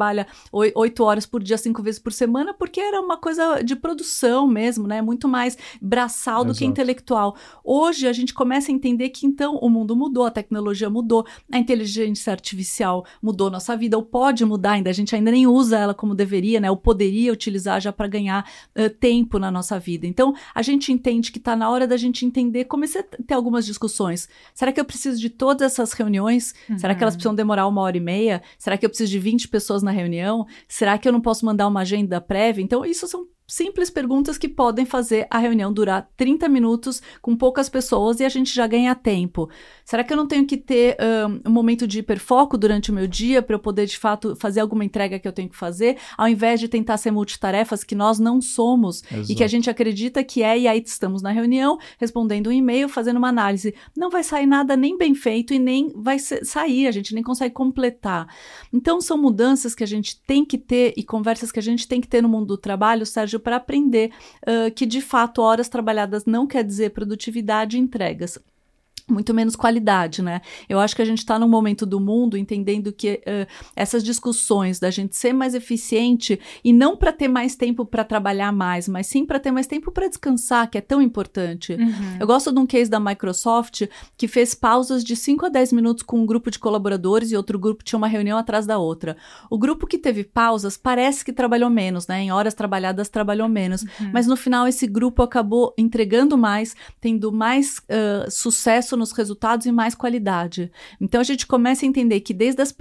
oito 0.52 1.04
horas 1.04 1.26
por 1.26 1.42
dia, 1.42 1.58
cinco 1.58 1.82
vezes 1.82 1.98
por 1.98 2.12
semana, 2.12 2.52
porque 2.52 2.80
era 2.80 3.00
uma 3.00 3.16
coisa 3.16 3.62
de 3.62 3.76
produção 3.76 4.46
mesmo, 4.46 4.86
né? 4.86 5.00
Muito 5.00 5.28
mais 5.28 5.56
braçal 5.80 6.42
Exato. 6.42 6.52
do 6.52 6.58
que 6.58 6.64
intelectual. 6.64 7.36
Hoje 7.62 8.06
a 8.06 8.12
gente 8.12 8.34
começa 8.34 8.70
a 8.70 8.74
entender 8.74 9.10
que 9.10 9.26
então 9.26 9.56
o 9.56 9.68
mundo 9.68 9.96
mudou, 9.96 10.24
a 10.24 10.30
tecnologia 10.30 10.90
mudou, 10.90 11.26
a 11.50 11.58
inteligência 11.58 12.32
artificial 12.32 13.04
mudou 13.22 13.50
nossa 13.50 13.76
vida, 13.76 13.96
ou 13.96 14.02
pode 14.02 14.44
mudar 14.44 14.72
ainda, 14.72 14.90
a 14.90 14.92
gente 14.92 15.14
ainda 15.14 15.30
nem 15.30 15.46
usa 15.46 15.78
ela 15.78 15.94
como 15.94 16.14
deveria, 16.14 16.60
né? 16.60 16.70
Ou 16.70 16.76
poderia 16.76 17.32
utilizar 17.32 17.80
já 17.80 17.92
para 17.92 18.06
ganhar 18.06 18.48
uh, 18.76 18.90
tempo 18.90 19.38
na 19.38 19.50
nossa 19.50 19.78
vida. 19.78 20.06
Então 20.06 20.34
a 20.54 20.62
gente 20.62 20.92
entende 20.92 21.30
que 21.30 21.38
está 21.38 21.54
na 21.54 21.70
hora 21.70 21.86
da 21.86 21.96
gente 21.96 22.26
entender, 22.26 22.64
comecei 22.64 23.00
a 23.00 23.04
ter 23.04 23.34
algumas 23.34 23.64
discussões. 23.64 24.28
Será 24.54 24.72
que 24.72 24.80
eu 24.80 24.84
preciso 24.84 25.20
de 25.20 25.30
todas 25.30 25.72
essas 25.72 25.92
reuniões? 25.92 26.54
Uhum. 26.68 26.78
Será 26.78 26.94
que 26.94 27.02
elas 27.02 27.14
uhum. 27.14 27.18
precisam 27.18 27.34
demorar 27.34 27.66
uma 27.66 27.80
hora 27.80 27.96
e 27.96 28.00
meia? 28.00 28.42
Será 28.58 28.76
que 28.76 28.84
eu 28.84 28.90
preciso 28.90 29.10
de 29.10 29.18
20 29.18 29.48
pessoas 29.48 29.82
na 29.84 29.90
reunião? 29.90 30.46
Será 30.66 30.98
que 30.98 31.06
eu 31.06 31.12
não 31.12 31.20
posso 31.20 31.46
mandar 31.46 31.68
uma 31.68 31.82
agenda 31.82 32.20
prévia? 32.20 32.62
Então, 32.62 32.84
isso 32.84 33.06
são 33.06 33.26
simples 33.46 33.90
perguntas 33.90 34.38
que 34.38 34.48
podem 34.48 34.86
fazer 34.86 35.26
a 35.30 35.38
reunião 35.38 35.72
durar 35.72 36.08
30 36.16 36.48
minutos 36.48 37.02
com 37.20 37.36
poucas 37.36 37.68
pessoas 37.68 38.18
e 38.20 38.24
a 38.24 38.28
gente 38.28 38.54
já 38.54 38.66
ganha 38.66 38.94
tempo. 38.94 39.50
Será 39.84 40.02
que 40.02 40.12
eu 40.12 40.16
não 40.16 40.26
tenho 40.26 40.46
que 40.46 40.56
ter 40.56 40.96
um, 41.26 41.50
um 41.50 41.52
momento 41.52 41.86
de 41.86 41.98
hiperfoco 41.98 42.56
durante 42.56 42.90
o 42.90 42.94
meu 42.94 43.06
dia 43.06 43.42
para 43.42 43.54
eu 43.54 43.58
poder 43.58 43.86
de 43.86 43.98
fato 43.98 44.34
fazer 44.36 44.60
alguma 44.60 44.84
entrega 44.84 45.18
que 45.18 45.28
eu 45.28 45.32
tenho 45.32 45.48
que 45.48 45.56
fazer, 45.56 45.98
ao 46.16 46.26
invés 46.26 46.58
de 46.58 46.68
tentar 46.68 46.96
ser 46.96 47.10
multitarefas 47.10 47.84
que 47.84 47.94
nós 47.94 48.18
não 48.18 48.40
somos 48.40 49.02
Exato. 49.10 49.30
e 49.30 49.34
que 49.34 49.44
a 49.44 49.48
gente 49.48 49.68
acredita 49.68 50.24
que 50.24 50.42
é, 50.42 50.58
e 50.58 50.66
aí 50.66 50.82
estamos 50.84 51.20
na 51.20 51.30
reunião 51.30 51.78
respondendo 51.98 52.48
um 52.48 52.52
e-mail, 52.52 52.88
fazendo 52.88 53.18
uma 53.18 53.28
análise. 53.28 53.74
Não 53.96 54.10
vai 54.10 54.24
sair 54.24 54.46
nada 54.46 54.76
nem 54.76 54.96
bem 54.96 55.14
feito 55.14 55.52
e 55.52 55.58
nem 55.58 55.92
vai 55.94 56.18
sair, 56.18 56.86
a 56.86 56.92
gente 56.92 57.14
nem 57.14 57.22
consegue 57.22 57.54
completar. 57.54 58.26
Então 58.72 59.00
são 59.00 59.18
mudanças 59.18 59.74
que 59.74 59.84
a 59.84 59.86
gente 59.86 60.20
tem 60.22 60.44
que 60.44 60.56
ter 60.56 60.94
e 60.96 61.02
conversas 61.02 61.52
que 61.52 61.58
a 61.58 61.62
gente 61.62 61.86
tem 61.86 62.00
que 62.00 62.08
ter 62.08 62.22
no 62.22 62.28
mundo 62.28 62.46
do 62.46 62.56
trabalho, 62.56 63.04
Sérgio 63.04 63.33
para 63.40 63.56
aprender 63.56 64.10
uh, 64.42 64.70
que 64.74 64.86
de 64.86 65.00
fato 65.00 65.42
horas 65.42 65.68
trabalhadas 65.68 66.24
não 66.24 66.46
quer 66.46 66.64
dizer 66.64 66.90
produtividade 66.90 67.76
e 67.76 67.80
entregas 67.80 68.38
muito 69.08 69.34
menos 69.34 69.54
qualidade, 69.54 70.22
né? 70.22 70.40
Eu 70.68 70.80
acho 70.80 70.96
que 70.96 71.02
a 71.02 71.04
gente 71.04 71.18
está 71.18 71.38
num 71.38 71.48
momento 71.48 71.84
do 71.84 72.00
mundo 72.00 72.38
entendendo 72.38 72.92
que 72.92 73.20
uh, 73.26 73.46
essas 73.76 74.02
discussões 74.02 74.78
da 74.78 74.90
gente 74.90 75.14
ser 75.14 75.32
mais 75.32 75.54
eficiente 75.54 76.40
e 76.64 76.72
não 76.72 76.96
para 76.96 77.12
ter 77.12 77.28
mais 77.28 77.54
tempo 77.54 77.84
para 77.84 78.02
trabalhar 78.02 78.50
mais, 78.50 78.88
mas 78.88 79.06
sim 79.06 79.26
para 79.26 79.38
ter 79.38 79.50
mais 79.50 79.66
tempo 79.66 79.90
para 79.92 80.08
descansar, 80.08 80.70
que 80.70 80.78
é 80.78 80.80
tão 80.80 81.02
importante. 81.02 81.74
Uhum. 81.74 82.16
Eu 82.18 82.26
gosto 82.26 82.50
de 82.50 82.58
um 82.58 82.66
case 82.66 82.90
da 82.90 82.98
Microsoft 82.98 83.82
que 84.16 84.26
fez 84.26 84.54
pausas 84.54 85.04
de 85.04 85.14
5 85.14 85.46
a 85.46 85.48
10 85.50 85.72
minutos 85.72 86.02
com 86.02 86.20
um 86.20 86.26
grupo 86.26 86.50
de 86.50 86.58
colaboradores 86.58 87.30
e 87.30 87.36
outro 87.36 87.58
grupo 87.58 87.84
tinha 87.84 87.98
uma 87.98 88.08
reunião 88.08 88.38
atrás 88.38 88.66
da 88.66 88.78
outra. 88.78 89.16
O 89.50 89.58
grupo 89.58 89.86
que 89.86 89.98
teve 89.98 90.24
pausas 90.24 90.76
parece 90.76 91.24
que 91.24 91.32
trabalhou 91.32 91.68
menos, 91.68 92.06
né? 92.06 92.22
Em 92.22 92.32
horas 92.32 92.54
trabalhadas 92.54 93.08
trabalhou 93.08 93.48
menos, 93.48 93.82
uhum. 93.82 94.10
mas 94.12 94.26
no 94.26 94.36
final 94.36 94.66
esse 94.66 94.86
grupo 94.86 95.22
acabou 95.22 95.74
entregando 95.76 96.38
mais, 96.38 96.74
tendo 97.00 97.30
mais 97.30 97.78
uh, 97.78 98.30
sucesso 98.30 98.93
nos 98.96 99.12
resultados 99.12 99.66
e 99.66 99.72
mais 99.72 99.94
qualidade. 99.94 100.70
Então 101.00 101.20
a 101.20 101.24
gente 101.24 101.46
começa 101.46 101.84
a 101.84 101.88
entender 101.88 102.20
que 102.20 102.34
desde 102.34 102.62
as 102.62 102.72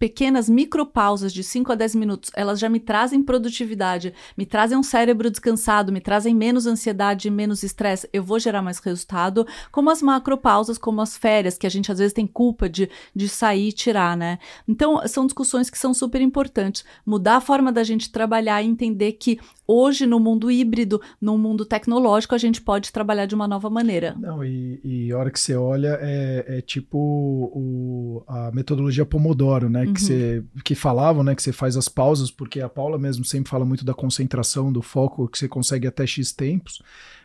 pequenas 0.00 0.48
micropausas 0.48 1.30
de 1.30 1.44
5 1.44 1.72
a 1.72 1.74
10 1.74 1.94
minutos, 1.94 2.30
elas 2.34 2.58
já 2.58 2.70
me 2.70 2.80
trazem 2.80 3.22
produtividade, 3.22 4.14
me 4.34 4.46
trazem 4.46 4.78
um 4.78 4.82
cérebro 4.82 5.30
descansado, 5.30 5.92
me 5.92 6.00
trazem 6.00 6.34
menos 6.34 6.66
ansiedade, 6.66 7.30
menos 7.30 7.62
estresse, 7.62 8.08
eu 8.10 8.24
vou 8.24 8.38
gerar 8.38 8.62
mais 8.62 8.78
resultado, 8.78 9.46
como 9.70 9.90
as 9.90 10.00
macropausas, 10.00 10.78
como 10.78 11.02
as 11.02 11.18
férias, 11.18 11.58
que 11.58 11.66
a 11.66 11.70
gente 11.70 11.92
às 11.92 11.98
vezes 11.98 12.14
tem 12.14 12.26
culpa 12.26 12.66
de, 12.66 12.88
de 13.14 13.28
sair 13.28 13.68
e 13.68 13.72
tirar, 13.72 14.16
né? 14.16 14.38
Então, 14.66 15.06
são 15.06 15.26
discussões 15.26 15.68
que 15.68 15.76
são 15.76 15.92
super 15.92 16.22
importantes. 16.22 16.82
Mudar 17.04 17.36
a 17.36 17.40
forma 17.42 17.70
da 17.70 17.84
gente 17.84 18.10
trabalhar 18.10 18.62
e 18.62 18.66
entender 18.66 19.12
que 19.12 19.38
hoje, 19.68 20.06
no 20.06 20.18
mundo 20.18 20.50
híbrido, 20.50 20.98
no 21.20 21.36
mundo 21.36 21.66
tecnológico, 21.66 22.34
a 22.34 22.38
gente 22.38 22.62
pode 22.62 22.90
trabalhar 22.90 23.26
de 23.26 23.34
uma 23.34 23.46
nova 23.46 23.68
maneira. 23.68 24.16
Não, 24.18 24.42
e, 24.42 24.80
e 24.82 25.12
a 25.12 25.18
hora 25.18 25.30
que 25.30 25.38
você 25.38 25.54
olha, 25.54 25.98
é, 26.00 26.58
é 26.58 26.60
tipo 26.62 26.98
o, 26.98 28.24
a 28.26 28.50
metodologia 28.50 29.04
Pomodoro, 29.04 29.68
né? 29.68 29.89
Uhum. 29.90 29.94
que, 29.94 30.02
você, 30.02 30.42
que 30.64 30.74
falavam, 30.74 31.22
né? 31.22 31.34
Que 31.34 31.42
você 31.42 31.52
faz 31.52 31.76
as 31.76 31.88
pausas, 31.88 32.30
porque 32.30 32.60
a 32.60 32.68
Paula 32.68 32.98
mesmo 32.98 33.24
sempre 33.24 33.50
fala 33.50 33.64
muito 33.64 33.84
da 33.84 33.94
concentração, 33.94 34.72
do 34.72 34.82
foco, 34.82 35.28
que 35.28 35.38
você 35.38 35.48
consegue 35.48 35.86
até 35.86 36.06
X 36.06 36.32
tempos, 36.32 36.80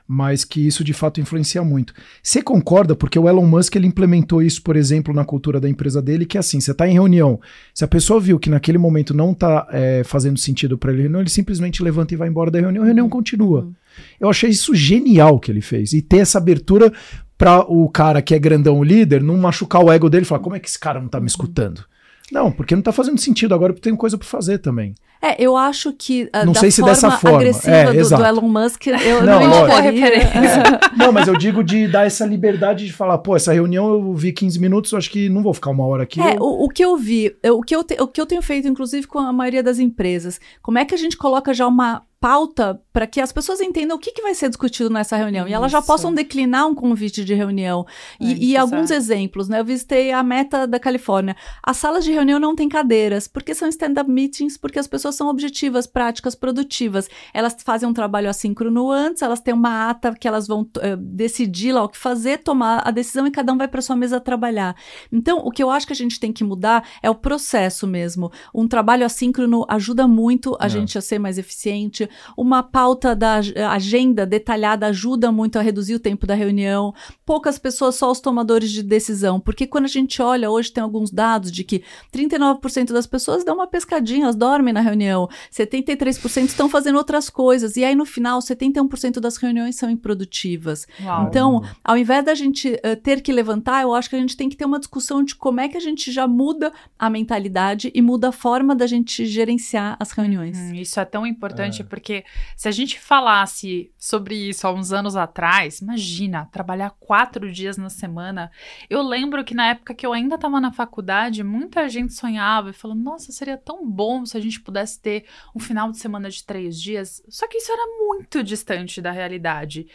mas 0.07 0.45
que 0.45 0.65
isso 0.65 0.83
de 0.83 0.93
fato 0.93 1.19
influencia 1.19 1.63
muito. 1.63 1.93
Você 2.21 2.41
concorda? 2.41 2.95
Porque 2.95 3.17
o 3.17 3.27
Elon 3.27 3.45
Musk 3.45 3.75
ele 3.75 3.87
implementou 3.87 4.41
isso, 4.41 4.61
por 4.61 4.75
exemplo, 4.75 5.13
na 5.13 5.25
cultura 5.25 5.59
da 5.59 5.67
empresa 5.67 6.01
dele, 6.01 6.25
que 6.25 6.37
é 6.37 6.39
assim: 6.39 6.59
você 6.59 6.71
está 6.71 6.87
em 6.87 6.93
reunião, 6.93 7.39
se 7.73 7.83
a 7.83 7.87
pessoa 7.87 8.19
viu 8.19 8.39
que 8.39 8.49
naquele 8.49 8.77
momento 8.77 9.13
não 9.13 9.31
está 9.31 9.67
é, 9.71 10.03
fazendo 10.03 10.37
sentido 10.37 10.77
para 10.77 10.93
ele, 10.93 11.09
não, 11.09 11.21
ele 11.21 11.29
simplesmente 11.29 11.83
levanta 11.83 12.13
e 12.13 12.17
vai 12.17 12.27
embora 12.27 12.51
da 12.51 12.59
reunião, 12.59 12.83
a 12.83 12.85
reunião 12.85 13.09
continua. 13.09 13.61
Uhum. 13.61 13.73
Eu 14.19 14.29
achei 14.29 14.49
isso 14.49 14.75
genial 14.75 15.39
que 15.39 15.51
ele 15.51 15.61
fez. 15.61 15.93
E 15.93 16.01
ter 16.01 16.17
essa 16.17 16.37
abertura 16.37 16.91
para 17.37 17.59
o 17.61 17.89
cara 17.89 18.21
que 18.21 18.33
é 18.33 18.39
grandão, 18.39 18.79
o 18.79 18.83
líder, 18.83 19.21
não 19.21 19.37
machucar 19.37 19.83
o 19.83 19.91
ego 19.91 20.09
dele 20.09 20.23
e 20.23 20.27
falar: 20.27 20.41
como 20.41 20.55
é 20.55 20.59
que 20.59 20.67
esse 20.67 20.79
cara 20.79 20.99
não 20.99 21.07
está 21.07 21.19
me 21.19 21.27
escutando? 21.27 21.83
Não, 22.31 22.51
porque 22.51 22.75
não 22.75 22.81
tá 22.81 22.91
fazendo 22.91 23.19
sentido 23.19 23.53
agora, 23.53 23.73
porque 23.73 23.87
tem 23.87 23.95
coisa 23.95 24.17
para 24.17 24.27
fazer 24.27 24.57
também. 24.57 24.95
É, 25.21 25.41
eu 25.41 25.55
acho 25.55 25.93
que 25.93 26.23
uh, 26.25 26.45
não 26.45 26.53
sei 26.53 26.69
se 26.69 26.83
dessa 26.83 27.11
forma 27.11 27.37
agressiva 27.37 27.75
é, 27.75 27.93
do, 27.93 28.09
do, 28.09 28.25
Elon 28.25 28.47
Musk, 28.47 28.87
eu 28.87 29.23
não, 29.25 29.39
não 29.39 29.67
não 29.67 29.81
referência. 29.81 30.29
É. 30.37 30.97
Não, 30.97 31.11
mas 31.11 31.27
eu 31.27 31.37
digo 31.37 31.63
de 31.63 31.87
dar 31.87 32.05
essa 32.05 32.25
liberdade 32.25 32.85
de 32.85 32.93
falar, 32.93 33.17
pô, 33.19 33.35
essa 33.35 33.53
reunião 33.53 33.91
eu 33.91 34.13
vi 34.13 34.31
15 34.31 34.59
minutos, 34.59 34.93
acho 34.93 35.09
que 35.09 35.29
não 35.29 35.41
vou 35.41 35.53
ficar 35.53 35.71
uma 35.71 35.85
hora 35.85 36.03
aqui. 36.03 36.21
É, 36.21 36.35
eu... 36.35 36.41
o, 36.41 36.65
o, 36.65 36.69
que 36.69 36.83
eu 36.83 36.97
vi, 36.97 37.35
o 37.43 37.61
que 37.61 37.75
eu, 37.75 37.83
te, 37.83 37.99
o 38.01 38.07
que 38.07 38.19
eu 38.19 38.25
tenho 38.25 38.41
feito, 38.41 38.67
inclusive, 38.67 39.07
com 39.07 39.19
a 39.19 39.33
maioria 39.33 39.63
das 39.63 39.79
empresas, 39.79 40.39
como 40.61 40.77
é 40.77 40.85
que 40.85 40.93
a 40.93 40.97
gente 40.97 41.17
coloca 41.17 41.53
já 41.53 41.65
uma 41.65 42.03
pauta 42.25 42.81
para 42.91 43.05
que 43.05 43.21
as 43.21 43.31
pessoas 43.31 43.61
entendam 43.61 43.95
o 43.95 43.99
que, 43.99 44.11
que 44.11 44.23
vai 44.23 44.33
ser 44.33 44.49
discutido 44.49 44.89
nessa 44.89 45.15
reunião 45.15 45.47
e 45.47 45.53
elas 45.53 45.71
já 45.71 45.79
possam 45.79 46.11
declinar 46.11 46.65
um 46.65 46.73
convite 46.73 47.23
de 47.23 47.35
reunião. 47.35 47.85
É, 48.19 48.25
e, 48.25 48.51
e 48.51 48.57
alguns 48.57 48.89
exemplos, 48.89 49.47
né? 49.47 49.59
Eu 49.59 49.65
visitei 49.65 50.11
a 50.11 50.23
Meta 50.23 50.65
da 50.65 50.79
Califórnia. 50.79 51.35
As 51.61 51.77
salas 51.77 52.03
de 52.03 52.11
reunião 52.11 52.39
não 52.39 52.55
têm 52.55 52.67
cadeiras, 52.67 53.27
porque 53.27 53.53
são 53.53 53.67
stand-up 53.67 54.09
meetings, 54.09 54.57
porque 54.57 54.79
as 54.79 54.87
pessoas 54.87 55.13
são 55.13 55.27
objetivas, 55.27 55.85
práticas, 55.85 56.33
produtivas. 56.33 57.07
Elas 57.31 57.55
fazem 57.63 57.87
um 57.87 57.93
trabalho 57.93 58.27
assíncrono 58.27 58.89
antes, 58.89 59.21
elas 59.21 59.39
têm 59.39 59.53
uma 59.53 59.91
ata 59.91 60.15
que 60.15 60.27
elas 60.27 60.47
vão 60.47 60.61
uh, 60.61 60.97
decidir 60.97 61.73
lá 61.73 61.83
o 61.83 61.89
que 61.89 61.97
fazer, 61.97 62.39
tomar 62.39 62.81
a 62.87 62.89
decisão 62.89 63.27
e 63.27 63.31
cada 63.31 63.53
um 63.53 63.57
vai 63.57 63.67
para 63.67 63.83
sua 63.83 63.95
mesa 63.95 64.19
trabalhar. 64.19 64.75
Então, 65.11 65.37
o 65.45 65.51
que 65.51 65.61
eu 65.61 65.69
acho 65.69 65.85
que 65.85 65.93
a 65.93 65.95
gente 65.95 66.19
tem 66.19 66.33
que 66.33 66.43
mudar 66.43 66.87
é 67.03 67.09
o 67.09 67.13
processo 67.13 67.85
mesmo. 67.85 68.31
Um 68.51 68.67
trabalho 68.67 69.05
assíncrono 69.05 69.63
ajuda 69.69 70.07
muito 70.07 70.57
a 70.59 70.65
é. 70.65 70.69
gente 70.69 70.97
a 70.97 71.01
ser 71.01 71.19
mais 71.19 71.37
eficiente 71.37 72.09
uma 72.37 72.63
pauta 72.63 73.15
da 73.15 73.41
agenda 73.69 74.25
detalhada 74.25 74.87
ajuda 74.87 75.31
muito 75.31 75.57
a 75.57 75.61
reduzir 75.61 75.95
o 75.95 75.99
tempo 75.99 76.27
da 76.27 76.35
reunião. 76.35 76.93
Poucas 77.25 77.57
pessoas, 77.57 77.95
só 77.95 78.11
os 78.11 78.19
tomadores 78.19 78.71
de 78.71 78.83
decisão. 78.83 79.39
Porque 79.39 79.67
quando 79.67 79.85
a 79.85 79.89
gente 79.89 80.21
olha, 80.21 80.49
hoje 80.49 80.71
tem 80.71 80.83
alguns 80.83 81.11
dados 81.11 81.51
de 81.51 81.63
que 81.63 81.83
39% 82.13 82.93
das 82.93 83.07
pessoas 83.07 83.43
dão 83.43 83.55
uma 83.55 83.67
pescadinha, 83.67 84.23
elas 84.23 84.35
dormem 84.35 84.73
na 84.73 84.81
reunião. 84.81 85.29
73% 85.51 86.45
estão 86.45 86.69
fazendo 86.69 86.97
outras 86.97 87.29
coisas. 87.29 87.75
E 87.77 87.83
aí, 87.83 87.95
no 87.95 88.05
final, 88.05 88.39
71% 88.39 89.19
das 89.19 89.37
reuniões 89.37 89.75
são 89.75 89.89
improdutivas. 89.89 90.87
Uau. 91.03 91.27
Então, 91.27 91.63
ao 91.83 91.97
invés 91.97 92.23
da 92.25 92.35
gente 92.35 92.69
uh, 92.69 92.95
ter 93.01 93.21
que 93.21 93.31
levantar, 93.31 93.83
eu 93.83 93.93
acho 93.93 94.09
que 94.09 94.15
a 94.15 94.19
gente 94.19 94.37
tem 94.37 94.49
que 94.49 94.55
ter 94.55 94.65
uma 94.65 94.79
discussão 94.79 95.23
de 95.23 95.35
como 95.35 95.59
é 95.59 95.67
que 95.67 95.77
a 95.77 95.81
gente 95.81 96.11
já 96.11 96.27
muda 96.27 96.71
a 96.97 97.09
mentalidade 97.09 97.91
e 97.93 98.01
muda 98.01 98.29
a 98.29 98.31
forma 98.31 98.75
da 98.75 98.87
gente 98.87 99.25
gerenciar 99.25 99.97
as 99.99 100.11
reuniões. 100.11 100.57
Hum, 100.57 100.75
isso 100.75 100.99
é 100.99 101.05
tão 101.05 101.25
importante 101.25 101.81
é. 101.81 101.85
Porque 101.95 102.25
se 102.57 102.67
a 102.67 102.71
gente 102.71 102.99
falasse 102.99 103.89
sobre 103.97 104.35
isso 104.49 104.67
há 104.67 104.73
uns 104.73 104.91
anos 104.91 105.15
atrás, 105.15 105.79
imagina, 105.79 106.49
trabalhar 106.51 106.89
quatro 106.99 107.49
dias 107.49 107.77
na 107.77 107.89
semana. 107.89 108.51
Eu 108.89 109.01
lembro 109.01 109.45
que 109.45 109.55
na 109.55 109.67
época 109.67 109.95
que 109.95 110.05
eu 110.05 110.11
ainda 110.11 110.35
estava 110.35 110.59
na 110.59 110.73
faculdade, 110.73 111.41
muita 111.41 111.87
gente 111.87 112.13
sonhava 112.13 112.71
e 112.71 112.73
falou: 112.73 112.97
nossa, 112.97 113.31
seria 113.31 113.57
tão 113.57 113.89
bom 113.89 114.25
se 114.25 114.35
a 114.35 114.41
gente 114.41 114.59
pudesse 114.59 114.99
ter 114.99 115.25
um 115.55 115.59
final 115.59 115.89
de 115.89 115.97
semana 115.97 116.29
de 116.29 116.43
três 116.43 116.77
dias. 116.77 117.23
Só 117.29 117.47
que 117.47 117.59
isso 117.59 117.71
era 117.71 117.87
muito 117.97 118.43
distante 118.43 119.01
da 119.01 119.11
realidade. 119.11 119.87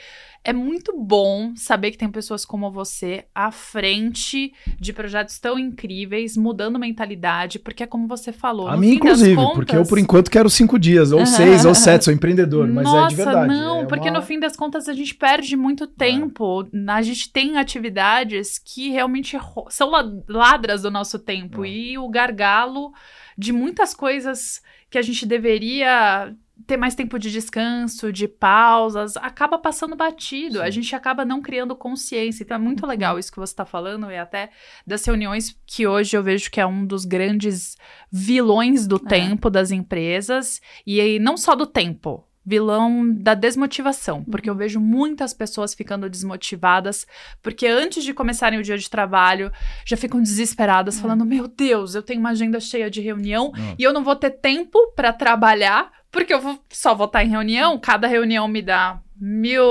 É 0.42 0.52
muito 0.52 0.98
bom 0.98 1.52
saber 1.54 1.90
que 1.90 1.98
tem 1.98 2.10
pessoas 2.10 2.46
como 2.46 2.70
você 2.70 3.26
à 3.34 3.50
frente 3.50 4.52
de 4.78 4.92
projetos 4.92 5.38
tão 5.38 5.58
incríveis, 5.58 6.36
mudando 6.36 6.78
mentalidade, 6.78 7.58
porque 7.58 7.82
é 7.82 7.86
como 7.86 8.08
você 8.08 8.32
falou. 8.32 8.68
A 8.68 8.76
mim, 8.76 8.92
inclusive, 8.92 9.36
contas... 9.36 9.54
porque 9.54 9.76
eu, 9.76 9.84
por 9.84 9.98
enquanto, 9.98 10.30
quero 10.30 10.48
cinco 10.48 10.78
dias, 10.78 11.12
ou 11.12 11.26
seis, 11.26 11.64
ou 11.64 11.74
sete, 11.74 12.06
sou 12.06 12.14
empreendedor, 12.14 12.66
mas 12.68 12.84
Nossa, 12.84 13.06
é 13.06 13.08
de 13.08 13.14
verdade. 13.16 13.48
Não, 13.48 13.80
é 13.82 13.84
porque 13.84 14.08
uma... 14.08 14.18
no 14.18 14.24
fim 14.24 14.40
das 14.40 14.56
contas 14.56 14.88
a 14.88 14.94
gente 14.94 15.14
perde 15.14 15.56
muito 15.56 15.86
tempo. 15.86 16.62
É. 16.62 16.90
A 16.90 17.02
gente 17.02 17.30
tem 17.30 17.58
atividades 17.58 18.58
que 18.58 18.90
realmente 18.90 19.36
são 19.68 19.90
ladras 20.26 20.82
do 20.82 20.90
nosso 20.90 21.18
tempo. 21.18 21.64
É. 21.64 21.68
E 21.68 21.98
o 21.98 22.08
gargalo 22.08 22.92
de 23.36 23.52
muitas 23.52 23.94
coisas 23.94 24.62
que 24.88 24.98
a 24.98 25.02
gente 25.02 25.26
deveria 25.26 26.34
ter 26.66 26.76
mais 26.76 26.94
tempo 26.94 27.18
de 27.18 27.30
descanso, 27.30 28.12
de 28.12 28.26
pausas, 28.26 29.16
acaba 29.16 29.58
passando 29.58 29.96
batido. 29.96 30.58
Sim. 30.58 30.64
A 30.64 30.70
gente 30.70 30.94
acaba 30.94 31.24
não 31.24 31.40
criando 31.40 31.76
consciência. 31.76 32.42
Então 32.42 32.56
é 32.56 32.60
muito 32.60 32.86
legal 32.86 33.18
isso 33.18 33.32
que 33.32 33.38
você 33.38 33.52
está 33.52 33.64
falando, 33.64 34.10
e 34.10 34.16
até 34.16 34.50
das 34.86 35.04
reuniões 35.04 35.56
que 35.66 35.86
hoje 35.86 36.16
eu 36.16 36.22
vejo 36.22 36.50
que 36.50 36.60
é 36.60 36.66
um 36.66 36.84
dos 36.84 37.04
grandes 37.04 37.76
vilões 38.10 38.86
do 38.86 38.96
é. 38.96 39.08
tempo 39.08 39.50
das 39.50 39.70
empresas. 39.70 40.60
E 40.86 41.00
aí, 41.00 41.18
não 41.18 41.36
só 41.36 41.54
do 41.54 41.66
tempo, 41.66 42.26
vilão 42.44 43.12
da 43.14 43.34
desmotivação, 43.34 44.24
porque 44.24 44.48
eu 44.48 44.54
uhum. 44.54 44.58
vejo 44.58 44.80
muitas 44.80 45.34
pessoas 45.34 45.74
ficando 45.74 46.08
desmotivadas, 46.08 47.06
porque 47.42 47.66
antes 47.66 48.02
de 48.02 48.14
começarem 48.14 48.58
o 48.58 48.62
dia 48.62 48.78
de 48.78 48.88
trabalho, 48.88 49.52
já 49.84 49.96
ficam 49.96 50.20
desesperadas, 50.20 50.98
é. 50.98 51.00
falando: 51.00 51.24
Meu 51.24 51.46
Deus, 51.46 51.94
eu 51.94 52.02
tenho 52.02 52.20
uma 52.20 52.30
agenda 52.30 52.58
cheia 52.58 52.90
de 52.90 53.00
reunião 53.00 53.52
e 53.78 53.82
eu 53.82 53.92
não 53.92 54.02
vou 54.02 54.16
ter 54.16 54.30
tempo 54.30 54.92
para 54.96 55.12
trabalhar, 55.12 55.92
porque 56.10 56.34
eu 56.34 56.40
vou, 56.40 56.58
só 56.70 56.94
vou 56.94 57.06
estar 57.06 57.24
em 57.24 57.28
reunião, 57.28 57.78
cada 57.78 58.06
reunião 58.06 58.48
me 58.48 58.62
dá 58.62 59.00
mil 59.20 59.62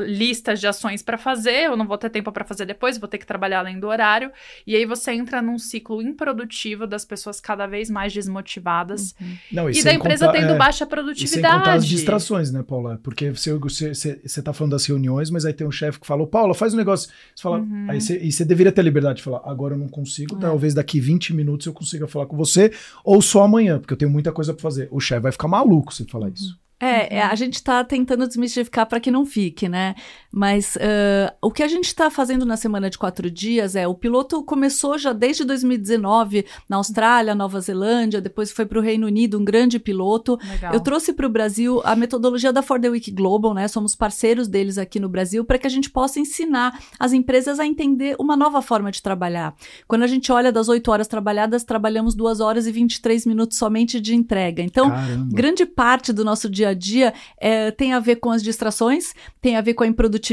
listas 0.00 0.58
de 0.60 0.66
ações 0.66 1.02
para 1.02 1.18
fazer, 1.18 1.64
eu 1.64 1.76
não 1.76 1.86
vou 1.86 1.98
ter 1.98 2.08
tempo 2.08 2.32
para 2.32 2.44
fazer 2.44 2.64
depois, 2.64 2.96
vou 2.96 3.08
ter 3.08 3.18
que 3.18 3.26
trabalhar 3.26 3.58
além 3.58 3.78
do 3.78 3.86
horário. 3.86 4.32
E 4.66 4.74
aí 4.74 4.86
você 4.86 5.12
entra 5.12 5.42
num 5.42 5.58
ciclo 5.58 6.00
improdutivo 6.00 6.86
das 6.86 7.04
pessoas 7.04 7.40
cada 7.40 7.66
vez 7.66 7.90
mais 7.90 8.12
desmotivadas. 8.12 9.14
Uhum. 9.20 9.36
Não, 9.52 9.70
e, 9.70 9.78
e 9.78 9.82
da 9.82 9.92
empresa 9.92 10.26
contar, 10.26 10.38
tendo 10.38 10.52
é, 10.52 10.56
baixa 10.56 10.86
produtividade. 10.86 11.46
E 11.46 11.50
sem 11.50 11.58
contar 11.58 11.74
as 11.74 11.86
distrações, 11.86 12.50
né, 12.50 12.62
Paula? 12.62 12.98
Porque 13.02 13.30
você, 13.30 13.52
você, 13.52 13.92
você 14.24 14.42
tá 14.42 14.52
falando 14.52 14.72
das 14.72 14.86
reuniões, 14.86 15.30
mas 15.30 15.44
aí 15.44 15.52
tem 15.52 15.66
um 15.66 15.72
chefe 15.72 16.00
que 16.00 16.06
falou, 16.06 16.26
Paula, 16.26 16.54
faz 16.54 16.72
um 16.72 16.76
negócio. 16.78 17.10
Você 17.34 17.42
fala, 17.42 17.58
uhum. 17.58 17.86
aí 17.90 18.00
você, 18.00 18.18
e 18.18 18.32
você 18.32 18.44
deveria 18.44 18.72
ter 18.72 18.80
a 18.80 18.84
liberdade 18.84 19.18
de 19.18 19.22
falar, 19.22 19.42
agora 19.44 19.74
eu 19.74 19.78
não 19.78 19.88
consigo, 19.88 20.36
é. 20.36 20.40
talvez 20.40 20.72
daqui 20.72 20.98
20 20.98 21.34
minutos 21.34 21.66
eu 21.66 21.74
consiga 21.74 22.06
falar 22.06 22.26
com 22.26 22.36
você, 22.36 22.72
ou 23.04 23.20
só 23.20 23.42
amanhã, 23.42 23.78
porque 23.78 23.92
eu 23.92 23.98
tenho 23.98 24.10
muita 24.10 24.32
coisa 24.32 24.54
para 24.54 24.62
fazer. 24.62 24.88
O 24.90 24.98
chefe 24.98 25.20
vai 25.20 25.32
ficar 25.32 25.48
maluco 25.48 25.92
se 25.92 26.04
falar 26.04 26.30
isso. 26.30 26.63
Uhum. 26.84 26.90
É, 26.90 27.08
é, 27.10 27.24
uhum. 27.24 27.30
a 27.30 27.34
gente 27.34 27.54
está 27.54 27.82
tentando 27.82 28.26
desmistificar 28.26 28.86
para 28.86 29.00
que 29.00 29.10
não 29.10 29.24
fique, 29.24 29.68
né? 29.68 29.94
Mas 30.36 30.74
uh, 30.74 31.32
o 31.40 31.48
que 31.48 31.62
a 31.62 31.68
gente 31.68 31.84
está 31.84 32.10
fazendo 32.10 32.44
na 32.44 32.56
semana 32.56 32.90
de 32.90 32.98
quatro 32.98 33.30
dias 33.30 33.76
é: 33.76 33.86
o 33.86 33.94
piloto 33.94 34.42
começou 34.42 34.98
já 34.98 35.12
desde 35.12 35.44
2019 35.44 36.44
na 36.68 36.78
Austrália, 36.78 37.36
Nova 37.36 37.60
Zelândia, 37.60 38.20
depois 38.20 38.50
foi 38.50 38.66
para 38.66 38.80
o 38.80 38.82
Reino 38.82 39.06
Unido, 39.06 39.38
um 39.38 39.44
grande 39.44 39.78
piloto. 39.78 40.36
Legal. 40.50 40.74
Eu 40.74 40.80
trouxe 40.80 41.12
para 41.12 41.24
o 41.24 41.28
Brasil 41.28 41.80
a 41.84 41.94
metodologia 41.94 42.52
da 42.52 42.62
For 42.62 42.80
the 42.80 42.88
Week 42.88 43.12
Global, 43.12 43.54
né? 43.54 43.68
Somos 43.68 43.94
parceiros 43.94 44.48
deles 44.48 44.76
aqui 44.76 44.98
no 44.98 45.08
Brasil, 45.08 45.44
para 45.44 45.56
que 45.56 45.68
a 45.68 45.70
gente 45.70 45.88
possa 45.88 46.18
ensinar 46.18 46.82
as 46.98 47.12
empresas 47.12 47.60
a 47.60 47.64
entender 47.66 48.16
uma 48.18 48.36
nova 48.36 48.60
forma 48.60 48.90
de 48.90 49.00
trabalhar. 49.00 49.54
Quando 49.86 50.02
a 50.02 50.08
gente 50.08 50.32
olha 50.32 50.50
das 50.50 50.68
oito 50.68 50.90
horas 50.90 51.06
trabalhadas, 51.06 51.62
trabalhamos 51.62 52.12
duas 52.12 52.40
horas 52.40 52.66
e 52.66 52.72
23 52.72 53.24
minutos 53.24 53.56
somente 53.56 54.00
de 54.00 54.16
entrega. 54.16 54.60
Então, 54.60 54.90
Caramba. 54.90 55.28
grande 55.32 55.64
parte 55.64 56.12
do 56.12 56.24
nosso 56.24 56.50
dia 56.50 56.70
a 56.70 56.74
dia 56.74 57.14
é, 57.38 57.70
tem 57.70 57.92
a 57.92 58.00
ver 58.00 58.16
com 58.16 58.32
as 58.32 58.42
distrações, 58.42 59.14
tem 59.40 59.56
a 59.56 59.60
ver 59.60 59.74
com 59.74 59.84
a 59.84 59.86
improdutividade, 59.86 60.23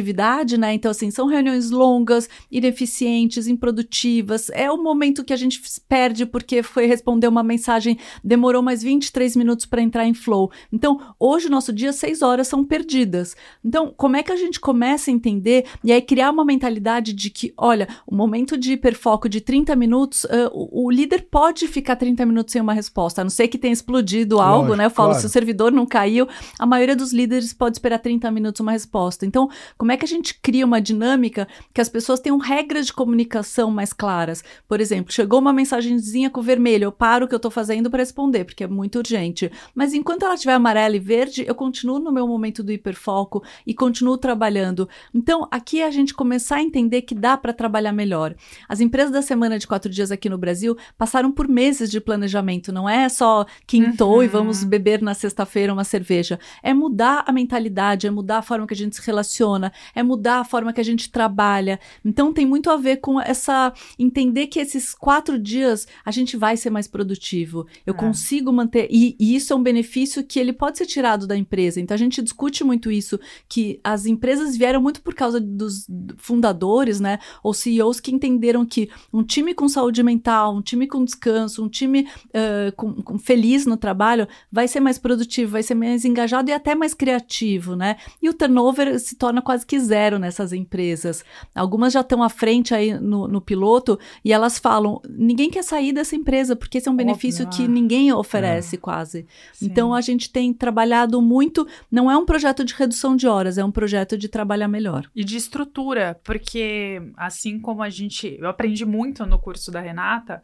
né? 0.57 0.73
Então, 0.73 0.91
assim, 0.91 1.11
são 1.11 1.27
reuniões 1.27 1.71
longas, 1.71 2.29
ineficientes, 2.51 3.47
improdutivas. 3.47 4.49
É 4.51 4.71
o 4.71 4.81
momento 4.81 5.23
que 5.23 5.33
a 5.33 5.37
gente 5.37 5.61
perde 5.89 6.25
porque 6.25 6.63
foi 6.63 6.85
responder 6.85 7.27
uma 7.27 7.43
mensagem, 7.43 7.97
demorou 8.23 8.61
mais 8.61 8.83
23 8.83 9.35
minutos 9.35 9.65
para 9.65 9.81
entrar 9.81 10.05
em 10.05 10.13
flow. 10.13 10.51
Então, 10.71 10.99
hoje, 11.19 11.47
o 11.47 11.51
nosso 11.51 11.73
dia, 11.73 11.91
seis 11.91 12.21
horas 12.21 12.47
são 12.47 12.63
perdidas. 12.63 13.35
Então, 13.63 13.93
como 13.95 14.15
é 14.15 14.23
que 14.23 14.31
a 14.31 14.35
gente 14.35 14.59
começa 14.59 15.09
a 15.09 15.13
entender 15.13 15.65
e 15.83 15.91
aí 15.91 16.01
criar 16.01 16.31
uma 16.31 16.45
mentalidade 16.45 17.13
de 17.13 17.29
que, 17.29 17.53
olha, 17.57 17.87
o 18.05 18.15
momento 18.15 18.57
de 18.57 18.73
hiperfoco 18.73 19.27
de 19.27 19.41
30 19.41 19.75
minutos, 19.75 20.23
uh, 20.25 20.49
o, 20.53 20.87
o, 20.87 20.91
líder 20.91 21.27
pode 21.29 21.67
ficar 21.67 21.95
30 21.95 22.25
minutos 22.25 22.51
sem 22.51 22.61
uma 22.61 22.73
resposta, 22.73 23.21
a 23.21 23.23
não 23.23 23.29
ser 23.29 23.47
que 23.47 23.57
tenha 23.57 23.73
explodido 23.73 24.39
algo, 24.39 24.69
Lógico, 24.69 24.77
né? 24.77 24.85
Eu 24.85 24.89
falo, 24.89 25.09
claro. 25.09 25.21
se 25.21 25.25
o 25.25 25.29
servidor 25.29 25.71
não 25.71 25.85
caiu, 25.85 26.27
a 26.59 26.65
maioria 26.65 26.95
dos 26.95 27.11
líderes 27.11 27.53
pode 27.53 27.77
esperar 27.77 27.99
30 27.99 28.29
minutos 28.31 28.59
uma 28.59 28.71
resposta. 28.71 29.25
Então, 29.25 29.49
como 29.81 29.91
é 29.91 29.97
que 29.97 30.05
a 30.05 30.07
gente 30.07 30.35
cria 30.39 30.63
uma 30.63 30.79
dinâmica 30.79 31.47
que 31.73 31.81
as 31.81 31.89
pessoas 31.89 32.19
tenham 32.19 32.37
regras 32.37 32.85
de 32.85 32.93
comunicação 32.93 33.71
mais 33.71 33.91
claras? 33.91 34.43
Por 34.67 34.79
exemplo, 34.79 35.11
chegou 35.11 35.39
uma 35.39 35.51
mensagenzinha 35.51 36.29
com 36.29 36.39
vermelho, 36.39 36.83
eu 36.83 36.91
paro 36.91 37.25
o 37.25 37.27
que 37.27 37.33
eu 37.33 37.37
estou 37.37 37.49
fazendo 37.49 37.89
para 37.89 38.03
responder, 38.03 38.45
porque 38.45 38.63
é 38.63 38.67
muito 38.67 38.99
urgente. 38.99 39.51
Mas 39.73 39.95
enquanto 39.95 40.21
ela 40.21 40.35
estiver 40.35 40.53
amarela 40.53 40.95
e 40.95 40.99
verde, 40.99 41.43
eu 41.47 41.55
continuo 41.55 41.97
no 41.97 42.11
meu 42.11 42.27
momento 42.27 42.61
do 42.61 42.71
hiperfoco 42.71 43.43
e 43.65 43.73
continuo 43.73 44.19
trabalhando. 44.19 44.87
Então, 45.15 45.47
aqui 45.49 45.81
é 45.81 45.87
a 45.87 45.91
gente 45.91 46.13
começar 46.13 46.57
a 46.57 46.61
entender 46.61 47.01
que 47.01 47.15
dá 47.15 47.35
para 47.35 47.51
trabalhar 47.51 47.91
melhor. 47.91 48.35
As 48.69 48.81
empresas 48.81 49.11
da 49.11 49.23
semana 49.23 49.57
de 49.57 49.65
quatro 49.65 49.91
dias 49.91 50.11
aqui 50.11 50.29
no 50.29 50.37
Brasil 50.37 50.77
passaram 50.95 51.31
por 51.31 51.47
meses 51.47 51.89
de 51.89 51.99
planejamento, 51.99 52.71
não 52.71 52.87
é 52.87 53.09
só 53.09 53.47
quintou 53.65 54.17
uhum. 54.17 54.23
e 54.23 54.27
vamos 54.27 54.63
beber 54.63 55.01
na 55.01 55.15
sexta-feira 55.15 55.73
uma 55.73 55.83
cerveja 55.83 56.39
é 56.61 56.71
mudar 56.71 57.23
a 57.25 57.31
mentalidade, 57.31 58.05
é 58.05 58.11
mudar 58.11 58.37
a 58.37 58.41
forma 58.43 58.67
que 58.67 58.75
a 58.75 58.77
gente 58.77 58.95
se 58.95 59.01
relaciona, 59.05 59.70
é 59.93 60.01
mudar 60.01 60.39
a 60.39 60.43
forma 60.43 60.73
que 60.73 60.81
a 60.81 60.83
gente 60.83 61.11
trabalha. 61.11 61.79
Então 62.03 62.33
tem 62.33 62.45
muito 62.45 62.69
a 62.69 62.77
ver 62.77 62.97
com 62.97 63.19
essa 63.19 63.73
entender 63.99 64.47
que 64.47 64.59
esses 64.59 64.93
quatro 64.93 65.37
dias 65.37 65.87
a 66.05 66.11
gente 66.11 66.37
vai 66.37 66.57
ser 66.57 66.69
mais 66.69 66.87
produtivo. 66.87 67.67
Eu 67.85 67.93
é. 67.93 67.97
consigo 67.97 68.51
manter 68.51 68.87
e, 68.89 69.15
e, 69.19 69.35
isso 69.35 69.53
é 69.53 69.55
um 69.55 69.63
benefício 69.63 70.23
que 70.23 70.39
ele 70.39 70.53
pode 70.53 70.77
ser 70.77 70.85
tirado 70.85 71.27
da 71.27 71.37
empresa. 71.37 71.79
Então 71.79 71.95
a 71.95 71.97
gente 71.97 72.21
discute 72.21 72.63
muito 72.63 72.91
isso 72.91 73.19
que 73.47 73.79
as 73.83 74.05
empresas 74.05 74.55
vieram 74.55 74.81
muito 74.81 75.01
por 75.01 75.13
causa 75.13 75.39
dos 75.39 75.87
fundadores, 76.17 76.99
né, 76.99 77.19
ou 77.43 77.53
CEOs 77.53 77.99
que 77.99 78.11
entenderam 78.11 78.65
que 78.65 78.89
um 79.11 79.23
time 79.23 79.53
com 79.53 79.67
saúde 79.67 80.01
mental, 80.01 80.55
um 80.55 80.61
time 80.61 80.87
com 80.87 81.03
descanso, 81.03 81.63
um 81.63 81.69
time 81.69 82.07
uh, 82.27 82.75
com, 82.75 82.93
com 83.01 83.19
feliz 83.19 83.65
no 83.65 83.77
trabalho 83.77 84.27
vai 84.51 84.67
ser 84.67 84.79
mais 84.79 84.97
produtivo, 84.97 85.51
vai 85.51 85.63
ser 85.63 85.75
mais 85.75 86.05
engajado 86.05 86.21
engajado 86.21 86.49
e 86.49 86.53
até 86.53 86.75
mais 86.75 86.93
criativo, 86.93 87.75
né? 87.75 87.97
E 88.21 88.29
o 88.29 88.33
turnover 88.33 88.99
se 88.99 89.15
torna 89.15 89.41
quase 89.51 89.65
que 89.65 89.77
zero 89.79 90.17
nessas 90.17 90.53
empresas. 90.53 91.25
Algumas 91.53 91.91
já 91.91 91.99
estão 91.99 92.23
à 92.23 92.29
frente 92.29 92.73
aí 92.73 92.93
no, 92.93 93.27
no 93.27 93.41
piloto 93.41 93.99
e 94.23 94.31
elas 94.31 94.57
falam: 94.57 95.01
ninguém 95.09 95.49
quer 95.49 95.63
sair 95.63 95.91
dessa 95.91 96.15
empresa, 96.15 96.55
porque 96.55 96.77
esse 96.77 96.87
é 96.87 96.91
um 96.91 96.95
benefício 96.95 97.45
Óbvio. 97.45 97.65
que 97.65 97.67
ninguém 97.67 98.13
oferece 98.13 98.77
é. 98.77 98.79
quase. 98.79 99.27
Sim. 99.53 99.65
Então 99.65 99.93
a 99.93 99.99
gente 99.99 100.31
tem 100.31 100.53
trabalhado 100.53 101.21
muito, 101.21 101.67
não 101.91 102.09
é 102.09 102.17
um 102.17 102.25
projeto 102.25 102.63
de 102.63 102.73
redução 102.73 103.15
de 103.15 103.27
horas, 103.27 103.57
é 103.57 103.65
um 103.65 103.71
projeto 103.71 104.17
de 104.17 104.29
trabalhar 104.29 104.69
melhor. 104.69 105.09
E 105.13 105.23
de 105.23 105.35
estrutura, 105.35 106.17
porque 106.23 107.01
assim 107.17 107.59
como 107.59 107.83
a 107.83 107.89
gente. 107.89 108.37
Eu 108.39 108.47
aprendi 108.47 108.85
muito 108.85 109.25
no 109.25 109.37
curso 109.37 109.69
da 109.69 109.81
Renata 109.81 110.41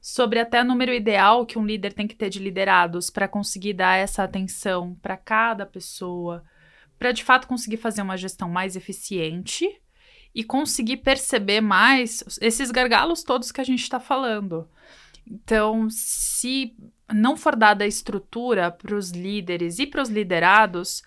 sobre 0.00 0.38
até 0.38 0.60
o 0.60 0.64
número 0.64 0.92
ideal 0.92 1.44
que 1.44 1.58
um 1.58 1.66
líder 1.66 1.92
tem 1.92 2.06
que 2.06 2.14
ter 2.14 2.28
de 2.28 2.38
liderados 2.38 3.10
para 3.10 3.26
conseguir 3.26 3.72
dar 3.72 3.96
essa 3.96 4.22
atenção 4.22 4.94
para 5.02 5.16
cada 5.16 5.66
pessoa, 5.66 6.44
para 6.98 7.12
de 7.12 7.24
fato 7.24 7.46
conseguir 7.46 7.76
fazer 7.76 8.02
uma 8.02 8.16
gestão 8.16 8.48
mais 8.48 8.76
eficiente 8.76 9.68
e 10.34 10.42
conseguir 10.42 10.98
perceber 10.98 11.60
mais 11.60 12.24
esses 12.40 12.70
gargalos 12.70 13.22
todos 13.22 13.52
que 13.52 13.60
a 13.60 13.64
gente 13.64 13.82
está 13.82 14.00
falando. 14.00 14.68
Então, 15.26 15.88
se 15.90 16.74
não 17.12 17.36
for 17.36 17.56
dada 17.56 17.84
a 17.84 17.88
estrutura 17.88 18.70
para 18.70 18.94
os 18.94 19.10
líderes 19.10 19.78
e 19.78 19.86
para 19.86 20.02
os 20.02 20.08
liderados, 20.08 21.02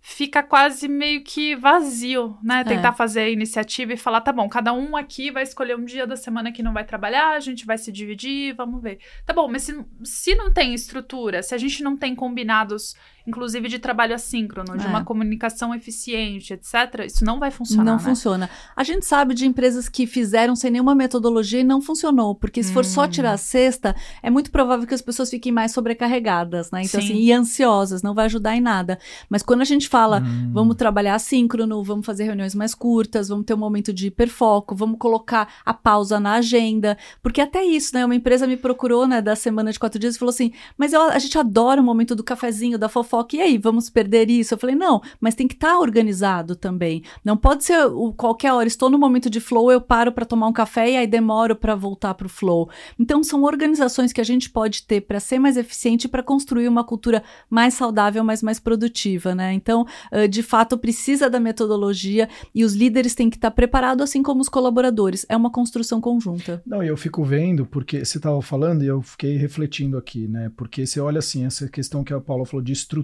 fica 0.00 0.42
quase 0.42 0.88
meio 0.88 1.22
que 1.22 1.54
vazio, 1.54 2.36
né? 2.42 2.60
É. 2.60 2.64
Tentar 2.64 2.92
fazer 2.92 3.20
a 3.20 3.30
iniciativa 3.30 3.92
e 3.92 3.96
falar, 3.96 4.20
tá 4.20 4.32
bom, 4.32 4.48
cada 4.48 4.72
um 4.72 4.96
aqui 4.96 5.30
vai 5.30 5.44
escolher 5.44 5.76
um 5.76 5.84
dia 5.84 6.06
da 6.06 6.16
semana 6.16 6.50
que 6.50 6.62
não 6.62 6.72
vai 6.72 6.84
trabalhar, 6.84 7.36
a 7.36 7.40
gente 7.40 7.64
vai 7.64 7.78
se 7.78 7.92
dividir, 7.92 8.54
vamos 8.54 8.82
ver. 8.82 8.98
Tá 9.24 9.32
bom, 9.32 9.48
mas 9.48 9.62
se, 9.62 9.84
se 10.02 10.34
não 10.34 10.52
tem 10.52 10.74
estrutura, 10.74 11.40
se 11.42 11.54
a 11.54 11.58
gente 11.58 11.84
não 11.84 11.96
tem 11.96 12.16
combinados 12.16 12.96
inclusive 13.26 13.68
de 13.68 13.78
trabalho 13.78 14.14
assíncrono, 14.14 14.76
de 14.76 14.86
é. 14.86 14.88
uma 14.88 15.04
comunicação 15.04 15.74
eficiente, 15.74 16.52
etc., 16.54 17.06
isso 17.06 17.24
não 17.24 17.38
vai 17.38 17.50
funcionar. 17.50 17.84
Não 17.84 17.96
né? 17.96 18.02
funciona. 18.02 18.50
A 18.76 18.84
gente 18.84 19.06
sabe 19.06 19.34
de 19.34 19.46
empresas 19.46 19.88
que 19.88 20.06
fizeram 20.06 20.56
sem 20.56 20.70
nenhuma 20.70 20.94
metodologia 20.94 21.60
e 21.60 21.64
não 21.64 21.80
funcionou, 21.80 22.34
porque 22.34 22.62
se 22.62 22.70
hum. 22.70 22.74
for 22.74 22.84
só 22.84 23.06
tirar 23.06 23.32
a 23.32 23.34
hum. 23.34 23.38
cesta, 23.38 23.94
é 24.22 24.30
muito 24.30 24.50
provável 24.50 24.86
que 24.86 24.94
as 24.94 25.02
pessoas 25.02 25.30
fiquem 25.30 25.52
mais 25.52 25.72
sobrecarregadas, 25.72 26.70
né? 26.70 26.82
Então, 26.82 27.00
Sim. 27.00 27.06
assim, 27.06 27.20
e 27.20 27.32
ansiosas, 27.32 28.02
não 28.02 28.14
vai 28.14 28.26
ajudar 28.26 28.56
em 28.56 28.60
nada. 28.60 28.98
Mas 29.28 29.42
quando 29.42 29.60
a 29.60 29.64
gente 29.64 29.88
fala, 29.88 30.20
hum. 30.20 30.50
vamos 30.52 30.76
trabalhar 30.76 31.14
assíncrono, 31.14 31.82
vamos 31.82 32.06
fazer 32.06 32.24
reuniões 32.24 32.54
mais 32.54 32.74
curtas, 32.74 33.28
vamos 33.28 33.46
ter 33.46 33.54
um 33.54 33.58
momento 33.58 33.92
de 33.92 34.08
hiperfoco, 34.08 34.74
vamos 34.74 34.98
colocar 34.98 35.48
a 35.64 35.74
pausa 35.74 36.18
na 36.18 36.34
agenda. 36.34 36.96
Porque 37.22 37.40
até 37.40 37.64
isso, 37.64 37.94
né? 37.94 38.04
Uma 38.04 38.14
empresa 38.14 38.46
me 38.46 38.56
procurou, 38.56 39.06
né, 39.06 39.20
da 39.20 39.36
semana 39.36 39.72
de 39.72 39.78
quatro 39.78 39.98
dias 39.98 40.16
e 40.16 40.18
falou 40.18 40.30
assim: 40.30 40.52
mas 40.76 40.92
eu, 40.92 41.02
a 41.02 41.18
gente 41.18 41.38
adora 41.38 41.80
o 41.80 41.84
momento 41.84 42.14
do 42.14 42.24
cafezinho, 42.24 42.78
da 42.78 42.88
fofoca, 42.88 43.11
e 43.36 43.40
aí, 43.40 43.58
vamos 43.58 43.90
perder 43.90 44.30
isso? 44.30 44.54
Eu 44.54 44.58
falei, 44.58 44.74
não, 44.74 45.00
mas 45.20 45.34
tem 45.34 45.46
que 45.46 45.54
estar 45.54 45.72
tá 45.72 45.78
organizado 45.78 46.56
também. 46.56 47.02
Não 47.24 47.36
pode 47.36 47.64
ser 47.64 47.86
o, 47.86 48.12
qualquer 48.12 48.52
hora, 48.52 48.66
estou 48.66 48.88
no 48.88 48.98
momento 48.98 49.28
de 49.28 49.40
flow, 49.40 49.70
eu 49.70 49.80
paro 49.80 50.12
para 50.12 50.24
tomar 50.24 50.48
um 50.48 50.52
café 50.52 50.90
e 50.90 50.96
aí 50.96 51.06
demoro 51.06 51.54
para 51.54 51.74
voltar 51.74 52.14
para 52.14 52.26
o 52.26 52.30
flow. 52.30 52.68
Então, 52.98 53.22
são 53.22 53.42
organizações 53.42 54.12
que 54.12 54.20
a 54.20 54.24
gente 54.24 54.50
pode 54.50 54.84
ter 54.84 55.02
para 55.02 55.20
ser 55.20 55.38
mais 55.38 55.56
eficiente, 55.56 56.08
para 56.08 56.22
construir 56.22 56.68
uma 56.68 56.84
cultura 56.84 57.22
mais 57.48 57.74
saudável, 57.74 58.24
mas 58.24 58.42
mais 58.42 58.58
produtiva, 58.58 59.34
né? 59.34 59.52
Então, 59.52 59.86
de 60.30 60.42
fato, 60.42 60.78
precisa 60.78 61.28
da 61.28 61.40
metodologia 61.40 62.28
e 62.54 62.64
os 62.64 62.74
líderes 62.74 63.14
têm 63.14 63.28
que 63.28 63.36
estar 63.36 63.50
preparados, 63.50 64.04
assim 64.04 64.22
como 64.22 64.40
os 64.40 64.48
colaboradores. 64.48 65.26
É 65.28 65.36
uma 65.36 65.50
construção 65.50 66.00
conjunta. 66.00 66.62
Não, 66.66 66.82
eu 66.82 66.96
fico 66.96 67.24
vendo, 67.24 67.66
porque 67.66 68.04
você 68.04 68.18
estava 68.18 68.40
falando 68.40 68.82
e 68.82 68.86
eu 68.86 69.02
fiquei 69.02 69.36
refletindo 69.36 69.96
aqui, 69.96 70.26
né? 70.28 70.50
Porque 70.56 70.86
você 70.86 71.00
olha 71.00 71.18
assim, 71.18 71.44
essa 71.44 71.68
questão 71.68 72.04
que 72.04 72.12
a 72.12 72.20
Paula 72.20 72.44
falou 72.44 72.62
de 72.62 72.72
estrutura. 72.72 73.01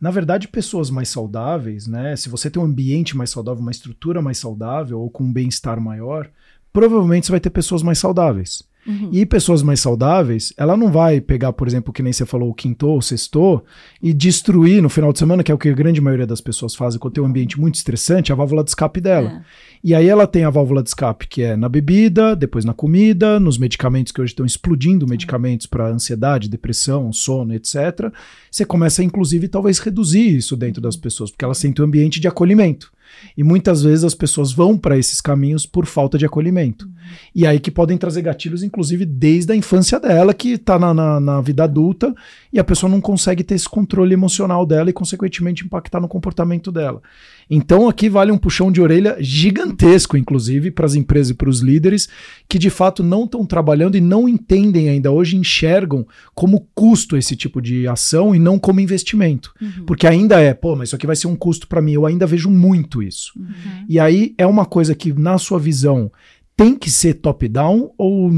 Na 0.00 0.10
verdade, 0.10 0.48
pessoas 0.48 0.90
mais 0.90 1.08
saudáveis, 1.08 1.86
né? 1.86 2.16
Se 2.16 2.28
você 2.28 2.50
tem 2.50 2.60
um 2.60 2.66
ambiente 2.66 3.16
mais 3.16 3.30
saudável, 3.30 3.62
uma 3.62 3.70
estrutura 3.70 4.20
mais 4.20 4.38
saudável 4.38 5.00
ou 5.00 5.10
com 5.10 5.24
um 5.24 5.32
bem-estar 5.32 5.80
maior, 5.80 6.30
provavelmente 6.72 7.26
você 7.26 7.32
vai 7.32 7.40
ter 7.40 7.50
pessoas 7.50 7.82
mais 7.82 7.98
saudáveis. 7.98 8.62
Uhum. 8.86 9.10
E 9.12 9.26
pessoas 9.26 9.62
mais 9.62 9.80
saudáveis, 9.80 10.52
ela 10.56 10.76
não 10.76 10.90
vai 10.90 11.20
pegar, 11.20 11.52
por 11.52 11.66
exemplo, 11.66 11.92
que 11.92 12.02
nem 12.02 12.12
você 12.12 12.24
falou, 12.24 12.50
o 12.50 12.54
quinto 12.54 12.86
ou 12.86 13.02
sexto, 13.02 13.62
e 14.00 14.12
destruir 14.12 14.80
no 14.80 14.88
final 14.88 15.12
de 15.12 15.18
semana, 15.18 15.42
que 15.42 15.50
é 15.50 15.54
o 15.54 15.58
que 15.58 15.68
a 15.68 15.74
grande 15.74 16.00
maioria 16.00 16.26
das 16.26 16.40
pessoas 16.40 16.74
fazem 16.74 16.98
quando 17.00 17.14
tem 17.14 17.22
um 17.22 17.26
ambiente 17.26 17.60
muito 17.60 17.74
estressante, 17.74 18.32
a 18.32 18.36
válvula 18.36 18.62
de 18.62 18.70
escape 18.70 19.00
dela. 19.00 19.28
É. 19.28 19.40
E 19.82 19.94
aí 19.94 20.08
ela 20.08 20.26
tem 20.26 20.44
a 20.44 20.50
válvula 20.50 20.82
de 20.82 20.88
escape 20.88 21.26
que 21.26 21.42
é 21.42 21.56
na 21.56 21.68
bebida, 21.68 22.34
depois 22.34 22.64
na 22.64 22.74
comida, 22.74 23.38
nos 23.38 23.58
medicamentos 23.58 24.12
que 24.12 24.20
hoje 24.20 24.32
estão 24.32 24.46
explodindo, 24.46 25.06
medicamentos 25.06 25.66
para 25.66 25.88
ansiedade, 25.88 26.48
depressão, 26.48 27.12
sono, 27.12 27.54
etc. 27.54 28.12
Você 28.50 28.64
começa, 28.64 29.02
inclusive, 29.02 29.48
talvez 29.48 29.78
reduzir 29.78 30.36
isso 30.36 30.56
dentro 30.56 30.80
das 30.80 30.96
pessoas, 30.96 31.30
porque 31.30 31.44
elas 31.44 31.58
sentem 31.58 31.84
um 31.84 31.88
ambiente 31.88 32.20
de 32.20 32.28
acolhimento. 32.28 32.90
E 33.36 33.42
muitas 33.44 33.82
vezes 33.82 34.04
as 34.04 34.14
pessoas 34.14 34.52
vão 34.52 34.76
para 34.76 34.98
esses 34.98 35.20
caminhos 35.20 35.66
por 35.66 35.86
falta 35.86 36.18
de 36.18 36.26
acolhimento. 36.26 36.86
Uhum. 36.86 36.92
E 37.34 37.46
aí 37.46 37.60
que 37.60 37.70
podem 37.70 37.98
trazer 37.98 38.22
gatilhos, 38.22 38.62
inclusive, 38.62 39.04
desde 39.04 39.52
a 39.52 39.56
infância 39.56 39.98
dela, 40.00 40.34
que 40.34 40.52
está 40.52 40.78
na, 40.78 40.92
na, 40.92 41.20
na, 41.20 41.40
vida 41.40 41.64
adulta, 41.64 42.14
e 42.52 42.58
a 42.58 42.64
pessoa 42.64 42.90
não 42.90 43.00
consegue 43.00 43.44
ter 43.44 43.54
esse 43.54 43.68
controle 43.68 44.14
emocional 44.14 44.64
dela 44.66 44.90
e, 44.90 44.92
consequentemente, 44.92 45.64
impactar 45.64 46.00
no 46.00 46.08
comportamento 46.08 46.72
dela. 46.72 47.02
Então 47.48 47.88
aqui 47.88 48.08
vale 48.08 48.32
um 48.32 48.38
puxão 48.38 48.72
de 48.72 48.80
orelha 48.80 49.16
gigantesco, 49.20 50.16
inclusive, 50.16 50.70
para 50.70 50.86
as 50.86 50.94
empresas 50.94 51.30
e 51.30 51.34
para 51.34 51.48
os 51.48 51.60
líderes 51.60 52.08
que 52.48 52.58
de 52.58 52.70
fato 52.70 53.02
não 53.02 53.24
estão 53.24 53.46
trabalhando 53.46 53.96
e 53.96 54.00
não 54.00 54.28
entendem 54.28 54.88
ainda 54.88 55.10
hoje, 55.10 55.36
enxergam 55.36 56.06
como 56.34 56.66
custo 56.74 57.16
esse 57.16 57.36
tipo 57.36 57.60
de 57.60 57.86
ação 57.86 58.34
e 58.34 58.38
não 58.38 58.58
como 58.58 58.80
investimento. 58.80 59.52
Uhum. 59.60 59.84
Porque 59.86 60.06
ainda 60.06 60.40
é, 60.40 60.52
pô, 60.54 60.74
mas 60.74 60.88
isso 60.88 60.96
aqui 60.96 61.06
vai 61.06 61.16
ser 61.16 61.28
um 61.28 61.36
custo 61.36 61.68
para 61.68 61.80
mim. 61.82 61.92
Eu 61.92 62.06
ainda 62.06 62.26
vejo 62.26 62.50
muito 62.50 63.02
isso. 63.02 63.32
Uhum. 63.36 63.84
E 63.88 63.98
aí 64.00 64.34
é 64.36 64.46
uma 64.46 64.64
coisa 64.64 64.94
que, 64.94 65.12
na 65.12 65.38
sua 65.38 65.58
visão, 65.58 66.10
tem 66.56 66.74
que 66.74 66.90
ser 66.90 67.14
top-down 67.14 67.92
ou 67.98 68.30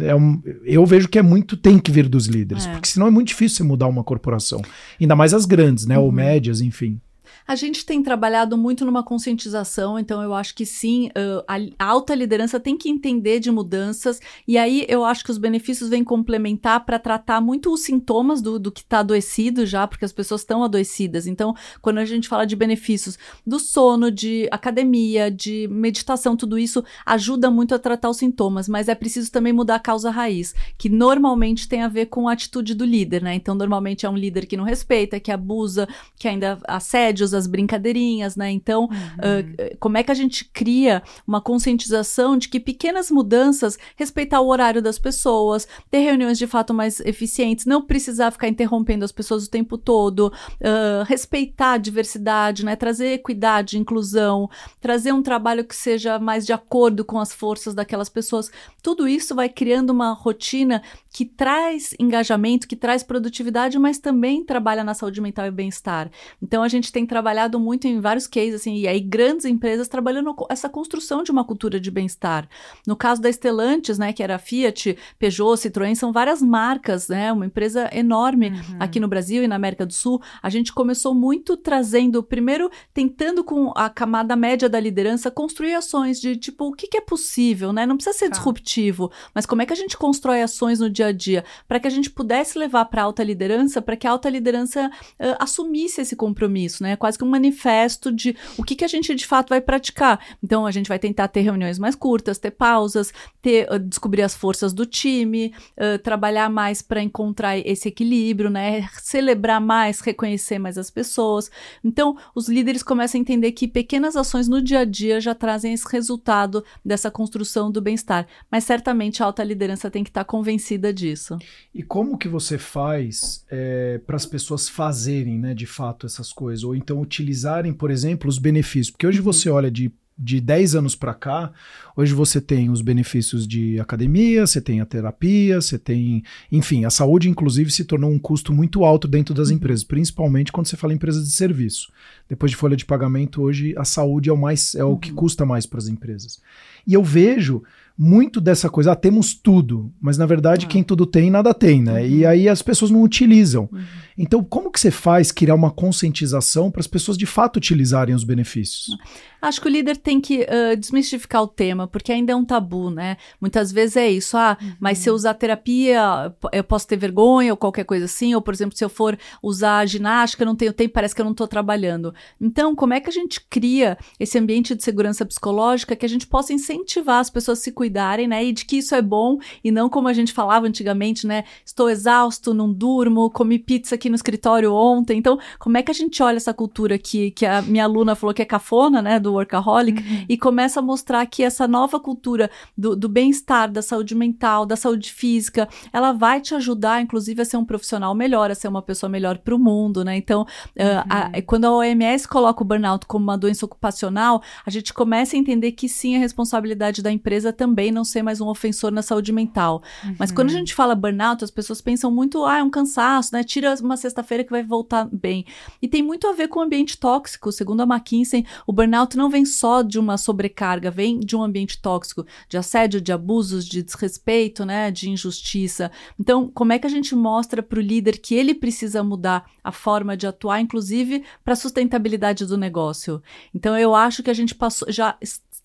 é 0.00 0.14
um, 0.14 0.42
eu 0.64 0.84
vejo 0.86 1.08
que 1.08 1.18
é 1.18 1.22
muito 1.22 1.56
tem 1.56 1.78
que 1.78 1.90
vir 1.90 2.08
dos 2.08 2.26
líderes, 2.26 2.66
é. 2.66 2.72
porque 2.72 2.88
senão 2.88 3.06
é 3.06 3.10
muito 3.10 3.28
difícil 3.28 3.58
você 3.58 3.62
mudar 3.64 3.86
uma 3.86 4.02
corporação, 4.02 4.62
ainda 4.98 5.14
mais 5.14 5.34
as 5.34 5.44
grandes, 5.44 5.84
né, 5.84 5.98
uhum. 5.98 6.04
ou 6.04 6.12
médias, 6.12 6.62
enfim. 6.62 6.98
A 7.46 7.54
gente 7.54 7.86
tem 7.86 8.02
trabalhado 8.02 8.56
muito 8.56 8.84
numa 8.84 9.04
conscientização, 9.04 9.98
então 9.98 10.20
eu 10.20 10.34
acho 10.34 10.54
que 10.54 10.66
sim, 10.66 11.10
a 11.46 11.84
alta 11.84 12.14
liderança 12.14 12.58
tem 12.58 12.76
que 12.76 12.88
entender 12.88 13.38
de 13.38 13.52
mudanças, 13.52 14.20
e 14.48 14.58
aí 14.58 14.84
eu 14.88 15.04
acho 15.04 15.22
que 15.22 15.30
os 15.30 15.38
benefícios 15.38 15.88
vêm 15.88 16.02
complementar 16.02 16.84
para 16.84 16.98
tratar 16.98 17.40
muito 17.40 17.72
os 17.72 17.82
sintomas 17.82 18.42
do, 18.42 18.58
do 18.58 18.72
que 18.72 18.80
está 18.80 18.98
adoecido 18.98 19.64
já, 19.64 19.86
porque 19.86 20.04
as 20.04 20.12
pessoas 20.12 20.40
estão 20.40 20.64
adoecidas. 20.64 21.26
Então, 21.26 21.54
quando 21.80 21.98
a 21.98 22.04
gente 22.04 22.28
fala 22.28 22.44
de 22.44 22.56
benefícios 22.56 23.16
do 23.46 23.60
sono, 23.60 24.10
de 24.10 24.48
academia, 24.50 25.30
de 25.30 25.68
meditação, 25.68 26.36
tudo 26.36 26.58
isso 26.58 26.82
ajuda 27.04 27.48
muito 27.48 27.74
a 27.74 27.78
tratar 27.78 28.10
os 28.10 28.16
sintomas, 28.16 28.68
mas 28.68 28.88
é 28.88 28.94
preciso 28.94 29.30
também 29.30 29.52
mudar 29.52 29.76
a 29.76 29.80
causa 29.80 30.10
raiz, 30.10 30.52
que 30.76 30.88
normalmente 30.88 31.68
tem 31.68 31.82
a 31.82 31.88
ver 31.88 32.06
com 32.06 32.28
a 32.28 32.32
atitude 32.32 32.74
do 32.74 32.84
líder, 32.84 33.22
né? 33.22 33.34
Então, 33.34 33.54
normalmente 33.54 34.04
é 34.04 34.10
um 34.10 34.16
líder 34.16 34.46
que 34.46 34.56
não 34.56 34.64
respeita, 34.64 35.20
que 35.20 35.30
abusa, 35.30 35.88
que 36.18 36.26
ainda 36.26 36.58
assédia 36.66 37.24
os 37.24 37.35
as 37.36 37.46
brincadeirinhas, 37.46 38.36
né? 38.36 38.50
Então, 38.50 38.84
uhum. 38.84 38.88
uh, 38.88 39.76
como 39.78 39.96
é 39.98 40.02
que 40.02 40.10
a 40.10 40.14
gente 40.14 40.44
cria 40.44 41.02
uma 41.26 41.40
conscientização 41.40 42.36
de 42.36 42.48
que 42.48 42.58
pequenas 42.58 43.10
mudanças, 43.10 43.78
respeitar 43.96 44.40
o 44.40 44.48
horário 44.48 44.82
das 44.82 44.98
pessoas, 44.98 45.68
ter 45.90 45.98
reuniões 45.98 46.38
de 46.38 46.46
fato 46.46 46.74
mais 46.74 47.00
eficientes, 47.00 47.66
não 47.66 47.82
precisar 47.82 48.30
ficar 48.30 48.48
interrompendo 48.48 49.04
as 49.04 49.12
pessoas 49.12 49.46
o 49.46 49.50
tempo 49.50 49.78
todo, 49.78 50.32
uh, 50.60 51.04
respeitar 51.06 51.72
a 51.72 51.78
diversidade, 51.78 52.64
né? 52.64 52.74
Trazer 52.74 53.12
equidade, 53.12 53.78
inclusão, 53.78 54.48
trazer 54.80 55.12
um 55.12 55.22
trabalho 55.22 55.64
que 55.64 55.76
seja 55.76 56.18
mais 56.18 56.46
de 56.46 56.52
acordo 56.52 57.04
com 57.04 57.18
as 57.18 57.32
forças 57.32 57.74
daquelas 57.74 58.08
pessoas. 58.08 58.50
Tudo 58.82 59.06
isso 59.06 59.34
vai 59.34 59.48
criando 59.48 59.90
uma 59.90 60.12
rotina 60.12 60.82
que 61.16 61.24
traz 61.24 61.94
engajamento, 61.98 62.68
que 62.68 62.76
traz 62.76 63.02
produtividade, 63.02 63.78
mas 63.78 63.98
também 63.98 64.44
trabalha 64.44 64.84
na 64.84 64.92
saúde 64.92 65.18
mental 65.18 65.46
e 65.46 65.50
bem-estar. 65.50 66.10
Então 66.42 66.62
a 66.62 66.68
gente 66.68 66.92
tem 66.92 67.06
trabalhado 67.06 67.58
muito 67.58 67.88
em 67.88 67.98
vários 68.00 68.26
cases, 68.26 68.56
assim, 68.56 68.76
e 68.76 68.86
aí 68.86 69.00
grandes 69.00 69.46
empresas 69.46 69.88
trabalhando 69.88 70.36
essa 70.50 70.68
construção 70.68 71.22
de 71.22 71.30
uma 71.30 71.42
cultura 71.42 71.80
de 71.80 71.90
bem-estar. 71.90 72.46
No 72.86 72.94
caso 72.94 73.22
da 73.22 73.30
Estelantes, 73.30 73.98
né, 73.98 74.12
que 74.12 74.22
era 74.22 74.36
Fiat, 74.36 74.94
Peugeot, 75.18 75.56
Citroën, 75.56 75.94
são 75.94 76.12
várias 76.12 76.42
marcas, 76.42 77.08
né, 77.08 77.32
uma 77.32 77.46
empresa 77.46 77.88
enorme 77.94 78.50
uhum. 78.50 78.76
aqui 78.78 79.00
no 79.00 79.08
Brasil 79.08 79.42
e 79.42 79.48
na 79.48 79.56
América 79.56 79.86
do 79.86 79.94
Sul. 79.94 80.20
A 80.42 80.50
gente 80.50 80.70
começou 80.70 81.14
muito 81.14 81.56
trazendo, 81.56 82.22
primeiro, 82.22 82.70
tentando 82.92 83.42
com 83.42 83.72
a 83.74 83.88
camada 83.88 84.36
média 84.36 84.68
da 84.68 84.78
liderança 84.78 85.30
construir 85.30 85.72
ações 85.76 86.20
de 86.20 86.36
tipo, 86.36 86.66
o 86.66 86.72
que, 86.74 86.86
que 86.86 86.98
é 86.98 87.00
possível, 87.00 87.72
né? 87.72 87.86
Não 87.86 87.96
precisa 87.96 88.18
ser 88.18 88.28
tá. 88.28 88.36
disruptivo, 88.36 89.10
mas 89.34 89.46
como 89.46 89.62
é 89.62 89.64
que 89.64 89.72
a 89.72 89.76
gente 89.76 89.96
constrói 89.96 90.42
ações 90.42 90.78
no 90.78 90.90
dia 90.90 91.05
dia 91.12 91.36
a 91.36 91.36
dia, 91.36 91.44
para 91.66 91.80
que 91.80 91.86
a 91.86 91.90
gente 91.90 92.10
pudesse 92.10 92.58
levar 92.58 92.84
para 92.86 93.02
a 93.02 93.04
alta 93.04 93.22
liderança, 93.22 93.82
para 93.82 93.96
que 93.96 94.06
a 94.06 94.10
alta 94.10 94.28
liderança 94.28 94.88
uh, 94.88 95.36
assumisse 95.38 96.00
esse 96.00 96.16
compromisso, 96.16 96.82
né? 96.82 96.96
Quase 96.96 97.18
que 97.18 97.24
um 97.24 97.28
manifesto 97.28 98.12
de 98.12 98.36
o 98.56 98.62
que, 98.62 98.76
que 98.76 98.84
a 98.84 98.88
gente 98.88 99.14
de 99.14 99.26
fato 99.26 99.50
vai 99.50 99.60
praticar. 99.60 100.20
Então 100.42 100.66
a 100.66 100.70
gente 100.70 100.88
vai 100.88 100.98
tentar 100.98 101.28
ter 101.28 101.40
reuniões 101.40 101.78
mais 101.78 101.94
curtas, 101.94 102.38
ter 102.38 102.50
pausas, 102.50 103.12
ter 103.42 103.70
uh, 103.70 103.78
descobrir 103.78 104.22
as 104.22 104.34
forças 104.34 104.72
do 104.72 104.86
time, 104.86 105.52
uh, 105.76 105.98
trabalhar 105.98 106.48
mais 106.50 106.82
para 106.82 107.02
encontrar 107.02 107.58
esse 107.58 107.88
equilíbrio, 107.88 108.50
né? 108.50 108.88
Celebrar 109.02 109.60
mais, 109.60 110.00
reconhecer 110.00 110.58
mais 110.58 110.78
as 110.78 110.90
pessoas. 110.90 111.50
Então 111.84 112.16
os 112.34 112.48
líderes 112.48 112.82
começam 112.82 113.18
a 113.18 113.22
entender 113.22 113.52
que 113.52 113.68
pequenas 113.68 114.16
ações 114.16 114.48
no 114.48 114.62
dia 114.62 114.80
a 114.80 114.84
dia 114.84 115.20
já 115.20 115.34
trazem 115.34 115.72
esse 115.72 115.86
resultado 115.90 116.64
dessa 116.84 117.10
construção 117.10 117.70
do 117.70 117.80
bem-estar. 117.80 118.26
Mas 118.50 118.64
certamente 118.64 119.22
a 119.22 119.26
alta 119.26 119.42
liderança 119.42 119.90
tem 119.90 120.02
que 120.02 120.10
estar 120.10 120.24
convencida 120.24 120.92
disso. 120.96 121.38
E 121.74 121.82
como 121.82 122.18
que 122.18 122.28
você 122.28 122.58
faz 122.58 123.44
é, 123.50 123.98
para 124.06 124.16
as 124.16 124.26
pessoas 124.26 124.68
fazerem, 124.68 125.38
né, 125.38 125.54
de 125.54 125.66
fato, 125.66 126.06
essas 126.06 126.32
coisas? 126.32 126.64
Ou 126.64 126.74
então 126.74 127.00
utilizarem, 127.00 127.72
por 127.72 127.90
exemplo, 127.90 128.28
os 128.28 128.38
benefícios? 128.38 128.90
Porque 128.90 129.06
hoje 129.06 129.18
uhum. 129.18 129.24
você 129.24 129.48
olha 129.48 129.70
de 129.70 129.92
de 130.18 130.40
10 130.40 130.76
anos 130.76 130.94
para 130.94 131.12
cá, 131.12 131.52
hoje 131.94 132.14
você 132.14 132.40
tem 132.40 132.70
os 132.70 132.80
benefícios 132.80 133.46
de 133.46 133.78
academia, 133.78 134.46
você 134.46 134.60
tem 134.62 134.80
a 134.80 134.86
terapia, 134.86 135.60
você 135.60 135.78
tem. 135.78 136.22
Enfim, 136.50 136.86
a 136.86 136.90
saúde, 136.90 137.28
inclusive, 137.28 137.70
se 137.70 137.84
tornou 137.84 138.10
um 138.10 138.18
custo 138.18 138.52
muito 138.52 138.84
alto 138.84 139.06
dentro 139.06 139.34
das 139.34 139.50
uhum. 139.50 139.56
empresas, 139.56 139.84
principalmente 139.84 140.50
quando 140.50 140.66
você 140.66 140.76
fala 140.76 140.94
em 140.94 140.96
empresas 140.96 141.24
de 141.24 141.32
serviço. 141.32 141.92
Depois 142.28 142.50
de 142.50 142.56
folha 142.56 142.76
de 142.76 142.86
pagamento, 142.86 143.42
hoje 143.42 143.74
a 143.76 143.84
saúde 143.84 144.30
é 144.30 144.32
o 144.32 144.38
mais 144.38 144.74
é 144.74 144.84
o 144.84 144.96
que 144.96 145.10
uhum. 145.10 145.16
custa 145.16 145.44
mais 145.44 145.66
para 145.66 145.78
as 145.78 145.88
empresas. 145.88 146.40
E 146.86 146.94
eu 146.94 147.04
vejo 147.04 147.62
muito 147.98 148.40
dessa 148.40 148.68
coisa, 148.68 148.92
ah, 148.92 148.96
temos 148.96 149.34
tudo, 149.34 149.92
mas 150.00 150.18
na 150.18 150.26
verdade 150.26 150.66
ah. 150.66 150.68
quem 150.68 150.82
tudo 150.82 151.06
tem, 151.06 151.30
nada 151.30 151.54
tem, 151.54 151.82
né? 151.82 152.02
Uhum. 152.02 152.06
E 152.06 152.26
aí 152.26 152.48
as 152.48 152.60
pessoas 152.60 152.90
não 152.90 153.02
utilizam. 153.02 153.68
Uhum. 153.72 153.82
Então, 154.18 154.42
como 154.42 154.70
que 154.70 154.80
você 154.80 154.90
faz 154.90 155.30
criar 155.30 155.54
uma 155.54 155.70
conscientização 155.70 156.70
para 156.70 156.80
as 156.80 156.86
pessoas 156.86 157.18
de 157.18 157.26
fato 157.26 157.58
utilizarem 157.58 158.14
os 158.14 158.24
benefícios? 158.24 158.96
Acho 159.40 159.60
que 159.60 159.68
o 159.68 159.70
líder 159.70 159.98
tem 159.98 160.20
que 160.20 160.40
uh, 160.40 160.76
desmistificar 160.76 161.42
o 161.42 161.46
tema, 161.46 161.86
porque 161.86 162.10
ainda 162.10 162.32
é 162.32 162.36
um 162.36 162.44
tabu, 162.44 162.90
né? 162.90 163.18
Muitas 163.40 163.70
vezes 163.70 163.96
é 163.96 164.10
isso, 164.10 164.36
ah, 164.36 164.56
uhum. 164.60 164.72
mas 164.80 164.98
se 164.98 165.10
eu 165.10 165.14
usar 165.14 165.34
terapia, 165.34 166.34
eu 166.52 166.64
posso 166.64 166.88
ter 166.88 166.96
vergonha 166.96 167.52
ou 167.52 167.56
qualquer 167.56 167.84
coisa 167.84 168.06
assim, 168.06 168.34
ou 168.34 168.40
por 168.40 168.54
exemplo, 168.54 168.76
se 168.76 168.84
eu 168.84 168.88
for 168.88 169.18
usar 169.42 169.86
ginástica, 169.86 170.44
não 170.44 170.56
tenho 170.56 170.72
tempo, 170.72 170.94
parece 170.94 171.14
que 171.14 171.20
eu 171.20 171.24
não 171.24 171.32
estou 171.32 171.46
trabalhando. 171.46 172.14
Então, 172.40 172.74
como 172.74 172.94
é 172.94 173.00
que 173.00 173.10
a 173.10 173.12
gente 173.12 173.40
cria 173.48 173.98
esse 174.18 174.38
ambiente 174.38 174.74
de 174.74 174.82
segurança 174.82 175.24
psicológica 175.24 175.94
que 175.94 176.06
a 176.06 176.08
gente 176.08 176.26
possa 176.26 176.52
incentivar 176.52 177.20
as 177.20 177.30
pessoas 177.30 177.58
a 177.58 177.62
se 177.62 177.72
cuidarem, 177.72 177.85
né? 178.26 178.44
E 178.44 178.52
de 178.52 178.64
que 178.64 178.78
isso 178.78 178.94
é 178.94 179.02
bom 179.02 179.38
e 179.62 179.70
não 179.70 179.88
como 179.88 180.08
a 180.08 180.12
gente 180.12 180.32
falava 180.32 180.66
antigamente, 180.66 181.26
né? 181.26 181.44
Estou 181.64 181.88
exausto, 181.88 182.54
não 182.54 182.72
durmo, 182.72 183.30
comi 183.30 183.58
pizza 183.58 183.94
aqui 183.94 184.08
no 184.08 184.14
escritório 184.14 184.72
ontem. 184.72 185.18
Então, 185.18 185.38
como 185.58 185.76
é 185.76 185.82
que 185.82 185.90
a 185.90 185.94
gente 185.94 186.22
olha 186.22 186.36
essa 186.36 186.54
cultura 186.54 186.98
que, 186.98 187.30
que 187.30 187.46
a 187.46 187.62
minha 187.62 187.84
aluna 187.84 188.14
falou 188.14 188.34
que 188.34 188.42
é 188.42 188.44
cafona, 188.44 189.00
né, 189.02 189.20
do 189.20 189.32
workaholic, 189.32 190.02
uhum. 190.02 190.24
e 190.28 190.36
começa 190.36 190.80
a 190.80 190.82
mostrar 190.82 191.24
que 191.26 191.42
essa 191.42 191.66
nova 191.68 191.98
cultura 192.00 192.50
do, 192.76 192.96
do 192.96 193.08
bem-estar, 193.08 193.70
da 193.70 193.82
saúde 193.82 194.14
mental, 194.14 194.66
da 194.66 194.76
saúde 194.76 195.12
física, 195.12 195.68
ela 195.92 196.12
vai 196.12 196.40
te 196.40 196.54
ajudar, 196.54 197.02
inclusive, 197.02 197.42
a 197.42 197.44
ser 197.44 197.56
um 197.56 197.64
profissional 197.64 198.14
melhor, 198.14 198.50
a 198.50 198.54
ser 198.54 198.68
uma 198.68 198.82
pessoa 198.82 199.08
melhor 199.08 199.38
para 199.38 199.54
o 199.54 199.58
mundo, 199.58 200.04
né? 200.04 200.16
Então, 200.16 200.40
uhum. 200.40 201.02
a, 201.08 201.42
quando 201.42 201.64
a 201.66 201.72
OMS 201.72 202.26
coloca 202.28 202.62
o 202.62 202.66
burnout 202.66 203.06
como 203.06 203.24
uma 203.24 203.38
doença 203.38 203.64
ocupacional, 203.64 204.42
a 204.64 204.70
gente 204.70 204.92
começa 204.92 205.36
a 205.36 205.38
entender 205.38 205.72
que 205.72 205.88
sim, 205.88 206.16
a 206.16 206.18
responsabilidade 206.18 207.02
da 207.02 207.10
empresa 207.10 207.52
também 207.52 207.75
não 207.90 208.04
ser 208.04 208.22
mais 208.22 208.40
um 208.40 208.48
ofensor 208.48 208.90
na 208.90 209.02
saúde 209.02 209.32
mental. 209.32 209.82
Uhum. 210.04 210.16
Mas 210.18 210.32
quando 210.32 210.50
a 210.50 210.52
gente 210.52 210.74
fala 210.74 210.94
burnout, 210.94 211.44
as 211.44 211.50
pessoas 211.50 211.80
pensam 211.80 212.10
muito, 212.10 212.44
ah, 212.44 212.58
é 212.58 212.62
um 212.62 212.70
cansaço, 212.70 213.34
né? 213.34 213.44
Tira 213.44 213.74
uma 213.80 213.96
sexta-feira 213.96 214.42
que 214.42 214.50
vai 214.50 214.62
voltar 214.62 215.08
bem. 215.12 215.44
E 215.80 215.86
tem 215.86 216.02
muito 216.02 216.26
a 216.26 216.32
ver 216.32 216.48
com 216.48 216.60
o 216.60 216.62
ambiente 216.62 216.98
tóxico. 216.98 217.52
Segundo 217.52 217.82
a 217.82 217.84
McKinsey, 217.84 218.46
o 218.66 218.72
burnout 218.72 219.16
não 219.16 219.28
vem 219.28 219.44
só 219.44 219.82
de 219.82 219.98
uma 219.98 220.16
sobrecarga, 220.16 220.90
vem 220.90 221.20
de 221.20 221.36
um 221.36 221.42
ambiente 221.42 221.80
tóxico, 221.80 222.24
de 222.48 222.56
assédio, 222.56 223.00
de 223.00 223.12
abusos, 223.12 223.66
de 223.66 223.82
desrespeito, 223.82 224.64
né? 224.64 224.90
De 224.90 225.10
injustiça. 225.10 225.90
Então, 226.18 226.50
como 226.52 226.72
é 226.72 226.78
que 226.78 226.86
a 226.86 226.90
gente 226.90 227.14
mostra 227.14 227.62
para 227.62 227.78
o 227.78 227.82
líder 227.82 228.18
que 228.18 228.34
ele 228.34 228.54
precisa 228.54 229.02
mudar 229.02 229.44
a 229.62 229.72
forma 229.72 230.16
de 230.16 230.26
atuar, 230.26 230.60
inclusive 230.60 231.24
para 231.44 231.52
a 231.52 231.56
sustentabilidade 231.56 232.46
do 232.46 232.56
negócio? 232.56 233.22
Então, 233.54 233.76
eu 233.76 233.94
acho 233.94 234.22
que 234.22 234.30
a 234.30 234.34
gente 234.34 234.54
passou, 234.54 234.90
já 234.90 235.16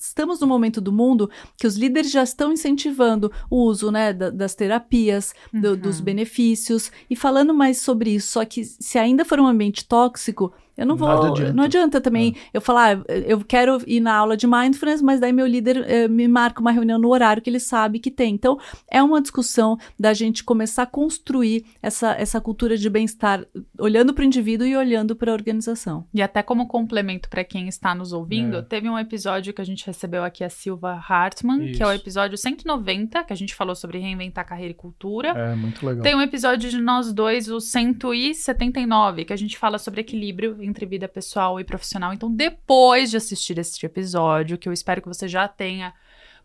estamos 0.06 0.40
no 0.40 0.48
momento 0.48 0.82
do 0.82 0.92
mundo 0.92 1.30
que 1.58 1.68
os 1.68 1.76
líderes 1.76 2.12
já 2.12 2.24
estão 2.24 2.52
incentivando 2.52 3.32
o 3.50 3.64
uso 3.64 3.92
né, 3.92 4.12
da, 4.12 4.30
das 4.30 4.56
terapias, 4.56 5.34
do, 5.54 5.70
uhum. 5.70 5.76
dos 5.78 6.00
benefícios 6.00 6.92
e 7.10 7.16
falando 7.16 7.54
mais 7.54 7.80
sobre 7.80 8.12
isso. 8.12 8.30
Só 8.34 8.46
que 8.46 8.64
se 8.64 8.98
ainda 8.98 9.24
for 9.24 9.40
um 9.40 9.48
ambiente 9.48 9.86
tóxico, 9.86 10.52
eu 10.82 10.88
não 10.88 10.96
vou. 10.96 11.10
Adianta. 11.10 11.54
Não 11.54 11.64
adianta 11.64 12.02
também 12.02 12.36
é. 12.36 12.58
eu 12.58 12.62
falar, 12.62 12.98
ah, 12.98 13.12
eu 13.14 13.40
quero 13.46 13.80
ir 13.86 14.00
na 14.00 14.16
aula 14.16 14.36
de 14.36 14.48
mindfulness, 14.48 15.02
mas 15.02 15.20
daí 15.20 15.32
meu 15.32 15.46
líder 15.46 15.86
eh, 15.88 16.08
me 16.08 16.28
marca 16.28 16.60
uma 16.60 16.72
reunião 16.72 16.98
no 16.98 17.10
horário 17.10 17.42
que 17.42 17.50
ele 17.50 17.60
sabe 17.60 18.00
que 18.00 18.10
tem. 18.10 18.34
Então, 18.34 18.60
é 18.90 19.02
uma 19.02 19.22
discussão 19.22 19.78
da 20.00 20.12
gente 20.14 20.44
começar 20.44 20.84
a 20.84 20.86
construir 20.88 21.66
essa, 21.82 22.14
essa 22.14 22.42
cultura 22.42 22.76
de 22.76 22.90
bem-estar, 22.90 23.46
olhando 23.80 24.12
para 24.12 24.24
o 24.24 24.26
indivíduo 24.26 24.66
e 24.66 24.76
olhando 24.76 25.16
para 25.16 25.32
a 25.32 25.34
organização. 25.34 26.08
E 26.12 26.22
até 26.22 26.42
como 26.42 26.68
complemento 26.68 27.30
para 27.30 27.44
quem 27.44 27.68
está 27.68 27.94
nos 27.94 28.12
ouvindo, 28.12 28.58
é. 28.58 28.62
teve 28.64 28.90
um 28.90 28.98
episódio 28.98 29.54
que 29.54 29.62
a 29.62 29.66
gente 29.66 29.86
recebeu 29.86 30.24
aqui 30.24 30.44
a 30.44 30.50
Silva 30.50 31.00
Hartmann, 31.08 31.66
Isso. 31.66 31.78
que 31.78 31.84
é 31.84 31.88
o 31.88 31.92
episódio 31.92 32.38
190, 32.38 33.24
que 33.24 33.34
a 33.34 33.36
gente 33.36 33.54
falou 33.54 33.76
sobre 33.76 34.00
reinventar 34.00 34.48
carreira 34.48 34.72
e 34.72 34.76
cultura. 34.76 35.30
É, 35.30 35.56
muito 35.56 35.86
legal. 35.86 36.02
Tem 36.02 36.16
um 36.16 36.22
episódio 36.22 36.72
de 36.72 36.82
nós 36.82 37.14
dois, 37.14 37.48
o 37.50 37.60
179, 37.60 39.26
que 39.26 39.34
a 39.34 39.38
gente 39.38 39.58
fala 39.58 39.78
sobre 39.78 40.02
equilíbrio 40.02 40.58
entre 40.72 40.86
vida 40.86 41.08
pessoal 41.08 41.60
e 41.60 41.64
profissional. 41.64 42.14
Então, 42.14 42.34
depois 42.34 43.12
de 43.12 43.18
assistir 43.18 43.60
este 43.60 43.86
episódio, 43.86 44.58
que 44.58 44.68
eu 44.68 44.74
espero 44.74 45.02
que 45.02 45.08
você 45.08 45.28
já 45.28 45.48
tenha 45.48 45.94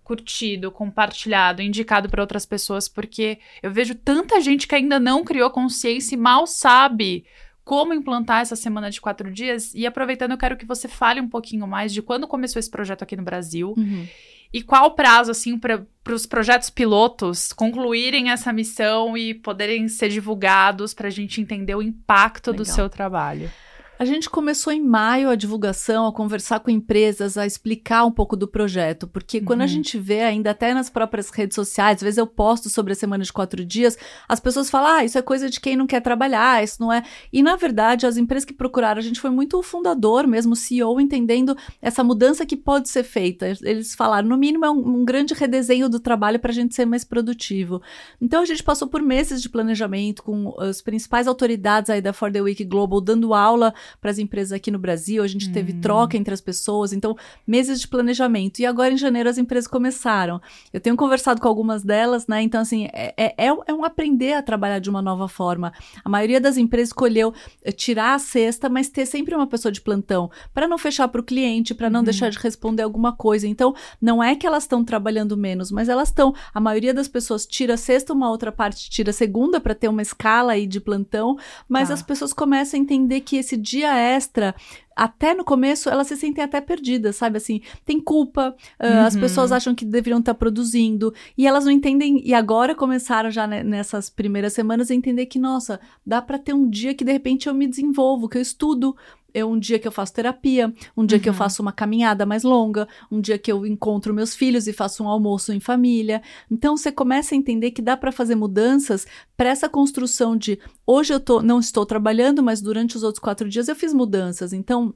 curtido, 0.05 0.71
compartilhado, 0.71 1.63
indicado 1.63 2.09
para 2.09 2.23
outras 2.23 2.47
pessoas, 2.47 2.89
porque 2.89 3.39
eu 3.63 3.73
vejo 3.73 3.95
tanta 3.95 4.41
gente 4.41 4.69
que 4.69 4.75
ainda 4.75 5.01
não 5.01 5.25
criou 5.25 5.51
consciência 5.51 6.15
e 6.15 6.19
mal 6.19 6.47
sabe 6.47 7.25
como 7.65 7.93
implantar 7.93 8.43
essa 8.43 8.55
semana 8.55 8.89
de 8.89 9.01
quatro 9.01 9.29
dias. 9.33 9.75
E 9.75 9.85
aproveitando, 9.85 10.31
eu 10.31 10.39
quero 10.39 10.57
que 10.57 10.65
você 10.65 10.87
fale 10.87 11.21
um 11.21 11.29
pouquinho 11.29 11.67
mais 11.67 11.93
de 11.93 12.01
quando 12.01 12.29
começou 12.29 12.61
esse 12.61 12.71
projeto 12.71 13.03
aqui 13.03 13.17
no 13.17 13.25
Brasil. 13.25 13.75
Uhum. 13.77 14.07
E 14.53 14.63
qual 14.63 14.87
o 14.87 14.91
prazo, 14.93 15.33
assim, 15.33 15.59
para 15.59 15.85
os 16.09 16.25
projetos 16.25 16.71
pilotos 16.71 17.53
concluírem 17.53 18.31
essa 18.31 18.53
missão 18.53 19.19
e 19.19 19.35
poderem 19.35 19.89
ser 19.89 20.09
divulgados 20.09 20.95
para 20.95 21.09
a 21.09 21.11
gente 21.11 21.41
entender 21.41 21.75
o 21.75 21.83
impacto 21.83 22.53
Legal. 22.53 22.65
do 22.65 22.71
seu 22.71 22.89
trabalho? 22.89 23.51
A 23.99 24.05
gente 24.05 24.29
começou 24.29 24.71
em 24.75 24.81
maio 24.83 25.31
a 25.31 25.35
divulgação, 25.35 26.07
a 26.07 26.13
conversar 26.13 26.61
com 26.61 26.71
empresas, 26.71 27.39
a 27.39 27.47
explicar 27.47 28.05
um 28.05 28.13
pouco 28.13 28.37
do 28.37 28.47
projeto, 28.47 29.09
porque 29.09 29.41
quando 29.41 29.63
a 29.63 29.65
uhum. 29.65 29.69
gente 29.69 29.99
vê, 29.99 30.21
ainda 30.21 30.51
até 30.51 30.75
nas 30.75 30.91
próprias 30.91 31.31
redes 31.31 31.55
sociais, 31.55 31.97
às 31.97 32.03
vezes 32.03 32.19
eu 32.19 32.27
posto 32.27 32.69
sobre 32.69 32.93
a 32.93 32.97
semana 32.97 33.25
de 33.25 33.33
quatro 33.33 33.65
dias, 33.65 33.97
as 34.29 34.39
pessoas 34.39 34.69
falam, 34.69 34.99
ah, 34.99 35.05
isso 35.05 35.17
é 35.17 35.23
coisa 35.23 35.49
de 35.49 35.59
quem 35.59 35.77
não 35.77 35.87
quer 35.87 36.01
trabalhar, 36.01 36.63
isso 36.63 36.77
não 36.79 36.93
é. 36.93 37.03
E 37.33 37.43
na 37.43 37.57
verdade, 37.57 38.07
as 38.07 38.19
empresas 38.19 38.45
que 38.45 38.53
procuraram, 38.53 38.99
a 38.99 39.03
gente 39.03 39.19
foi 39.19 39.31
muito 39.31 39.59
o 39.59 39.63
fundador 39.63 40.27
mesmo, 40.27 40.53
o 40.53 40.57
CEO, 40.57 41.01
entendendo 41.01 41.57
essa 41.81 42.05
mudança 42.05 42.45
que 42.45 42.57
pode 42.57 42.91
ser 42.91 43.03
feita. 43.03 43.47
Eles 43.63 43.95
falaram, 43.95 44.29
no 44.29 44.37
mínimo, 44.37 44.67
é 44.67 44.71
um, 44.71 45.01
um 45.01 45.05
grande 45.07 45.33
redesenho 45.33 45.89
do 45.89 45.99
trabalho 45.99 46.39
para 46.39 46.51
a 46.51 46.55
gente 46.55 46.75
ser 46.75 46.85
mais 46.85 47.03
produtivo. 47.03 47.81
Então 48.21 48.43
a 48.43 48.47
gente 48.47 48.63
passou 48.63 48.89
por 48.89 49.01
meses 49.01 49.41
de 49.41 49.49
planejamento 49.49 50.23
com 50.23 50.55
as 50.61 50.83
principais 50.83 51.27
autoridades 51.27 51.89
aí 51.89 52.03
da 52.03 52.13
For 52.13 52.31
the 52.31 52.43
Week 52.43 52.63
Global 52.63 53.01
dando 53.01 53.33
aula 53.33 53.73
para 54.01 54.11
as 54.11 54.19
empresas 54.19 54.53
aqui 54.53 54.71
no 54.71 54.79
Brasil, 54.79 55.23
a 55.23 55.27
gente 55.27 55.51
teve 55.53 55.73
hum. 55.73 55.81
troca 55.81 56.17
entre 56.17 56.33
as 56.33 56.41
pessoas, 56.41 56.93
então 56.93 57.17
meses 57.47 57.81
de 57.81 57.89
planejamento. 57.89 58.61
E 58.61 58.67
agora 58.67 58.93
em 58.93 58.97
janeiro 58.97 59.29
as 59.29 59.39
empresas 59.39 59.69
começaram. 59.69 60.41
Eu 60.73 60.81
tenho 60.81 60.97
conversado 60.97 61.41
com 61.41 61.49
algumas 61.49 61.83
delas, 61.83 62.27
né? 62.27 62.43
Então, 62.43 62.61
assim, 62.61 62.87
é, 62.93 63.15
é, 63.17 63.35
é, 63.47 63.57
é 63.67 63.75
um 63.75 63.85
aprender 63.85 64.35
a 64.35 64.43
trabalhar 64.43 64.79
de 64.79 64.91
uma 64.91 65.03
nova 65.03 65.29
forma. 65.29 65.73
A 66.05 66.09
maioria 66.09 66.41
das 66.41 66.57
empresas 66.57 66.89
escolheu 66.89 67.33
eh, 67.63 67.73
tirar 67.73 68.15
a 68.15 68.19
cesta, 68.19 68.69
mas 68.69 68.89
ter 68.89 69.07
sempre 69.07 69.35
uma 69.35 69.47
pessoa 69.47 69.71
de 69.71 69.81
plantão, 69.81 70.31
para 70.53 70.67
não 70.67 70.79
fechar 70.79 71.09
para 71.09 71.21
o 71.21 71.25
cliente, 71.25 71.75
para 71.75 71.91
não 71.91 72.01
uhum. 72.01 72.05
deixar 72.05 72.31
de 72.31 72.39
responder 72.39 72.83
alguma 72.83 73.13
coisa. 73.13 73.47
Então, 73.47 73.75
não 74.01 74.23
é 74.23 74.35
que 74.35 74.47
elas 74.47 74.65
estão 74.65 74.85
trabalhando 74.85 75.37
menos, 75.37 75.71
mas 75.71 75.89
elas 75.89 76.09
estão. 76.09 76.35
A 76.53 76.61
maioria 76.61 76.93
das 76.93 77.09
pessoas 77.09 77.47
tira 77.47 77.75
a 77.75 77.77
sexta, 77.77 78.13
uma 78.13 78.31
outra 78.31 78.51
parte 78.51 78.91
tira 78.91 79.11
a 79.11 79.13
segunda 79.13 79.61
para 79.61 79.75
ter 79.75 79.89
uma 79.89 80.03
escala 80.03 80.53
aí 80.53 80.67
de 80.67 80.81
plantão, 80.81 81.37
mas 81.69 81.89
tá. 81.89 81.95
as 81.95 82.03
pessoas 82.03 82.33
começam 82.33 82.79
a 82.79 82.83
entender 82.83 83.21
que 83.21 83.37
esse 83.37 83.57
dia 83.57 83.76
dia 83.77 83.95
extra 83.97 84.55
até 84.97 85.35
no 85.35 85.45
começo 85.45 85.91
elas 85.91 86.07
se 86.07 86.17
sentem 86.17 86.43
até 86.43 86.59
perdidas, 86.59 87.17
sabe? 87.17 87.37
Assim, 87.37 87.61
tem 87.85 88.01
culpa, 88.01 88.57
uh, 88.81 88.87
uhum. 88.87 89.01
as 89.01 89.15
pessoas 89.15 89.53
acham 89.53 89.75
que 89.75 89.85
deveriam 89.85 90.21
estar 90.21 90.33
tá 90.33 90.39
produzindo 90.39 91.13
e 91.37 91.47
elas 91.47 91.67
não 91.67 91.71
entendem. 91.71 92.23
E 92.27 92.33
agora 92.33 92.75
começaram 92.75 93.31
já 93.31 93.47
nessas 93.47 94.09
primeiras 94.09 94.55
semanas 94.55 94.91
a 94.91 94.95
entender 94.95 95.27
que, 95.27 95.39
nossa, 95.39 95.79
dá 96.05 96.23
para 96.23 96.39
ter 96.39 96.55
um 96.55 96.69
dia 96.69 96.95
que 96.95 97.05
de 97.05 97.13
repente 97.13 97.47
eu 97.47 97.53
me 97.53 97.67
desenvolvo, 97.67 98.29
que 98.29 98.39
eu 98.39 98.43
estudo, 98.43 98.97
é 99.37 99.45
um 99.45 99.59
dia 99.59 99.79
que 99.79 99.87
eu 99.87 99.93
faço 99.93 100.15
terapia, 100.15 100.73
um 100.97 101.05
dia 101.05 101.19
uhum. 101.19 101.23
que 101.23 101.29
eu 101.29 101.33
uhum. 101.35 101.39
faço 101.39 101.61
uma 101.61 101.73
caminhada 101.73 102.25
mais 102.25 102.43
longa, 102.43 102.89
um 103.13 103.21
dia 103.21 103.39
que 103.39 103.53
eu 103.53 103.67
encontro 103.67 104.15
meus 104.15 104.35
filhos 104.35 104.67
e 104.67 104.73
faço 104.73 105.05
um 105.05 105.09
almoço 105.09 105.53
em 105.53 105.61
família. 105.61 106.23
Então 106.51 106.75
você 106.75 106.91
começa 106.91 107.35
a 107.35 107.39
entender 107.39 107.71
que 107.73 107.83
dá 107.83 107.99
para 107.99 108.11
fazer 108.11 108.35
mudanças 108.35 109.07
para 109.37 109.51
essa 109.51 109.69
construção 109.69 110.39
de 110.39 110.59
hoje 110.87 111.13
eu 111.13 111.21
tô, 111.21 111.43
não 111.43 111.61
estou 111.61 111.85
trabalhando, 111.85 112.43
mas 112.43 112.63
durante 112.63 112.97
os 112.97 113.03
outros 113.03 113.23
quatro 113.23 113.47
dias 113.47 113.69
eu 113.69 113.77
fiz 113.77 113.93
mudanças. 113.93 114.55
Então 114.55 114.95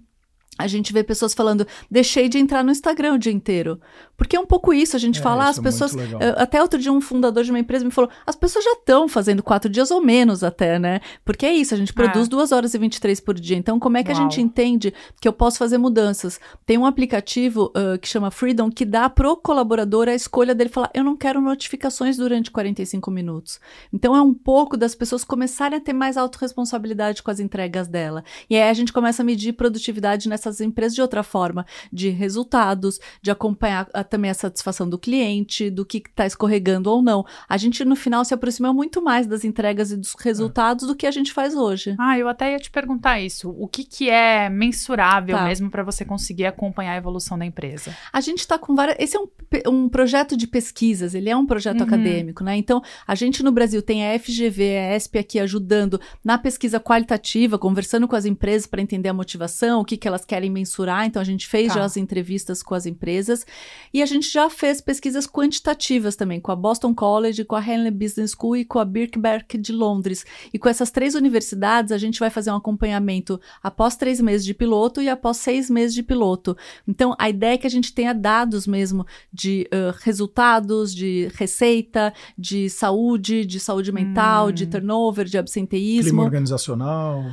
a 0.64 0.66
gente 0.66 0.92
vê 0.92 1.02
pessoas 1.02 1.34
falando, 1.34 1.66
deixei 1.90 2.28
de 2.28 2.38
entrar 2.38 2.62
no 2.62 2.70
Instagram 2.70 3.14
o 3.14 3.18
dia 3.18 3.32
inteiro. 3.32 3.80
Porque 4.16 4.36
é 4.36 4.40
um 4.40 4.46
pouco 4.46 4.74
isso, 4.74 4.94
a 4.94 4.98
gente 4.98 5.18
é, 5.18 5.22
fala, 5.22 5.48
as 5.48 5.58
é 5.58 5.62
pessoas. 5.62 5.96
Até 6.36 6.60
outro 6.60 6.78
dia, 6.78 6.92
um 6.92 7.00
fundador 7.00 7.42
de 7.42 7.50
uma 7.50 7.58
empresa 7.58 7.84
me 7.84 7.90
falou: 7.90 8.10
as 8.26 8.36
pessoas 8.36 8.64
já 8.64 8.72
estão 8.72 9.08
fazendo 9.08 9.42
quatro 9.42 9.70
dias 9.70 9.90
ou 9.90 10.02
menos 10.02 10.44
até, 10.44 10.78
né? 10.78 11.00
Porque 11.24 11.46
é 11.46 11.52
isso, 11.54 11.72
a 11.72 11.76
gente 11.76 11.92
produz 11.92 12.26
é. 12.26 12.28
duas 12.28 12.52
horas 12.52 12.74
e 12.74 12.78
23 12.78 13.18
por 13.20 13.34
dia. 13.34 13.56
Então, 13.56 13.78
como 13.78 13.96
é 13.96 14.02
que 14.02 14.10
Uau. 14.10 14.18
a 14.18 14.22
gente 14.22 14.40
entende 14.40 14.92
que 15.20 15.26
eu 15.26 15.32
posso 15.32 15.58
fazer 15.58 15.78
mudanças? 15.78 16.38
Tem 16.66 16.76
um 16.76 16.84
aplicativo 16.84 17.72
uh, 17.76 17.98
que 17.98 18.08
chama 18.08 18.30
Freedom 18.30 18.70
que 18.70 18.84
dá 18.84 19.08
pro 19.08 19.36
colaborador 19.36 20.08
a 20.08 20.14
escolha 20.14 20.54
dele 20.54 20.68
falar: 20.68 20.90
eu 20.92 21.02
não 21.02 21.16
quero 21.16 21.40
notificações 21.40 22.16
durante 22.16 22.50
45 22.50 23.10
minutos. 23.10 23.60
Então, 23.92 24.14
é 24.14 24.20
um 24.20 24.34
pouco 24.34 24.76
das 24.76 24.94
pessoas 24.94 25.24
começarem 25.24 25.78
a 25.78 25.80
ter 25.80 25.92
mais 25.92 26.16
autorresponsabilidade 26.16 27.22
com 27.22 27.30
as 27.30 27.40
entregas 27.40 27.88
dela. 27.88 28.22
E 28.48 28.56
aí 28.56 28.68
a 28.68 28.74
gente 28.74 28.92
começa 28.92 29.22
a 29.22 29.24
medir 29.24 29.52
produtividade 29.52 30.28
nessas 30.28 30.49
empresas 30.58 30.94
de 30.94 31.02
outra 31.02 31.22
forma, 31.22 31.66
de 31.92 32.08
resultados, 32.08 32.98
de 33.20 33.30
acompanhar 33.30 33.86
a 33.92 34.02
também 34.02 34.30
a 34.30 34.34
satisfação 34.34 34.88
do 34.88 34.98
cliente, 34.98 35.68
do 35.68 35.84
que 35.84 35.98
está 35.98 36.24
escorregando 36.24 36.90
ou 36.90 37.02
não. 37.02 37.26
A 37.46 37.58
gente, 37.58 37.84
no 37.84 37.94
final, 37.94 38.24
se 38.24 38.32
aproxima 38.32 38.72
muito 38.72 39.02
mais 39.02 39.26
das 39.26 39.44
entregas 39.44 39.90
e 39.90 39.96
dos 39.96 40.14
resultados 40.18 40.84
é. 40.84 40.86
do 40.86 40.96
que 40.96 41.06
a 41.06 41.10
gente 41.10 41.32
faz 41.32 41.54
hoje. 41.54 41.94
Ah, 41.98 42.18
eu 42.18 42.28
até 42.28 42.52
ia 42.52 42.58
te 42.58 42.70
perguntar 42.70 43.20
isso. 43.20 43.50
O 43.50 43.68
que, 43.68 43.84
que 43.84 44.08
é 44.08 44.48
mensurável 44.48 45.36
tá. 45.36 45.44
mesmo 45.44 45.70
para 45.70 45.82
você 45.82 46.04
conseguir 46.04 46.46
acompanhar 46.46 46.92
a 46.92 46.96
evolução 46.96 47.38
da 47.38 47.44
empresa? 47.44 47.94
A 48.12 48.20
gente 48.20 48.38
está 48.38 48.58
com 48.58 48.74
várias. 48.74 48.96
Esse 48.98 49.16
é 49.16 49.20
um, 49.20 49.28
um 49.68 49.88
projeto 49.88 50.36
de 50.36 50.46
pesquisas, 50.46 51.14
ele 51.14 51.28
é 51.28 51.36
um 51.36 51.46
projeto 51.46 51.80
uhum. 51.80 51.86
acadêmico, 51.86 52.42
né? 52.42 52.56
Então, 52.56 52.82
a 53.06 53.14
gente 53.14 53.42
no 53.42 53.52
Brasil 53.52 53.82
tem 53.82 54.06
a 54.06 54.18
FGV, 54.18 54.76
a 54.76 54.96
ESP 54.96 55.18
aqui 55.18 55.38
ajudando 55.38 56.00
na 56.24 56.38
pesquisa 56.38 56.80
qualitativa, 56.80 57.58
conversando 57.58 58.06
com 58.06 58.16
as 58.16 58.24
empresas 58.24 58.66
para 58.66 58.80
entender 58.80 59.08
a 59.08 59.14
motivação, 59.14 59.80
o 59.80 59.84
que, 59.84 59.96
que 59.96 60.08
elas 60.08 60.24
querem 60.30 60.48
mensurar, 60.48 61.06
então 61.06 61.20
a 61.20 61.24
gente 61.24 61.48
fez 61.48 61.68
tá. 61.68 61.80
já 61.80 61.84
as 61.84 61.96
entrevistas 61.96 62.62
com 62.62 62.72
as 62.72 62.86
empresas 62.86 63.44
e 63.92 64.00
a 64.00 64.06
gente 64.06 64.30
já 64.30 64.48
fez 64.48 64.80
pesquisas 64.80 65.26
quantitativas 65.26 66.14
também 66.14 66.38
com 66.38 66.52
a 66.52 66.56
Boston 66.56 66.94
College, 66.94 67.44
com 67.44 67.56
a 67.56 67.60
Henley 67.60 67.90
Business 67.90 68.30
School 68.30 68.58
e 68.58 68.64
com 68.64 68.78
a 68.78 68.84
Birkbeck 68.84 69.58
de 69.58 69.72
Londres. 69.72 70.24
E 70.54 70.58
com 70.58 70.68
essas 70.68 70.92
três 70.92 71.16
universidades 71.16 71.90
a 71.90 71.98
gente 71.98 72.20
vai 72.20 72.30
fazer 72.30 72.52
um 72.52 72.54
acompanhamento 72.54 73.40
após 73.60 73.96
três 73.96 74.20
meses 74.20 74.46
de 74.46 74.54
piloto 74.54 75.02
e 75.02 75.08
após 75.08 75.38
seis 75.38 75.68
meses 75.68 75.96
de 75.96 76.02
piloto. 76.04 76.56
Então 76.86 77.16
a 77.18 77.28
ideia 77.28 77.54
é 77.54 77.58
que 77.58 77.66
a 77.66 77.70
gente 77.70 77.92
tenha 77.92 78.14
dados 78.14 78.68
mesmo 78.68 79.04
de 79.32 79.68
uh, 79.74 79.92
resultados, 80.04 80.94
de 80.94 81.28
receita, 81.34 82.14
de 82.38 82.70
saúde, 82.70 83.44
de 83.44 83.58
saúde 83.58 83.90
mental, 83.90 84.46
hum. 84.46 84.52
de 84.52 84.66
turnover, 84.68 85.24
de 85.24 85.38
absenteísmo. 85.38 86.10
Clima 86.10 86.22
organizacional 86.22 87.24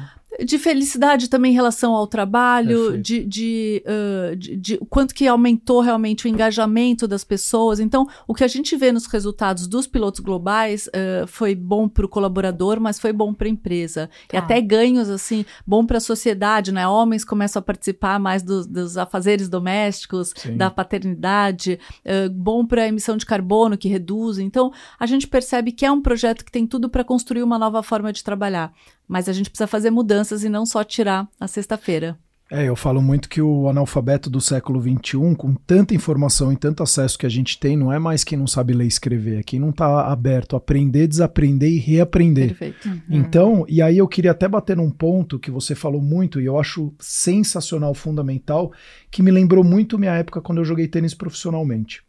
de 0.44 0.58
felicidade 0.58 1.30
também 1.30 1.52
em 1.52 1.56
relação 1.56 1.94
ao 1.94 2.06
trabalho, 2.06 2.98
de, 3.02 3.24
de, 3.24 3.84
uh, 3.86 4.36
de, 4.36 4.56
de, 4.56 4.78
quanto 4.90 5.14
que 5.14 5.28
aumentou 5.28 5.82
realmente 5.82 6.26
o 6.26 6.28
engajamento 6.28 7.08
das 7.08 7.24
pessoas. 7.24 7.80
Então, 7.80 8.08
o 8.28 8.34
que 8.34 8.44
a 8.44 8.48
gente 8.48 8.76
vê 8.76 8.92
nos 8.92 9.08
resultados 9.08 9.68
dos 9.68 9.88
pilotos 9.88 10.20
globais 10.20 10.88
uh, 10.88 11.26
foi 11.28 11.56
bom 11.56 11.90
para 11.90 12.06
o 12.06 12.10
colaborador, 12.10 12.80
mas 12.80 13.00
foi 13.00 13.12
bom 13.12 13.34
para 13.34 13.48
a 13.48 13.52
empresa. 13.52 14.10
Tá. 14.28 14.38
E 14.38 14.40
até 14.40 14.62
ganhos, 14.62 15.10
assim, 15.10 15.46
bom 15.66 15.86
para 15.86 15.98
a 15.98 16.02
sociedade, 16.02 16.72
né? 16.72 16.88
Homens 16.88 17.26
começam 17.26 17.60
a 17.60 17.64
participar 17.64 18.20
mais 18.20 18.44
dos, 18.44 18.68
dos 18.68 18.98
afazeres 18.98 19.50
domésticos, 19.50 20.34
Sim. 20.36 20.56
da 20.56 20.70
paternidade, 20.70 21.80
uh, 22.06 22.30
bom 22.30 22.66
para 22.66 22.84
a 22.84 22.88
emissão 22.88 23.18
de 23.18 23.26
carbono, 23.26 23.78
que 23.78 23.88
reduz. 23.88 24.38
Então, 24.38 24.72
a 25.00 25.06
gente 25.06 25.28
percebe 25.28 25.72
que 25.72 25.86
é 25.86 25.92
um 25.92 26.02
projeto 26.02 26.46
que 26.46 26.52
tem 26.52 26.68
tudo 26.68 26.90
para 26.90 27.04
construir 27.04 27.42
uma 27.42 27.58
nova 27.58 27.82
forma 27.82 28.14
de 28.14 28.24
trabalhar. 28.24 28.72
Mas 29.08 29.30
a 29.30 29.34
gente 29.34 29.50
precisa 29.50 29.68
fazer 29.68 29.90
mudanças 29.90 30.44
e 30.44 30.50
não 30.50 30.66
só 30.66 30.84
tirar 30.84 31.28
a 31.40 31.48
sexta-feira. 31.48 32.18
É, 32.50 32.64
eu 32.64 32.78
falo 32.78 33.02
muito 33.02 33.28
que 33.28 33.42
o 33.42 33.68
analfabeto 33.68 34.30
do 34.30 34.40
século 34.40 34.82
XXI, 34.82 35.36
com 35.38 35.54
tanta 35.54 35.94
informação 35.94 36.52
e 36.52 36.56
tanto 36.56 36.82
acesso 36.82 37.18
que 37.18 37.26
a 37.26 37.30
gente 37.30 37.60
tem, 37.60 37.76
não 37.76 37.92
é 37.92 38.00
mais 38.00 38.24
quem 38.24 38.38
não 38.38 38.48
sabe 38.48 38.74
ler 38.74 38.86
e 38.86 38.88
escrever, 38.88 39.40
é 39.40 39.44
quem 39.44 39.60
não 39.60 39.70
está 39.70 40.08
aberto 40.08 40.56
a 40.56 40.58
aprender, 40.58 41.08
desaprender 41.08 41.70
e 41.70 41.78
reaprender. 41.78 42.50
Perfeito. 42.50 42.88
Uhum. 42.88 43.02
Então, 43.10 43.66
e 43.68 43.82
aí 43.82 43.98
eu 43.98 44.08
queria 44.08 44.32
até 44.32 44.48
bater 44.48 44.78
num 44.78 44.90
ponto 44.90 45.38
que 45.38 45.52
você 45.52 45.76
falou 45.76 46.02
muito 46.02 46.40
e 46.40 46.46
eu 46.46 46.58
acho 46.58 46.94
sensacional, 47.00 47.94
fundamental, 47.94 48.72
que 49.12 49.22
me 49.22 49.32
lembrou 49.32 49.64
muito 49.64 50.00
minha 50.00 50.16
época 50.16 50.40
quando 50.40 50.60
eu 50.60 50.66
joguei 50.66 50.88
tênis 50.88 51.14
profissionalmente 51.14 52.06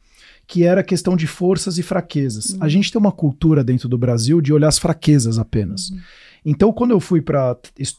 que 0.47 0.65
era 0.65 0.81
a 0.81 0.85
questão 0.85 1.15
de 1.15 1.27
forças 1.27 1.77
e 1.77 1.83
fraquezas. 1.83 2.55
Uhum. 2.55 2.63
A 2.63 2.69
gente 2.71 2.91
tem 2.91 2.99
uma 2.99 3.13
cultura 3.13 3.63
dentro 3.63 3.87
do 3.87 3.99
Brasil 3.99 4.41
de 4.41 4.51
olhar 4.51 4.69
as 4.69 4.79
fraquezas 4.79 5.39
apenas. 5.39 5.91
Uhum. 5.91 5.99
Então, 6.45 6.73
quando 6.73 6.93
eu 6.93 7.01
fui 7.01 7.21
para 7.21 7.57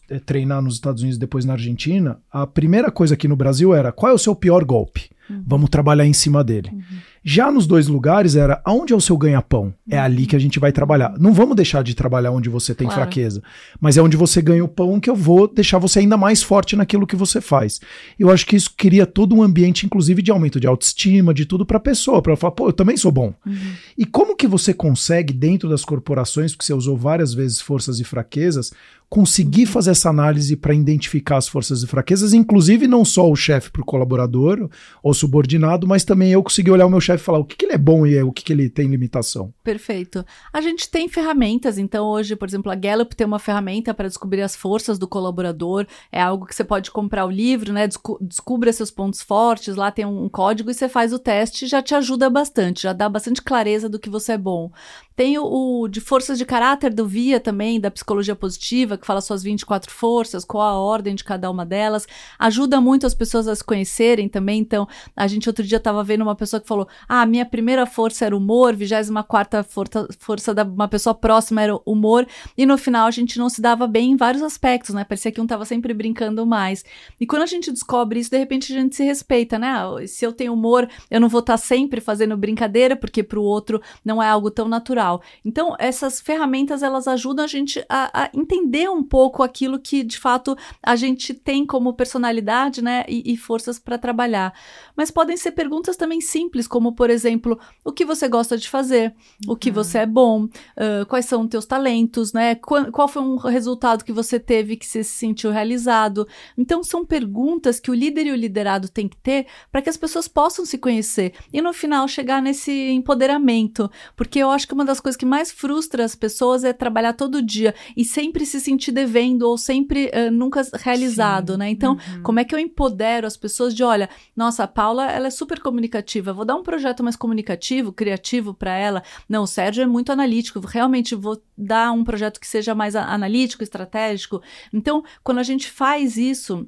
eh, 0.10 0.20
treinar 0.20 0.62
nos 0.62 0.76
Estados 0.76 1.02
Unidos 1.02 1.18
e 1.18 1.20
depois 1.20 1.46
na 1.46 1.54
Argentina, 1.54 2.20
a 2.32 2.48
primeira 2.48 2.92
coisa 2.92 3.14
aqui 3.14 3.28
no 3.28 3.36
Brasil 3.36 3.74
era 3.74 3.92
qual 3.92 4.12
é 4.12 4.16
o 4.16 4.20
seu 4.20 4.36
pior 4.36 4.64
golpe? 4.64 5.10
Uhum. 5.30 5.44
Vamos 5.46 5.70
trabalhar 5.70 6.06
em 6.06 6.14
cima 6.14 6.44
dele. 6.44 6.70
Uhum. 6.74 6.82
Já 7.24 7.52
nos 7.52 7.68
dois 7.68 7.88
lugares 7.88 8.36
era 8.36 8.62
aonde 8.64 8.94
é 8.94 8.96
o 8.96 9.02
seu 9.02 9.18
ganha-pão? 9.18 9.74
É 9.90 9.98
uhum. 9.98 10.04
ali 10.04 10.26
que 10.26 10.36
a 10.36 10.40
gente 10.40 10.60
vai 10.60 10.72
trabalhar. 10.72 11.14
Não 11.20 11.34
vamos 11.34 11.56
deixar 11.56 11.84
de 11.84 11.94
trabalhar 11.94 12.32
onde 12.32 12.50
você 12.50 12.74
tem 12.74 12.88
claro. 12.88 13.02
fraqueza, 13.02 13.42
mas 13.80 13.98
é 13.98 14.02
onde 14.02 14.16
você 14.18 14.42
ganha 14.42 14.64
o 14.64 14.68
pão 14.68 15.00
que 15.00 15.10
eu 15.10 15.16
vou 15.16 15.48
deixar 15.48 15.78
você 15.78 16.00
ainda 16.00 16.18
mais 16.18 16.42
forte 16.42 16.76
naquilo 16.76 17.08
que 17.08 17.16
você 17.16 17.42
faz. 17.42 17.80
Eu 18.18 18.30
acho 18.30 18.46
que 18.46 18.56
isso 18.56 18.74
cria 18.76 19.06
todo 19.06 19.36
um 19.36 19.44
ambiente, 19.44 19.86
inclusive 19.86 20.22
de 20.22 20.32
aumento 20.32 20.60
de 20.60 20.68
autoestima, 20.68 21.34
de 21.34 21.46
tudo 21.46 21.66
para 21.66 21.78
a 21.78 21.82
pessoa, 21.82 22.22
para 22.22 22.36
falar, 22.36 22.52
pô, 22.52 22.68
eu 22.68 22.74
também 22.74 22.98
sou 22.98 23.12
bom. 23.12 23.34
Uhum. 23.46 23.74
E 23.98 24.06
como 24.06 24.36
que 24.36 24.48
você 24.48 24.74
consegue 24.74 25.34
dentro 25.34 25.70
das 25.70 25.84
corporações, 25.84 26.52
porque 26.52 26.66
você 26.66 26.74
usou 26.74 26.98
várias 26.98 27.34
vezes 27.34 27.60
forças 27.60 28.00
e 28.00 28.04
fraquezas, 28.04 28.72
conseguir 29.10 29.66
uhum. 29.66 29.72
fazer 29.72 29.92
essa 29.92 30.10
análise 30.10 30.56
para 30.56 30.74
identificar 30.74 31.38
as 31.38 31.48
forças 31.48 31.82
e 31.82 31.88
fraquezas, 31.88 32.32
inclusive 32.32 32.88
não 32.88 33.04
só 33.04 33.30
o 33.30 33.36
chefe 33.36 33.72
para 33.72 33.82
o 33.82 33.86
colaborador 33.86 34.70
ou 35.02 35.14
subordinado, 35.14 35.88
mas 35.88 36.04
também 36.04 36.32
eu 36.32 36.44
conseguir 36.44 36.70
olhar 36.72 36.86
o 36.86 36.90
meu 36.90 37.02
chefe 37.10 37.24
e 37.24 37.26
falar 37.26 37.40
o 37.40 37.46
que, 37.46 37.56
que 37.56 37.66
ele 37.66 37.74
é 37.74 37.78
bom 37.78 38.06
e 38.06 38.22
o 38.22 38.32
que, 38.32 38.44
que 38.44 38.54
ele 38.54 38.70
tem 38.70 38.88
limitação. 38.88 39.54
Perfeito. 39.64 40.26
A 40.54 40.62
gente 40.62 40.90
tem 40.90 41.08
ferramentas, 41.08 41.78
então 41.78 42.06
hoje, 42.08 42.36
por 42.36 42.48
exemplo, 42.48 42.72
a 42.72 42.76
Gallup 42.76 43.16
tem 43.16 43.26
uma 43.26 43.40
ferramenta 43.40 43.94
para 43.94 44.08
descobrir 44.08 44.42
as 44.42 44.56
forças 44.56 45.00
do 45.00 45.08
colaborador, 45.08 45.86
é 46.12 46.22
algo 46.22 46.46
que 46.46 46.56
você 46.56 46.64
pode 46.64 46.92
comprar 46.92 47.26
o 47.26 47.32
livro, 47.32 47.74
né? 47.74 47.88
Descu 47.88 48.18
descubra 48.22 48.72
seus 48.72 48.92
pontos 48.92 49.22
fortes, 49.22 49.76
lá 49.76 49.92
tem 49.92 50.06
um 50.06 50.30
código 50.30 50.70
e 50.70 50.74
você 50.74 50.90
faz 50.90 51.14
o 51.14 51.20
teste, 51.20 51.68
já 51.68 51.82
te 51.82 51.96
ajuda 51.96 52.30
bastante, 52.30 52.84
já 52.84 52.94
dá 52.94 53.10
bastante 53.10 53.42
clareza 53.42 53.90
do 53.90 54.00
que 54.00 54.10
você 54.10 54.34
é 54.34 54.38
bom. 54.38 54.72
Tem 55.20 55.38
o, 55.38 55.44
o, 55.44 55.88
de 55.90 56.00
forças 56.00 56.38
de 56.38 56.46
caráter 56.46 56.94
do 56.94 57.06
VIA 57.06 57.42
também, 57.42 57.78
da 57.78 57.92
psicologia 57.92 58.38
positiva, 58.38 58.98
que 58.98 59.06
fala 59.06 59.20
suas 59.20 59.44
24 59.44 59.92
forças, 59.92 60.46
qual 60.46 60.64
a 60.66 60.80
ordem 60.80 61.14
de 61.14 61.26
cada 61.26 61.52
uma 61.52 61.66
delas. 61.66 62.08
Ajuda 62.40 62.80
muito 62.80 63.06
as 63.06 63.14
pessoas 63.14 63.46
a 63.46 63.54
se 63.54 63.62
conhecerem 63.62 64.30
também. 64.30 64.62
Então, 64.62 64.88
a 65.18 65.28
gente 65.28 65.50
outro 65.50 65.66
dia 65.66 65.76
estava 65.76 66.02
vendo 66.06 66.22
uma 66.22 66.36
pessoa 66.36 66.62
que 66.62 66.68
falou: 66.70 66.88
Ah, 67.06 67.26
minha 67.26 67.46
primeira 67.46 67.86
força 67.86 68.28
era 68.28 68.38
humor, 68.38 68.74
24 68.74 69.62
força, 69.66 70.08
força 70.18 70.54
da 70.54 70.64
uma 70.64 70.88
pessoa 70.88 71.14
próxima 71.14 71.64
era 71.64 71.78
humor. 71.86 72.26
E 72.58 72.66
no 72.66 72.78
final 72.78 73.06
a 73.06 73.12
gente 73.12 73.38
não 73.38 73.50
se 73.50 73.62
dava 73.62 73.88
bem 73.88 74.12
em 74.12 74.16
vários 74.16 74.42
aspectos, 74.42 74.96
né? 74.96 75.04
Parecia 75.04 75.34
que 75.34 75.42
um 75.42 75.44
estava 75.44 75.66
sempre 75.66 75.94
brincando 75.94 76.46
mais. 76.46 76.86
E 77.20 77.28
quando 77.28 77.42
a 77.42 77.46
gente 77.46 77.74
descobre 77.74 78.22
isso, 78.22 78.32
de 78.32 78.38
repente 78.38 78.72
a 78.72 78.80
gente 78.80 78.96
se 78.96 79.04
respeita, 79.04 79.60
né? 79.60 79.68
Ah, 79.68 80.08
se 80.08 80.26
eu 80.26 80.32
tenho 80.32 80.54
humor, 80.54 80.88
eu 81.12 81.20
não 81.20 81.28
vou 81.28 81.42
estar 81.42 81.56
tá 81.56 81.58
sempre 81.58 82.00
fazendo 82.00 82.38
brincadeira, 82.38 82.96
porque 82.96 83.22
para 83.22 83.38
o 83.38 83.44
outro 83.44 83.82
não 84.06 84.24
é 84.24 84.30
algo 84.30 84.50
tão 84.50 84.70
natural. 84.70 85.09
Então, 85.44 85.76
essas 85.80 86.20
ferramentas 86.20 86.84
elas 86.84 87.08
ajudam 87.08 87.46
a 87.46 87.48
gente 87.48 87.84
a, 87.90 88.24
a 88.24 88.30
entender 88.34 88.90
um 88.90 89.04
pouco 89.04 89.42
aquilo 89.42 89.80
que 89.80 90.04
de 90.04 90.18
fato 90.18 90.56
a 90.84 90.96
gente 90.96 91.34
tem 91.34 91.66
como 91.66 91.94
personalidade, 91.94 92.82
né, 92.82 93.04
e, 93.08 93.34
e 93.34 93.38
forças 93.38 93.80
para 93.80 93.98
trabalhar. 93.98 94.54
Mas 94.96 95.12
podem 95.12 95.38
ser 95.38 95.52
perguntas 95.52 95.96
também 95.96 96.22
simples, 96.22 96.68
como 96.68 96.94
por 96.94 97.10
exemplo, 97.10 97.60
o 97.84 97.92
que 97.92 98.06
você 98.06 98.28
gosta 98.28 98.58
de 98.58 98.70
fazer, 98.70 99.14
uhum. 99.46 99.54
o 99.54 99.56
que 99.56 99.72
você 99.72 100.00
é 100.00 100.06
bom, 100.06 100.46
uh, 100.46 101.06
quais 101.08 101.26
são 101.26 101.44
os 101.44 101.50
teus 101.50 101.66
talentos, 101.66 102.34
né? 102.34 102.56
Qual, 102.56 102.92
qual 102.92 103.08
foi 103.08 103.22
um 103.22 103.38
resultado 103.38 104.04
que 104.04 104.12
você 104.12 104.40
teve 104.40 104.76
que 104.76 104.86
você 104.86 105.04
se 105.04 105.14
sentiu 105.14 105.52
realizado? 105.52 106.28
Então, 106.58 106.84
são 106.84 107.06
perguntas 107.06 107.80
que 107.80 107.92
o 107.92 107.94
líder 107.94 108.28
e 108.28 108.32
o 108.32 108.36
liderado 108.36 108.90
têm 108.90 109.08
que 109.08 109.18
ter 109.18 109.48
para 109.72 109.82
que 109.82 109.90
as 109.90 109.98
pessoas 109.98 110.28
possam 110.28 110.66
se 110.66 110.78
conhecer 110.78 111.34
e 111.54 111.62
no 111.62 111.74
final 111.74 112.08
chegar 112.08 112.42
nesse 112.42 112.72
empoderamento, 112.92 113.90
porque 114.16 114.40
eu 114.40 114.50
acho 114.50 114.68
que 114.68 114.74
uma 114.74 114.86
das 114.86 114.99
das 115.00 115.02
coisas 115.02 115.18
que 115.18 115.26
mais 115.26 115.52
frustra 115.52 116.04
as 116.04 116.14
pessoas 116.14 116.64
é 116.64 116.74
trabalhar 116.74 117.14
todo 117.14 117.42
dia 117.42 117.74
e 117.96 118.04
sempre 118.04 118.46
se 118.46 118.60
sentir 118.60 118.92
devendo 118.92 119.44
ou 119.44 119.58
sempre 119.58 120.08
uh, 120.08 120.30
nunca 120.30 120.62
realizado, 120.74 121.54
Sim. 121.54 121.60
né? 121.60 121.70
Então, 121.70 121.94
uhum. 121.94 122.24
como 122.24 122.40
é 122.40 122.44
que 122.44 122.54
eu 122.54 122.60
empodero 122.60 123.26
as 123.26 123.38
pessoas 123.38 123.74
de, 123.74 123.84
olha, 123.84 124.10
nossa, 124.36 124.64
a 124.64 124.68
Paula, 124.68 125.10
ela 125.10 125.28
é 125.28 125.32
super 125.32 125.60
comunicativa, 125.62 126.34
vou 126.34 126.46
dar 126.46 126.56
um 126.56 126.64
projeto 126.64 127.04
mais 127.04 127.16
comunicativo, 127.16 127.94
criativo 127.94 128.54
para 128.54 128.78
ela. 128.78 129.02
Não, 129.28 129.44
o 129.44 129.48
Sérgio 129.48 129.82
é 129.82 129.88
muito 129.88 130.12
analítico, 130.12 130.60
realmente 130.60 131.16
vou 131.16 131.42
dar 131.58 131.92
um 131.92 132.04
projeto 132.04 132.40
que 132.40 132.48
seja 132.48 132.76
mais 132.76 132.96
analítico, 132.96 133.64
estratégico. 133.64 134.42
Então, 134.74 135.04
quando 135.24 135.40
a 135.40 135.44
gente 135.44 135.70
faz 135.70 136.18
isso, 136.18 136.68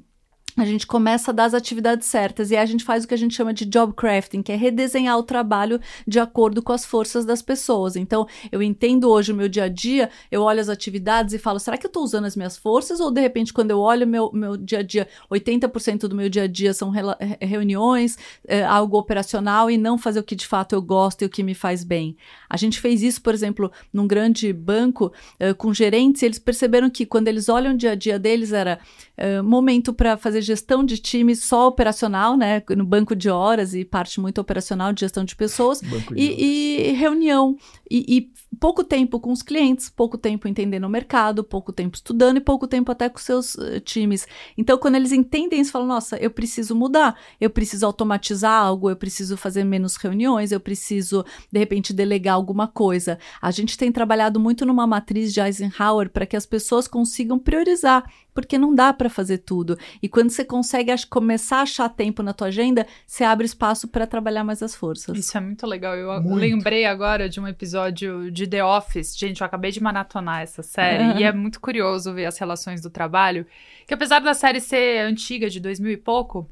a 0.56 0.64
gente 0.64 0.86
começa 0.86 1.30
a 1.30 1.34
dar 1.34 1.44
as 1.44 1.54
atividades 1.54 2.06
certas 2.06 2.50
e 2.50 2.56
a 2.56 2.66
gente 2.66 2.84
faz 2.84 3.04
o 3.04 3.08
que 3.08 3.14
a 3.14 3.18
gente 3.18 3.34
chama 3.34 3.54
de 3.54 3.64
job 3.64 3.92
crafting, 3.94 4.42
que 4.42 4.52
é 4.52 4.56
redesenhar 4.56 5.16
o 5.18 5.22
trabalho 5.22 5.80
de 6.06 6.20
acordo 6.20 6.62
com 6.62 6.72
as 6.72 6.84
forças 6.84 7.24
das 7.24 7.40
pessoas. 7.40 7.96
Então, 7.96 8.26
eu 8.50 8.62
entendo 8.62 9.08
hoje 9.08 9.32
o 9.32 9.34
meu 9.34 9.48
dia 9.48 9.64
a 9.64 9.68
dia, 9.68 10.10
eu 10.30 10.42
olho 10.42 10.60
as 10.60 10.68
atividades 10.68 11.32
e 11.32 11.38
falo, 11.38 11.58
será 11.58 11.78
que 11.78 11.86
eu 11.86 11.88
estou 11.88 12.02
usando 12.02 12.26
as 12.26 12.36
minhas 12.36 12.56
forças? 12.56 13.00
Ou 13.00 13.10
de 13.10 13.20
repente, 13.20 13.52
quando 13.52 13.70
eu 13.70 13.80
olho 13.80 14.06
meu, 14.06 14.30
meu 14.32 14.56
dia 14.56 14.80
a 14.80 14.82
dia, 14.82 15.08
80% 15.30 16.00
do 16.00 16.14
meu 16.14 16.28
dia 16.28 16.42
a 16.42 16.46
dia 16.46 16.74
são 16.74 16.92
reuniões, 17.40 18.18
é, 18.46 18.62
algo 18.62 18.98
operacional 18.98 19.70
e 19.70 19.78
não 19.78 19.96
fazer 19.96 20.20
o 20.20 20.24
que 20.24 20.34
de 20.34 20.46
fato 20.46 20.74
eu 20.74 20.82
gosto 20.82 21.22
e 21.22 21.24
o 21.24 21.30
que 21.30 21.42
me 21.42 21.54
faz 21.54 21.82
bem. 21.82 22.16
A 22.48 22.56
gente 22.56 22.78
fez 22.78 23.02
isso, 23.02 23.22
por 23.22 23.32
exemplo, 23.32 23.72
num 23.92 24.06
grande 24.06 24.52
banco 24.52 25.12
é, 25.38 25.54
com 25.54 25.72
gerentes, 25.72 26.20
e 26.20 26.26
eles 26.26 26.38
perceberam 26.38 26.90
que 26.90 27.06
quando 27.06 27.28
eles 27.28 27.48
olham 27.48 27.72
o 27.72 27.76
dia 27.76 27.92
a 27.92 27.94
dia 27.94 28.18
deles, 28.18 28.52
era 28.52 28.78
é, 29.16 29.40
momento 29.40 29.94
para 29.94 30.16
fazer 30.16 30.41
gestão 30.42 30.84
de 30.84 30.98
time 30.98 31.34
só 31.34 31.68
operacional, 31.68 32.36
né? 32.36 32.62
No 32.76 32.84
banco 32.84 33.14
de 33.14 33.30
horas 33.30 33.74
e 33.74 33.84
parte 33.84 34.20
muito 34.20 34.40
operacional 34.40 34.92
de 34.92 35.00
gestão 35.00 35.24
de 35.24 35.34
pessoas. 35.34 35.80
E, 36.14 36.88
e, 36.88 36.92
reunião. 36.92 37.56
E, 37.94 38.04
e, 38.08 38.32
pouco 38.58 38.82
tempo 38.82 39.20
com 39.20 39.30
os 39.30 39.42
clientes, 39.42 39.90
pouco 39.90 40.16
tempo 40.16 40.48
entendendo 40.48 40.84
o 40.84 40.88
mercado, 40.88 41.44
pouco 41.44 41.70
tempo 41.70 41.94
estudando 41.94 42.38
e 42.38 42.40
pouco 42.40 42.66
tempo 42.66 42.90
até 42.90 43.06
com 43.06 43.18
seus 43.18 43.54
uh, 43.56 43.78
times. 43.80 44.26
Então, 44.56 44.78
quando 44.78 44.94
eles 44.94 45.12
entendem 45.12 45.60
isso, 45.60 45.70
falam: 45.70 45.88
nossa, 45.88 46.16
eu 46.16 46.30
preciso 46.30 46.74
mudar, 46.74 47.14
eu 47.38 47.50
preciso 47.50 47.84
automatizar 47.84 48.62
algo, 48.62 48.88
eu 48.88 48.96
preciso 48.96 49.36
fazer 49.36 49.62
menos 49.64 49.96
reuniões, 49.96 50.52
eu 50.52 50.58
preciso, 50.58 51.22
de 51.52 51.58
repente, 51.58 51.92
delegar 51.92 52.34
alguma 52.34 52.66
coisa. 52.66 53.18
A 53.42 53.50
gente 53.50 53.76
tem 53.76 53.92
trabalhado 53.92 54.40
muito 54.40 54.64
numa 54.64 54.86
matriz 54.86 55.30
de 55.30 55.40
Eisenhower 55.40 56.08
para 56.08 56.24
que 56.24 56.34
as 56.34 56.46
pessoas 56.46 56.88
consigam 56.88 57.38
priorizar 57.38 58.04
porque 58.34 58.56
não 58.56 58.74
dá 58.74 58.94
para 58.94 59.10
fazer 59.10 59.38
tudo. 59.38 59.78
E 60.02 60.08
quando 60.08 60.30
você 60.30 60.44
consegue 60.44 60.90
começar 61.10 61.58
a 61.58 61.62
achar 61.62 61.88
tempo 61.90 62.22
na 62.22 62.32
tua 62.32 62.46
agenda, 62.46 62.86
você 63.06 63.24
abre 63.24 63.44
espaço 63.44 63.86
para 63.88 64.06
trabalhar 64.06 64.44
mais 64.44 64.62
as 64.62 64.74
forças. 64.74 65.18
Isso 65.18 65.36
é 65.36 65.40
muito 65.40 65.66
legal. 65.66 65.94
Eu 65.94 66.22
muito. 66.22 66.36
lembrei 66.36 66.84
agora 66.84 67.28
de 67.28 67.38
um 67.40 67.46
episódio 67.46 67.81
de 67.90 68.46
The 68.46 68.64
Office. 68.64 69.16
Gente, 69.16 69.40
eu 69.40 69.46
acabei 69.46 69.70
de 69.70 69.82
maratonar 69.82 70.42
essa 70.42 70.62
série 70.62 71.04
uhum. 71.04 71.18
e 71.18 71.24
é 71.24 71.32
muito 71.32 71.60
curioso 71.60 72.12
ver 72.12 72.26
as 72.26 72.38
relações 72.38 72.80
do 72.80 72.90
trabalho. 72.90 73.46
Que 73.86 73.94
apesar 73.94 74.20
da 74.20 74.34
série 74.34 74.60
ser 74.60 75.00
antiga, 75.00 75.48
de 75.48 75.60
2000 75.60 75.92
e 75.92 75.96
pouco, 75.96 76.48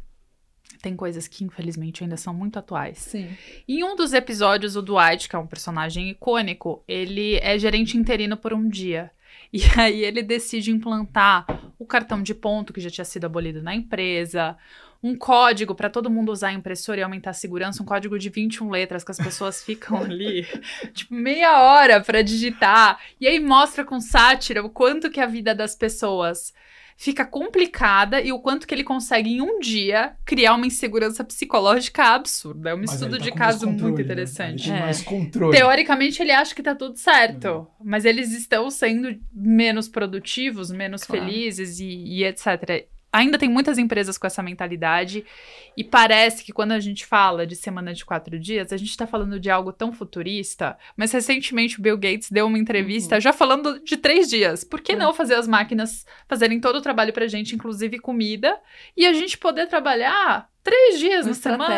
tem 0.82 0.96
coisas 0.96 1.28
que 1.28 1.44
infelizmente 1.44 2.02
ainda 2.02 2.16
são 2.16 2.32
muito 2.32 2.58
atuais. 2.58 2.98
Sim. 2.98 3.28
Em 3.68 3.84
um 3.84 3.94
dos 3.94 4.12
episódios, 4.12 4.76
o 4.76 4.82
Dwight, 4.82 5.28
que 5.28 5.36
é 5.36 5.38
um 5.38 5.46
personagem 5.46 6.10
icônico, 6.10 6.82
ele 6.88 7.36
é 7.36 7.58
gerente 7.58 7.96
interino 7.96 8.36
por 8.36 8.52
um 8.52 8.68
dia. 8.68 9.10
E 9.52 9.60
aí 9.78 10.02
ele 10.02 10.22
decide 10.22 10.70
implantar 10.70 11.46
o 11.78 11.86
cartão 11.86 12.22
de 12.22 12.34
ponto 12.34 12.72
que 12.72 12.80
já 12.80 12.90
tinha 12.90 13.04
sido 13.04 13.24
abolido 13.24 13.62
na 13.62 13.74
empresa, 13.74 14.56
um 15.02 15.16
código 15.16 15.74
para 15.74 15.88
todo 15.88 16.10
mundo 16.10 16.30
usar 16.30 16.48
a 16.48 16.52
impressora 16.52 17.00
e 17.00 17.02
aumentar 17.02 17.30
a 17.30 17.34
segurança, 17.34 17.82
um 17.82 17.86
código 17.86 18.18
de 18.18 18.28
21 18.28 18.68
letras 18.68 19.02
que 19.02 19.10
as 19.10 19.18
pessoas 19.18 19.62
ficam 19.62 19.96
ali, 20.02 20.46
tipo, 20.92 21.14
meia 21.14 21.62
hora 21.62 22.00
para 22.00 22.22
digitar. 22.22 23.00
E 23.20 23.26
aí 23.26 23.40
mostra 23.40 23.84
com 23.84 24.00
sátira 24.00 24.64
o 24.64 24.70
quanto 24.70 25.10
que 25.10 25.20
a 25.20 25.26
vida 25.26 25.54
das 25.54 25.74
pessoas 25.74 26.52
fica 26.98 27.24
complicada 27.24 28.20
e 28.20 28.30
o 28.30 28.38
quanto 28.38 28.66
que 28.66 28.74
ele 28.74 28.84
consegue 28.84 29.30
em 29.30 29.40
um 29.40 29.58
dia 29.58 30.12
criar 30.22 30.54
uma 30.54 30.66
insegurança 30.66 31.24
psicológica 31.24 32.02
absurda. 32.02 32.68
É 32.68 32.74
um 32.74 32.80
mas 32.80 32.92
estudo 32.92 33.16
tá 33.16 33.24
de 33.24 33.32
caso 33.32 33.66
muito 33.66 33.96
né? 33.96 34.02
interessante. 34.02 34.68
Né? 34.68 34.90
É. 34.90 35.50
Teoricamente 35.50 36.20
ele 36.20 36.30
acha 36.30 36.54
que 36.54 36.62
tá 36.62 36.74
tudo 36.74 36.98
certo, 36.98 37.48
uhum. 37.48 37.66
mas 37.82 38.04
eles 38.04 38.32
estão 38.32 38.70
sendo 38.70 39.18
menos 39.32 39.88
produtivos, 39.88 40.70
menos 40.70 41.02
claro. 41.02 41.24
felizes 41.24 41.80
e, 41.80 41.86
e 41.86 42.22
etc 42.22 42.86
ainda 43.12 43.38
tem 43.38 43.48
muitas 43.48 43.78
empresas 43.78 44.16
com 44.16 44.26
essa 44.26 44.42
mentalidade 44.42 45.24
e 45.76 45.82
parece 45.82 46.44
que 46.44 46.52
quando 46.52 46.72
a 46.72 46.80
gente 46.80 47.04
fala 47.04 47.46
de 47.46 47.56
semana 47.56 47.92
de 47.92 48.04
quatro 48.04 48.38
dias, 48.38 48.72
a 48.72 48.76
gente 48.76 48.90
está 48.90 49.06
falando 49.06 49.40
de 49.40 49.50
algo 49.50 49.72
tão 49.72 49.92
futurista, 49.92 50.76
mas 50.96 51.12
recentemente 51.12 51.78
o 51.78 51.82
Bill 51.82 51.96
Gates 51.96 52.30
deu 52.30 52.46
uma 52.46 52.58
entrevista 52.58 53.16
uhum. 53.16 53.20
já 53.20 53.32
falando 53.32 53.82
de 53.82 53.96
três 53.96 54.28
dias. 54.28 54.62
Por 54.62 54.80
que 54.80 54.92
é. 54.92 54.96
não 54.96 55.12
fazer 55.12 55.34
as 55.34 55.48
máquinas 55.48 56.04
fazerem 56.28 56.60
todo 56.60 56.76
o 56.76 56.82
trabalho 56.82 57.12
pra 57.12 57.26
gente, 57.26 57.54
inclusive 57.54 57.98
comida, 57.98 58.58
e 58.96 59.06
a 59.06 59.12
gente 59.12 59.38
poder 59.38 59.66
trabalhar 59.66 60.48
três 60.62 60.98
dias 60.98 61.26
um 61.26 61.30
na 61.30 61.34
semana? 61.34 61.70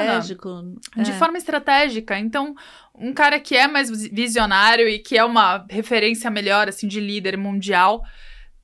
De 0.96 1.10
é. 1.10 1.14
forma 1.14 1.38
estratégica. 1.38 2.18
Então, 2.18 2.54
um 2.94 3.12
cara 3.12 3.38
que 3.40 3.56
é 3.56 3.66
mais 3.66 3.90
visionário 4.08 4.88
e 4.88 4.98
que 4.98 5.16
é 5.16 5.24
uma 5.24 5.64
referência 5.70 6.30
melhor, 6.30 6.68
assim, 6.68 6.86
de 6.86 7.00
líder 7.00 7.36
mundial 7.38 8.02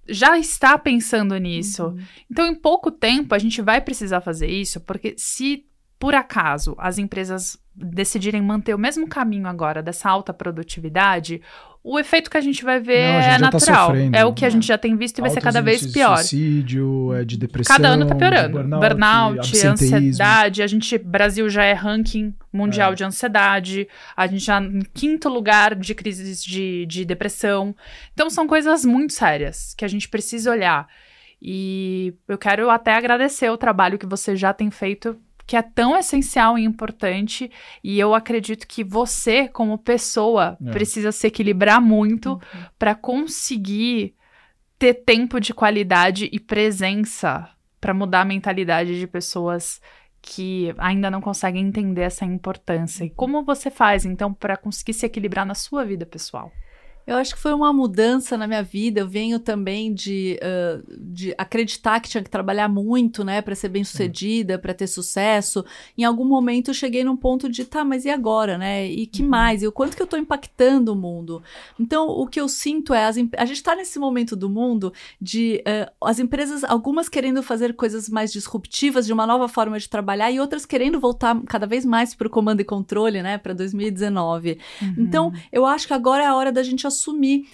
já 0.08 0.38
está 0.38 0.78
pensando 0.78 1.36
nisso. 1.36 1.86
Uhum. 1.86 1.98
Então, 2.30 2.46
em 2.46 2.54
pouco 2.54 2.90
tempo, 2.90 3.34
a 3.34 3.38
gente 3.38 3.60
vai 3.60 3.80
precisar 3.80 4.20
fazer 4.20 4.48
isso, 4.48 4.80
porque 4.80 5.14
se 5.16 5.64
por 5.98 6.14
acaso 6.14 6.74
as 6.78 6.98
empresas 6.98 7.58
decidirem 7.74 8.40
manter 8.40 8.74
o 8.74 8.78
mesmo 8.78 9.08
caminho 9.08 9.46
agora 9.46 9.82
dessa 9.82 10.08
alta 10.08 10.32
produtividade, 10.32 11.40
o 11.90 11.98
efeito 11.98 12.30
que 12.30 12.36
a 12.36 12.40
gente 12.42 12.62
vai 12.62 12.78
ver 12.78 13.12
Não, 13.12 13.18
é 13.18 13.32
tá 13.32 13.38
natural. 13.38 13.92
Tá 13.92 14.18
é 14.18 14.22
o 14.22 14.34
que 14.34 14.44
a 14.44 14.50
gente 14.50 14.66
já 14.66 14.76
tem 14.76 14.94
visto 14.94 15.18
e 15.18 15.20
vai 15.22 15.30
ser 15.30 15.40
cada 15.40 15.62
vez 15.62 15.86
pior. 15.86 16.16
De 16.16 16.28
suicídio, 16.28 17.14
é 17.14 17.24
de 17.24 17.38
depressão. 17.38 17.74
Cada 17.74 17.88
ano 17.88 18.04
tá 18.04 18.14
piorando. 18.14 18.58
Burnout, 18.58 18.88
burnout 18.88 19.66
ansiedade. 19.66 20.62
A 20.62 20.66
gente, 20.66 20.98
Brasil 20.98 21.48
já 21.48 21.64
é 21.64 21.72
ranking 21.72 22.34
mundial 22.52 22.92
é. 22.92 22.94
de 22.94 23.04
ansiedade. 23.04 23.88
A 24.14 24.26
gente 24.26 24.44
já 24.44 24.60
em 24.60 24.82
quinto 24.92 25.30
lugar 25.30 25.74
de 25.74 25.94
crises 25.94 26.44
de, 26.44 26.84
de 26.84 27.06
depressão. 27.06 27.74
Então 28.12 28.28
são 28.28 28.46
coisas 28.46 28.84
muito 28.84 29.14
sérias 29.14 29.72
que 29.74 29.84
a 29.84 29.88
gente 29.88 30.10
precisa 30.10 30.50
olhar. 30.50 30.86
E 31.40 32.12
eu 32.28 32.36
quero 32.36 32.68
até 32.68 32.92
agradecer 32.92 33.48
o 33.48 33.56
trabalho 33.56 33.98
que 33.98 34.06
você 34.06 34.36
já 34.36 34.52
tem 34.52 34.70
feito 34.70 35.16
que 35.48 35.56
é 35.56 35.62
tão 35.62 35.96
essencial 35.96 36.58
e 36.58 36.62
importante. 36.62 37.50
E 37.82 37.98
eu 37.98 38.14
acredito 38.14 38.68
que 38.68 38.84
você, 38.84 39.48
como 39.48 39.78
pessoa, 39.78 40.58
é. 40.62 40.70
precisa 40.70 41.10
se 41.10 41.26
equilibrar 41.26 41.80
muito 41.80 42.32
uhum. 42.32 42.38
para 42.78 42.94
conseguir 42.94 44.14
ter 44.78 44.92
tempo 44.92 45.40
de 45.40 45.54
qualidade 45.54 46.28
e 46.30 46.38
presença 46.38 47.48
para 47.80 47.94
mudar 47.94 48.20
a 48.20 48.24
mentalidade 48.26 49.00
de 49.00 49.06
pessoas 49.06 49.80
que 50.20 50.74
ainda 50.76 51.10
não 51.10 51.22
conseguem 51.22 51.66
entender 51.66 52.02
essa 52.02 52.26
importância. 52.26 53.04
E 53.04 53.10
como 53.10 53.42
você 53.42 53.70
faz, 53.70 54.04
então, 54.04 54.34
para 54.34 54.54
conseguir 54.54 54.92
se 54.92 55.06
equilibrar 55.06 55.46
na 55.46 55.54
sua 55.54 55.82
vida 55.82 56.04
pessoal? 56.04 56.52
Eu 57.08 57.16
acho 57.16 57.34
que 57.34 57.40
foi 57.40 57.54
uma 57.54 57.72
mudança 57.72 58.36
na 58.36 58.46
minha 58.46 58.62
vida. 58.62 59.00
Eu 59.00 59.08
venho 59.08 59.40
também 59.40 59.94
de, 59.94 60.38
uh, 60.42 60.84
de 61.00 61.34
acreditar 61.38 62.00
que 62.00 62.08
tinha 62.10 62.22
que 62.22 62.28
trabalhar 62.28 62.68
muito, 62.68 63.24
né, 63.24 63.40
para 63.40 63.54
ser 63.54 63.70
bem 63.70 63.82
sucedida, 63.82 64.58
para 64.58 64.74
ter 64.74 64.86
sucesso. 64.86 65.64
Em 65.96 66.04
algum 66.04 66.26
momento 66.26 66.68
eu 66.68 66.74
cheguei 66.74 67.02
num 67.02 67.16
ponto 67.16 67.48
de, 67.48 67.64
tá, 67.64 67.82
mas 67.82 68.04
e 68.04 68.10
agora, 68.10 68.58
né? 68.58 68.86
E 68.86 69.06
que 69.06 69.22
uhum. 69.22 69.28
mais? 69.30 69.62
E 69.62 69.66
o 69.66 69.72
quanto 69.72 69.96
que 69.96 70.02
eu 70.02 70.06
tô 70.06 70.18
impactando 70.18 70.92
o 70.92 70.94
mundo? 70.94 71.42
Então, 71.80 72.08
o 72.08 72.26
que 72.26 72.38
eu 72.38 72.46
sinto 72.46 72.92
é, 72.92 73.06
as, 73.06 73.16
a 73.38 73.46
gente 73.46 73.62
tá 73.62 73.74
nesse 73.74 73.98
momento 73.98 74.36
do 74.36 74.50
mundo 74.50 74.92
de 75.18 75.64
uh, 75.66 76.06
as 76.06 76.18
empresas, 76.18 76.62
algumas 76.62 77.08
querendo 77.08 77.42
fazer 77.42 77.74
coisas 77.74 78.10
mais 78.10 78.30
disruptivas, 78.30 79.06
de 79.06 79.14
uma 79.14 79.26
nova 79.26 79.48
forma 79.48 79.78
de 79.78 79.88
trabalhar, 79.88 80.30
e 80.30 80.38
outras 80.38 80.66
querendo 80.66 81.00
voltar 81.00 81.40
cada 81.46 81.66
vez 81.66 81.86
mais 81.86 82.14
para 82.14 82.26
o 82.26 82.30
comando 82.30 82.60
e 82.60 82.64
controle, 82.64 83.22
né, 83.22 83.38
para 83.38 83.54
2019. 83.54 84.58
Uhum. 84.82 84.94
Então, 84.98 85.32
eu 85.50 85.64
acho 85.64 85.86
que 85.86 85.94
agora 85.94 86.22
é 86.22 86.26
a 86.26 86.34
hora 86.34 86.52
da 86.52 86.62
gente 86.62 86.86
assumir 86.86 86.97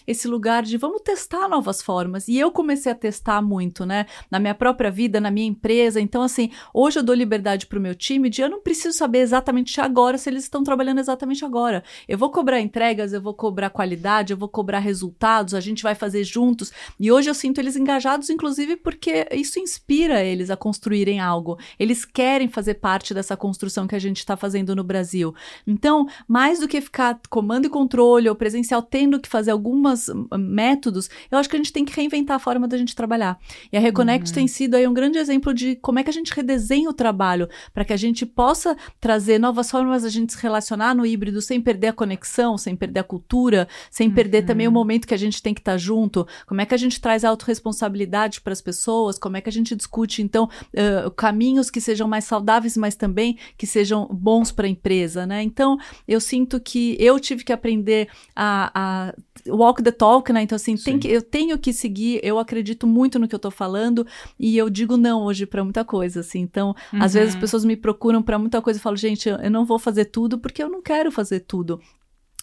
esse 0.07 0.29
lugar 0.29 0.63
de 0.63 0.77
vamos 0.77 1.03
testar 1.03 1.49
novas 1.49 1.83
formas. 1.83 2.29
E 2.29 2.39
eu 2.39 2.51
comecei 2.51 2.91
a 2.91 2.95
testar 2.95 3.43
muito, 3.43 3.85
né? 3.85 4.07
Na 4.31 4.39
minha 4.39 4.55
própria 4.55 4.91
vida, 4.91 5.21
na 5.21 5.31
minha 5.31 5.47
empresa. 5.47 6.01
Então, 6.01 6.23
assim, 6.23 6.51
hoje 6.73 6.99
eu 6.99 7.03
dou 7.03 7.15
liberdade 7.15 7.67
para 7.67 7.79
o 7.79 7.83
meu 7.83 7.95
time 7.95 8.31
de 8.31 8.43
eu 8.43 8.49
não 8.49 8.61
preciso 8.61 8.97
saber 8.97 9.19
exatamente 9.19 9.81
agora 9.81 10.19
se 10.19 10.29
eles 10.29 10.45
estão 10.45 10.63
trabalhando 10.63 10.99
exatamente 10.99 11.45
agora. 11.45 11.83
Eu 12.09 12.19
vou 12.19 12.31
cobrar 12.31 12.61
entregas, 12.61 13.13
eu 13.13 13.21
vou 13.21 13.35
cobrar 13.35 13.71
qualidade, 13.71 14.33
eu 14.33 14.37
vou 14.37 14.49
cobrar 14.49 14.79
resultados, 14.79 15.55
a 15.55 15.61
gente 15.61 15.83
vai 15.83 15.95
fazer 15.95 16.25
juntos. 16.25 16.73
E 16.99 17.11
hoje 17.11 17.31
eu 17.31 17.35
sinto 17.35 17.59
eles 17.59 17.77
engajados, 17.77 18.31
inclusive, 18.31 18.77
porque 18.77 19.27
isso 19.33 19.59
inspira 19.59 20.23
eles 20.23 20.51
a 20.51 20.57
construírem 20.57 21.21
algo. 21.21 21.59
Eles 21.79 22.05
querem 22.05 22.49
fazer 22.49 22.75
parte 22.75 23.15
dessa 23.15 23.37
construção 23.37 23.87
que 23.87 23.95
a 23.95 23.99
gente 23.99 24.19
está 24.19 24.37
fazendo 24.37 24.75
no 24.75 24.85
Brasil. 24.85 25.35
Então, 25.67 26.07
mais 26.27 26.61
do 26.61 26.69
que 26.69 26.81
ficar 26.81 27.21
comando 27.29 27.67
e 27.67 27.71
controle 27.71 28.29
ou 28.29 28.35
presencial 28.35 28.83
tendo 28.83 29.21
que 29.21 29.29
fazer 29.35 29.51
alguns 29.51 30.09
hum, 30.09 30.29
métodos, 30.39 31.11
eu 31.29 31.39
acho 31.39 31.49
que 31.49 31.57
a 31.57 31.59
gente 31.59 31.73
tem 31.73 31.85
que 31.85 31.93
reinventar 31.93 32.37
a 32.37 32.39
forma 32.39 32.69
da 32.69 32.79
gente 32.79 32.95
trabalhar. 32.95 33.37
E 33.73 33.77
a 33.77 33.81
Reconnect 33.81 34.31
uhum. 34.31 34.35
tem 34.35 34.47
sido 34.47 34.77
aí 34.77 34.87
um 34.87 34.95
grande 34.95 35.19
exemplo 35.19 35.53
de 35.53 35.75
como 35.75 35.99
é 35.99 36.05
que 36.05 36.11
a 36.11 36.13
gente 36.13 36.33
redesenha 36.33 36.89
o 36.89 36.93
trabalho 36.93 37.49
para 37.73 37.85
que 37.85 37.93
a 37.93 37.97
gente 37.97 38.25
possa 38.25 38.77
trazer 39.01 39.41
novas 39.41 39.69
formas 39.69 40.03
de 40.03 40.09
a 40.09 40.11
gente 40.11 40.33
se 40.33 40.41
relacionar 40.41 40.95
no 40.95 41.05
híbrido 41.05 41.43
sem 41.43 41.61
perder 41.61 41.89
a 41.89 41.93
conexão, 41.93 42.57
sem 42.57 42.77
perder 42.77 43.01
a 43.01 43.03
cultura, 43.03 43.67
sem 43.91 44.07
uhum. 44.07 44.15
perder 44.15 44.43
também 44.43 44.69
o 44.69 44.71
momento 44.71 45.05
que 45.05 45.15
a 45.15 45.19
gente 45.19 45.43
tem 45.43 45.53
que 45.53 45.61
estar 45.61 45.73
tá 45.73 45.79
junto. 45.79 46.25
Como 46.47 46.61
é 46.61 46.67
que 46.67 46.75
a 46.75 46.79
gente 46.79 47.01
traz 47.01 47.25
a 47.25 47.29
autorresponsabilidade 47.31 48.41
para 48.41 48.53
as 48.53 48.61
pessoas? 48.61 49.19
Como 49.19 49.37
é 49.37 49.41
que 49.41 49.49
a 49.49 49.53
gente 49.53 49.75
discute, 49.75 50.23
então, 50.23 50.45
uh, 50.45 51.11
caminhos 51.11 51.73
que 51.73 51.81
sejam 51.81 52.07
mais 52.07 52.25
saudáveis, 52.25 52.77
mas 52.77 52.95
também 52.95 53.37
que 53.59 53.67
sejam 53.67 54.07
bons 54.07 54.53
para 54.53 54.69
a 54.69 54.71
empresa, 54.71 55.27
né? 55.27 55.43
Então, 55.43 55.77
eu 56.07 56.21
sinto 56.21 56.61
que 56.61 56.97
eu 57.01 57.19
tive 57.19 57.43
que 57.43 57.53
aprender 57.53 58.07
a, 58.37 58.71
a 58.75 59.15
walk 59.49 59.83
the 59.83 59.91
talk, 59.91 60.33
né? 60.33 60.43
Então, 60.43 60.57
assim, 60.57 60.77
tem 60.77 60.99
que, 60.99 61.09
eu 61.09 61.23
tenho 61.23 61.59
que 61.59 61.73
seguir, 61.73 62.21
eu 62.23 62.39
acredito 62.39 62.87
muito 62.87 63.19
no 63.19 63.29
que 63.29 63.35
eu 63.35 63.39
tô 63.39 63.51
falando 63.51 64.07
e 64.39 64.57
eu 64.57 64.71
digo 64.71 64.97
não 64.97 65.23
hoje 65.23 65.47
para 65.47 65.65
muita 65.65 65.85
coisa, 65.85 66.21
assim. 66.21 66.41
Então, 66.41 66.75
uhum. 66.93 67.03
às 67.03 67.15
vezes 67.15 67.35
as 67.35 67.41
pessoas 67.41 67.65
me 67.65 67.77
procuram 67.77 68.23
para 68.23 68.39
muita 68.39 68.61
coisa 68.63 68.79
e 68.79 68.83
falam, 68.83 68.97
gente, 68.97 69.29
eu 69.29 69.51
não 69.51 69.65
vou 69.65 69.79
fazer 69.79 70.07
tudo 70.07 70.39
porque 70.39 70.63
eu 70.63 70.69
não 70.69 70.83
quero 70.83 71.11
fazer 71.11 71.41
tudo. 71.41 71.81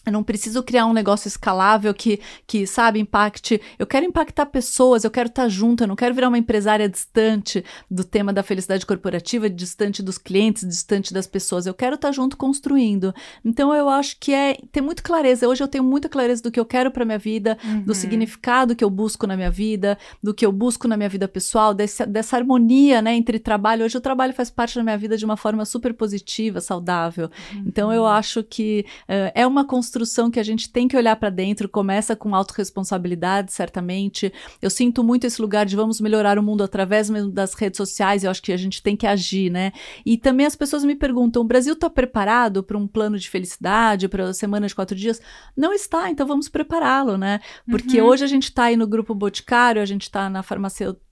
Eu 0.04 0.12
não 0.12 0.22
preciso 0.24 0.62
criar 0.62 0.86
um 0.86 0.92
negócio 0.92 1.28
escalável 1.28 1.94
que, 1.94 2.20
que, 2.46 2.66
sabe, 2.66 2.98
impacte. 2.98 3.60
Eu 3.78 3.86
quero 3.86 4.04
impactar 4.04 4.46
pessoas, 4.46 5.04
eu 5.04 5.10
quero 5.10 5.28
estar 5.28 5.48
junto, 5.48 5.84
eu 5.84 5.88
não 5.88 5.94
quero 5.94 6.14
virar 6.14 6.28
uma 6.28 6.38
empresária 6.38 6.88
distante 6.88 7.64
do 7.88 8.02
tema 8.02 8.32
da 8.32 8.42
felicidade 8.42 8.84
corporativa, 8.84 9.48
distante 9.48 10.02
dos 10.02 10.18
clientes, 10.18 10.66
distante 10.66 11.14
das 11.14 11.26
pessoas. 11.26 11.66
Eu 11.66 11.74
quero 11.74 11.94
estar 11.94 12.10
junto 12.10 12.36
construindo. 12.36 13.14
Então 13.44 13.72
eu 13.72 13.88
acho 13.88 14.16
que 14.18 14.34
é 14.34 14.58
ter 14.72 14.80
muito 14.80 15.02
clareza. 15.04 15.48
Hoje 15.48 15.62
eu 15.62 15.68
tenho 15.68 15.84
muita 15.84 16.08
clareza 16.08 16.42
do 16.42 16.50
que 16.50 16.58
eu 16.58 16.64
quero 16.64 16.90
para 16.90 17.04
minha 17.04 17.18
vida, 17.18 17.56
uhum. 17.64 17.82
do 17.82 17.94
significado 17.94 18.74
que 18.74 18.82
eu 18.82 18.90
busco 18.90 19.26
na 19.26 19.36
minha 19.36 19.50
vida, 19.50 19.96
do 20.22 20.34
que 20.34 20.44
eu 20.44 20.50
busco 20.50 20.88
na 20.88 20.96
minha 20.96 21.08
vida 21.08 21.28
pessoal, 21.28 21.72
desse, 21.72 22.04
dessa 22.06 22.36
harmonia, 22.36 23.00
né, 23.00 23.14
entre 23.14 23.38
trabalho. 23.38 23.84
Hoje 23.84 23.96
o 23.96 24.00
trabalho 24.00 24.34
faz 24.34 24.50
parte 24.50 24.74
da 24.74 24.82
minha 24.82 24.98
vida 24.98 25.16
de 25.16 25.24
uma 25.24 25.36
forma 25.36 25.64
super 25.64 25.94
positiva, 25.94 26.60
saudável. 26.60 27.30
Uhum. 27.54 27.64
Então 27.66 27.92
eu 27.92 28.04
acho 28.04 28.42
que 28.42 28.84
uh, 29.02 29.30
é 29.32 29.46
uma 29.46 29.64
construção 29.64 29.91
construção 29.92 30.30
que 30.30 30.40
a 30.40 30.42
gente 30.42 30.70
tem 30.70 30.88
que 30.88 30.96
olhar 30.96 31.14
para 31.16 31.28
dentro, 31.28 31.68
começa 31.68 32.16
com 32.16 32.34
autorresponsabilidade, 32.34 33.52
certamente. 33.52 34.32
Eu 34.60 34.70
sinto 34.70 35.04
muito 35.04 35.26
esse 35.26 35.40
lugar 35.40 35.66
de 35.66 35.76
vamos 35.76 36.00
melhorar 36.00 36.38
o 36.38 36.42
mundo 36.42 36.64
através 36.64 37.10
mesmo 37.10 37.30
das 37.30 37.52
redes 37.52 37.76
sociais, 37.76 38.24
eu 38.24 38.30
acho 38.30 38.42
que 38.42 38.52
a 38.52 38.56
gente 38.56 38.82
tem 38.82 38.96
que 38.96 39.06
agir, 39.06 39.50
né? 39.50 39.70
E 40.06 40.16
também 40.16 40.46
as 40.46 40.56
pessoas 40.56 40.82
me 40.82 40.94
perguntam: 40.94 41.42
o 41.42 41.44
Brasil 41.44 41.74
está 41.74 41.90
preparado 41.90 42.62
para 42.62 42.78
um 42.78 42.86
plano 42.86 43.18
de 43.18 43.28
felicidade, 43.28 44.08
para 44.08 44.30
a 44.30 44.34
semana 44.34 44.66
de 44.66 44.74
quatro 44.74 44.96
dias? 44.96 45.20
Não 45.54 45.74
está, 45.74 46.10
então 46.10 46.26
vamos 46.26 46.48
prepará-lo, 46.48 47.18
né? 47.18 47.40
Porque 47.68 48.00
uhum. 48.00 48.08
hoje 48.08 48.24
a 48.24 48.28
gente 48.28 48.44
está 48.44 48.64
aí 48.64 48.76
no 48.76 48.86
Grupo 48.86 49.14
Boticário, 49.14 49.82
a 49.82 49.86
gente 49.86 50.02
está 50.02 50.30
na 50.30 50.42
farmacêutica 50.42 51.11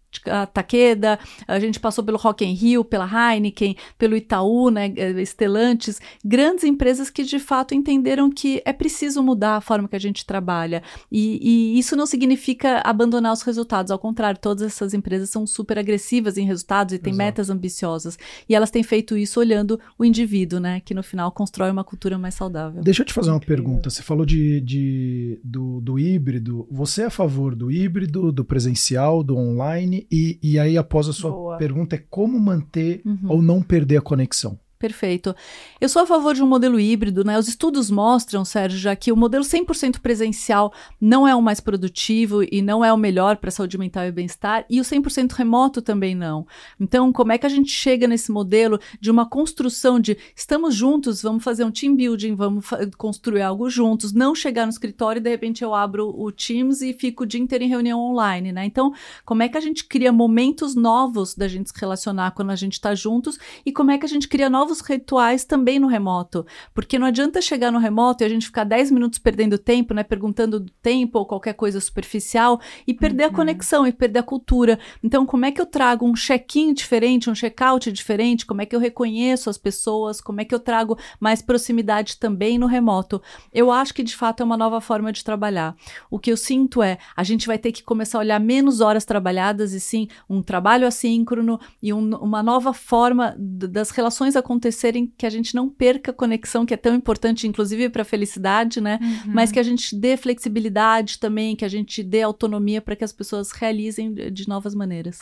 Takeda, 0.53 1.19
a 1.47 1.59
gente 1.61 1.79
passou 1.79 2.03
pelo 2.05 2.19
Rock 2.19 2.45
in 2.45 2.53
Rio, 2.53 2.85
pela 2.85 3.07
Heineken, 3.07 3.77
pelo 3.97 4.17
Itaú, 4.17 4.71
né, 4.71 4.89
Estelantes, 5.21 6.01
grandes 6.25 6.65
empresas 6.65 7.09
que 7.09 7.23
de 7.23 7.39
fato 7.39 7.75
entenderam 7.75 8.31
que 8.31 8.61
é 8.65 8.73
preciso 8.73 9.23
mudar 9.23 9.57
a 9.57 9.61
forma 9.61 9.89
que 9.89 9.97
a 9.97 10.01
gente 10.01 10.27
trabalha. 10.27 10.83
E, 11.11 11.39
e 11.41 11.79
isso 11.79 11.95
não 11.95 12.07
significa 12.07 12.81
abandonar 12.85 13.33
os 13.33 13.43
resultados, 13.43 13.91
ao 13.91 13.99
contrário, 13.99 14.41
todas 14.41 14.63
essas 14.63 14.95
empresas 14.95 15.31
são 15.31 15.47
super 15.47 15.79
agressivas 15.79 16.37
em 16.37 16.45
resultados 16.45 16.95
e 16.95 16.99
têm 16.99 17.13
Exato. 17.13 17.27
metas 17.27 17.51
ambiciosas. 17.51 18.19
E 18.49 18.55
elas 18.55 18.71
têm 18.71 18.83
feito 18.83 19.17
isso 19.17 19.39
olhando 19.39 19.79
o 19.99 20.05
indivíduo, 20.05 20.59
né, 20.59 20.81
que 20.81 20.95
no 20.95 21.03
final 21.03 21.31
constrói 21.31 21.71
uma 21.71 21.85
cultura 21.85 22.19
mais 22.19 22.35
saudável. 22.35 22.83
Deixa 22.83 23.03
eu 23.03 23.07
te 23.07 23.13
fazer 23.13 23.31
uma 23.31 23.41
pergunta. 23.41 23.91
Você 23.91 24.03
falou 24.03 24.27
de, 24.27 24.61
de 24.61 25.41
do, 25.45 25.81
do 25.81 25.99
híbrido. 25.99 26.67
Você 26.71 27.03
é 27.03 27.07
a 27.07 27.11
favor 27.11 27.55
do 27.55 27.71
híbrido, 27.71 28.33
do 28.33 28.45
presencial, 28.45 29.23
do 29.23 29.37
online? 29.37 30.00
E, 30.11 30.39
e 30.43 30.59
aí 30.59 30.77
após 30.77 31.09
a 31.09 31.13
sua 31.13 31.31
Boa. 31.31 31.57
pergunta 31.57 31.97
é 31.97 32.05
como 32.11 32.39
manter 32.39 33.03
uhum. 33.05 33.29
ou 33.29 33.43
não 33.43 33.63
perder 33.63 33.99
a 33.99 34.03
conexão. 34.03 34.59
Perfeito. 34.81 35.37
Eu 35.79 35.91
sou 35.91 36.01
a 36.01 36.07
favor 36.07 36.35
de 36.35 36.43
um 36.43 36.47
modelo 36.47 36.81
híbrido, 36.81 37.23
né? 37.23 37.39
Os 37.39 37.49
estudos 37.49 37.91
mostram, 37.91 38.47
Sérgio, 38.47 38.79
já 38.79 38.97
que 38.97 39.13
o 39.13 39.17
modelo 39.17 39.45
100% 39.45 40.01
presencial 40.01 40.73
não 40.99 41.29
é 41.29 41.35
o 41.35 41.43
mais 41.43 41.61
produtivo 41.61 42.43
e 42.43 42.63
não 42.63 42.83
é 42.83 42.91
o 42.91 42.97
melhor 42.97 43.37
para 43.37 43.49
a 43.49 43.51
saúde 43.51 43.77
mental 43.77 44.07
e 44.07 44.11
bem-estar, 44.11 44.65
e 44.71 44.81
o 44.81 44.83
100% 44.83 45.33
remoto 45.33 45.83
também 45.83 46.15
não. 46.15 46.47
Então, 46.81 47.13
como 47.13 47.31
é 47.31 47.37
que 47.37 47.45
a 47.45 47.51
gente 47.51 47.71
chega 47.71 48.09
nesse 48.09 48.33
modelo 48.33 48.81
de 48.99 49.11
uma 49.11 49.29
construção 49.29 50.01
de 50.01 50.17
estamos 50.35 50.75
juntos, 50.75 51.21
vamos 51.21 51.45
fazer 51.45 51.63
um 51.63 51.71
team 51.71 51.95
building, 51.95 52.35
vamos 52.35 52.65
construir 52.97 53.43
algo 53.43 53.69
juntos, 53.69 54.15
não 54.15 54.35
chegar 54.35 54.65
no 54.65 54.73
escritório 54.73 55.21
e 55.21 55.23
de 55.23 55.29
repente 55.29 55.63
eu 55.63 55.75
abro 55.75 56.09
o 56.09 56.33
Teams 56.33 56.81
e 56.81 56.95
fico 56.95 57.25
o 57.25 57.27
dia 57.27 57.39
inteiro 57.39 57.65
em 57.65 57.69
reunião 57.69 58.01
online, 58.01 58.51
né? 58.51 58.65
Então, 58.65 58.95
como 59.27 59.43
é 59.43 59.49
que 59.51 59.59
a 59.59 59.61
gente 59.61 59.85
cria 59.85 60.11
momentos 60.11 60.75
novos 60.75 61.35
da 61.35 61.47
gente 61.47 61.69
se 61.69 61.79
relacionar 61.79 62.31
quando 62.31 62.49
a 62.49 62.57
gente 62.57 62.73
está 62.73 62.95
juntos 62.95 63.39
e 63.67 63.71
como 63.71 63.91
é 63.91 63.99
que 63.99 64.07
a 64.07 64.09
gente 64.09 64.27
cria 64.27 64.49
novos 64.49 64.70
novos 64.71 64.81
rituais 64.81 65.45
também 65.45 65.79
no 65.79 65.89
remoto. 65.89 66.47
Porque 66.73 66.99
não 66.99 67.07
adianta 67.07 67.43
chegar 67.43 67.71
no 67.71 67.79
remoto 67.79 68.23
e 68.23 68.27
a 68.27 68.29
gente 68.29 68.47
ficar 68.47 68.65
10 68.65 68.91
minutos 68.93 69.19
perdendo 69.19 69.59
tempo, 69.59 69.93
né? 69.93 70.03
Perguntando 70.03 70.61
do 70.61 70.71
tempo 70.83 71.19
ou 71.19 71.27
qualquer 71.27 71.55
coisa 71.55 71.81
superficial 71.81 72.61
e 72.87 72.95
perder 72.95 73.25
uhum. 73.25 73.31
a 73.31 73.35
conexão 73.35 73.87
e 73.87 73.93
perder 73.93 74.21
a 74.21 74.23
cultura. 74.23 74.79
Então, 75.03 75.27
como 75.27 75.45
é 75.45 75.53
que 75.53 75.61
eu 75.61 75.67
trago 75.67 76.07
um 76.07 76.15
check-in 76.15 76.73
diferente, 76.73 77.29
um 77.29 77.35
check-out 77.35 77.91
diferente? 77.91 78.47
Como 78.47 78.63
é 78.63 78.67
que 78.67 78.75
eu 78.75 78.81
reconheço 78.81 79.51
as 79.51 79.59
pessoas? 79.59 80.21
Como 80.21 80.41
é 80.41 80.45
que 80.45 80.55
eu 80.55 80.61
trago 80.61 80.97
mais 81.19 81.43
proximidade 81.43 82.17
também 82.17 82.59
no 82.59 82.67
remoto? 82.67 83.21
Eu 83.53 83.71
acho 83.71 83.93
que 83.93 84.03
de 84.03 84.17
fato 84.17 84.43
é 84.43 84.45
uma 84.45 84.57
nova 84.57 84.81
forma 84.81 85.13
de 85.13 85.25
trabalhar. 85.25 85.75
O 86.11 86.19
que 86.19 86.31
eu 86.31 86.37
sinto 86.37 86.83
é 86.83 86.99
a 87.17 87.25
gente 87.25 87.47
vai 87.47 87.59
ter 87.59 87.73
que 87.73 87.83
começar 87.83 88.19
a 88.19 88.21
olhar 88.21 88.41
menos 88.41 88.81
horas 88.81 89.05
trabalhadas 89.05 89.73
e 89.73 89.81
sim 89.81 90.09
um 90.29 90.43
trabalho 90.43 90.87
assíncrono 90.87 91.59
e 91.83 91.93
um, 91.93 92.15
uma 92.17 92.43
nova 92.43 92.73
forma 92.73 93.35
das 93.37 93.91
relações 93.91 94.37
acontecerem 94.37 94.60
acontecerem 94.61 95.13
que 95.17 95.25
a 95.25 95.31
gente 95.31 95.55
não 95.55 95.69
perca 95.69 96.11
a 96.11 96.15
conexão, 96.15 96.67
que 96.67 96.75
é 96.75 96.77
tão 96.77 96.95
importante, 96.95 97.49
inclusive 97.49 97.89
para 97.89 98.03
a 98.03 98.05
felicidade, 98.05 98.81
né? 98.81 98.99
Uhum. 99.01 99.33
Mas 99.33 99.51
que 99.51 99.59
a 99.59 99.63
gente 99.63 99.97
dê 99.97 100.17
flexibilidade 100.17 101.19
também, 101.19 101.57
que 101.57 101.65
a 101.65 101.69
gente 101.69 102.03
dê 102.03 102.23
autonomia 102.23 102.83
para 102.83 102.95
que 102.95 103.05
as 103.05 103.13
pessoas 103.13 103.51
realizem 103.51 104.13
de 104.13 104.47
novas 104.47 104.75
maneiras. 104.75 105.21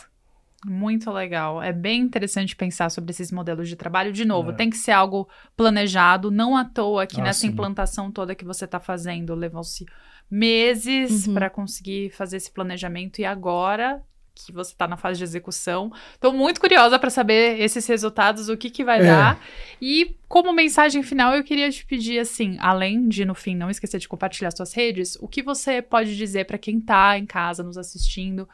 Muito 0.67 1.09
legal. 1.13 1.63
É 1.63 1.73
bem 1.73 2.03
interessante 2.03 2.57
pensar 2.57 2.91
sobre 2.91 3.13
esses 3.13 3.31
modelos 3.31 3.69
de 3.69 3.77
trabalho. 3.77 4.13
De 4.13 4.25
novo, 4.25 4.51
é. 4.51 4.55
tem 4.55 4.69
que 4.69 4.77
ser 4.77 4.91
algo 4.91 5.29
planejado, 5.57 6.33
não 6.33 6.57
à 6.57 6.65
toa 6.65 7.07
que 7.07 7.21
ah, 7.21 7.25
nessa 7.25 7.41
sim. 7.41 7.49
implantação 7.49 8.11
toda 8.11 8.35
que 8.35 8.45
você 8.45 8.65
está 8.65 8.81
fazendo 8.81 9.37
levou-se 9.37 9.87
meses 10.29 11.29
uhum. 11.29 11.35
para 11.35 11.49
conseguir 11.49 12.11
fazer 12.11 12.39
esse 12.39 12.51
planejamento 12.51 13.21
e 13.21 13.25
agora 13.25 14.03
que 14.45 14.53
você 14.53 14.73
está 14.73 14.87
na 14.87 14.97
fase 14.97 15.19
de 15.19 15.25
execução. 15.25 15.93
Estou 16.15 16.33
muito 16.33 16.61
curiosa 16.61 16.99
para 16.99 17.11
saber 17.11 17.61
esses 17.61 17.87
resultados, 17.87 18.49
o 18.49 18.57
que, 18.57 18.71
que 18.71 18.85
vai 18.85 19.01
é. 19.01 19.05
dar. 19.05 19.45
E 19.81 20.17
como 20.29 20.53
mensagem 20.53 21.03
final, 21.03 21.35
eu 21.35 21.45
queria 21.45 21.71
te 21.71 21.85
pedir 21.85 22.19
assim, 22.19 22.57
além 22.61 23.09
de 23.09 23.25
no 23.25 23.35
fim 23.35 23.55
não 23.55 23.71
esquecer 23.71 23.99
de 23.99 24.09
compartilhar 24.09 24.51
suas 24.51 24.73
redes, 24.73 25.17
o 25.21 25.29
que 25.29 25.43
você 25.43 25.81
pode 25.81 26.17
dizer 26.17 26.45
para 26.47 26.59
quem 26.59 26.79
está 26.79 27.19
em 27.19 27.27
casa 27.27 27.63
nos 27.63 27.79
assistindo? 27.79 28.49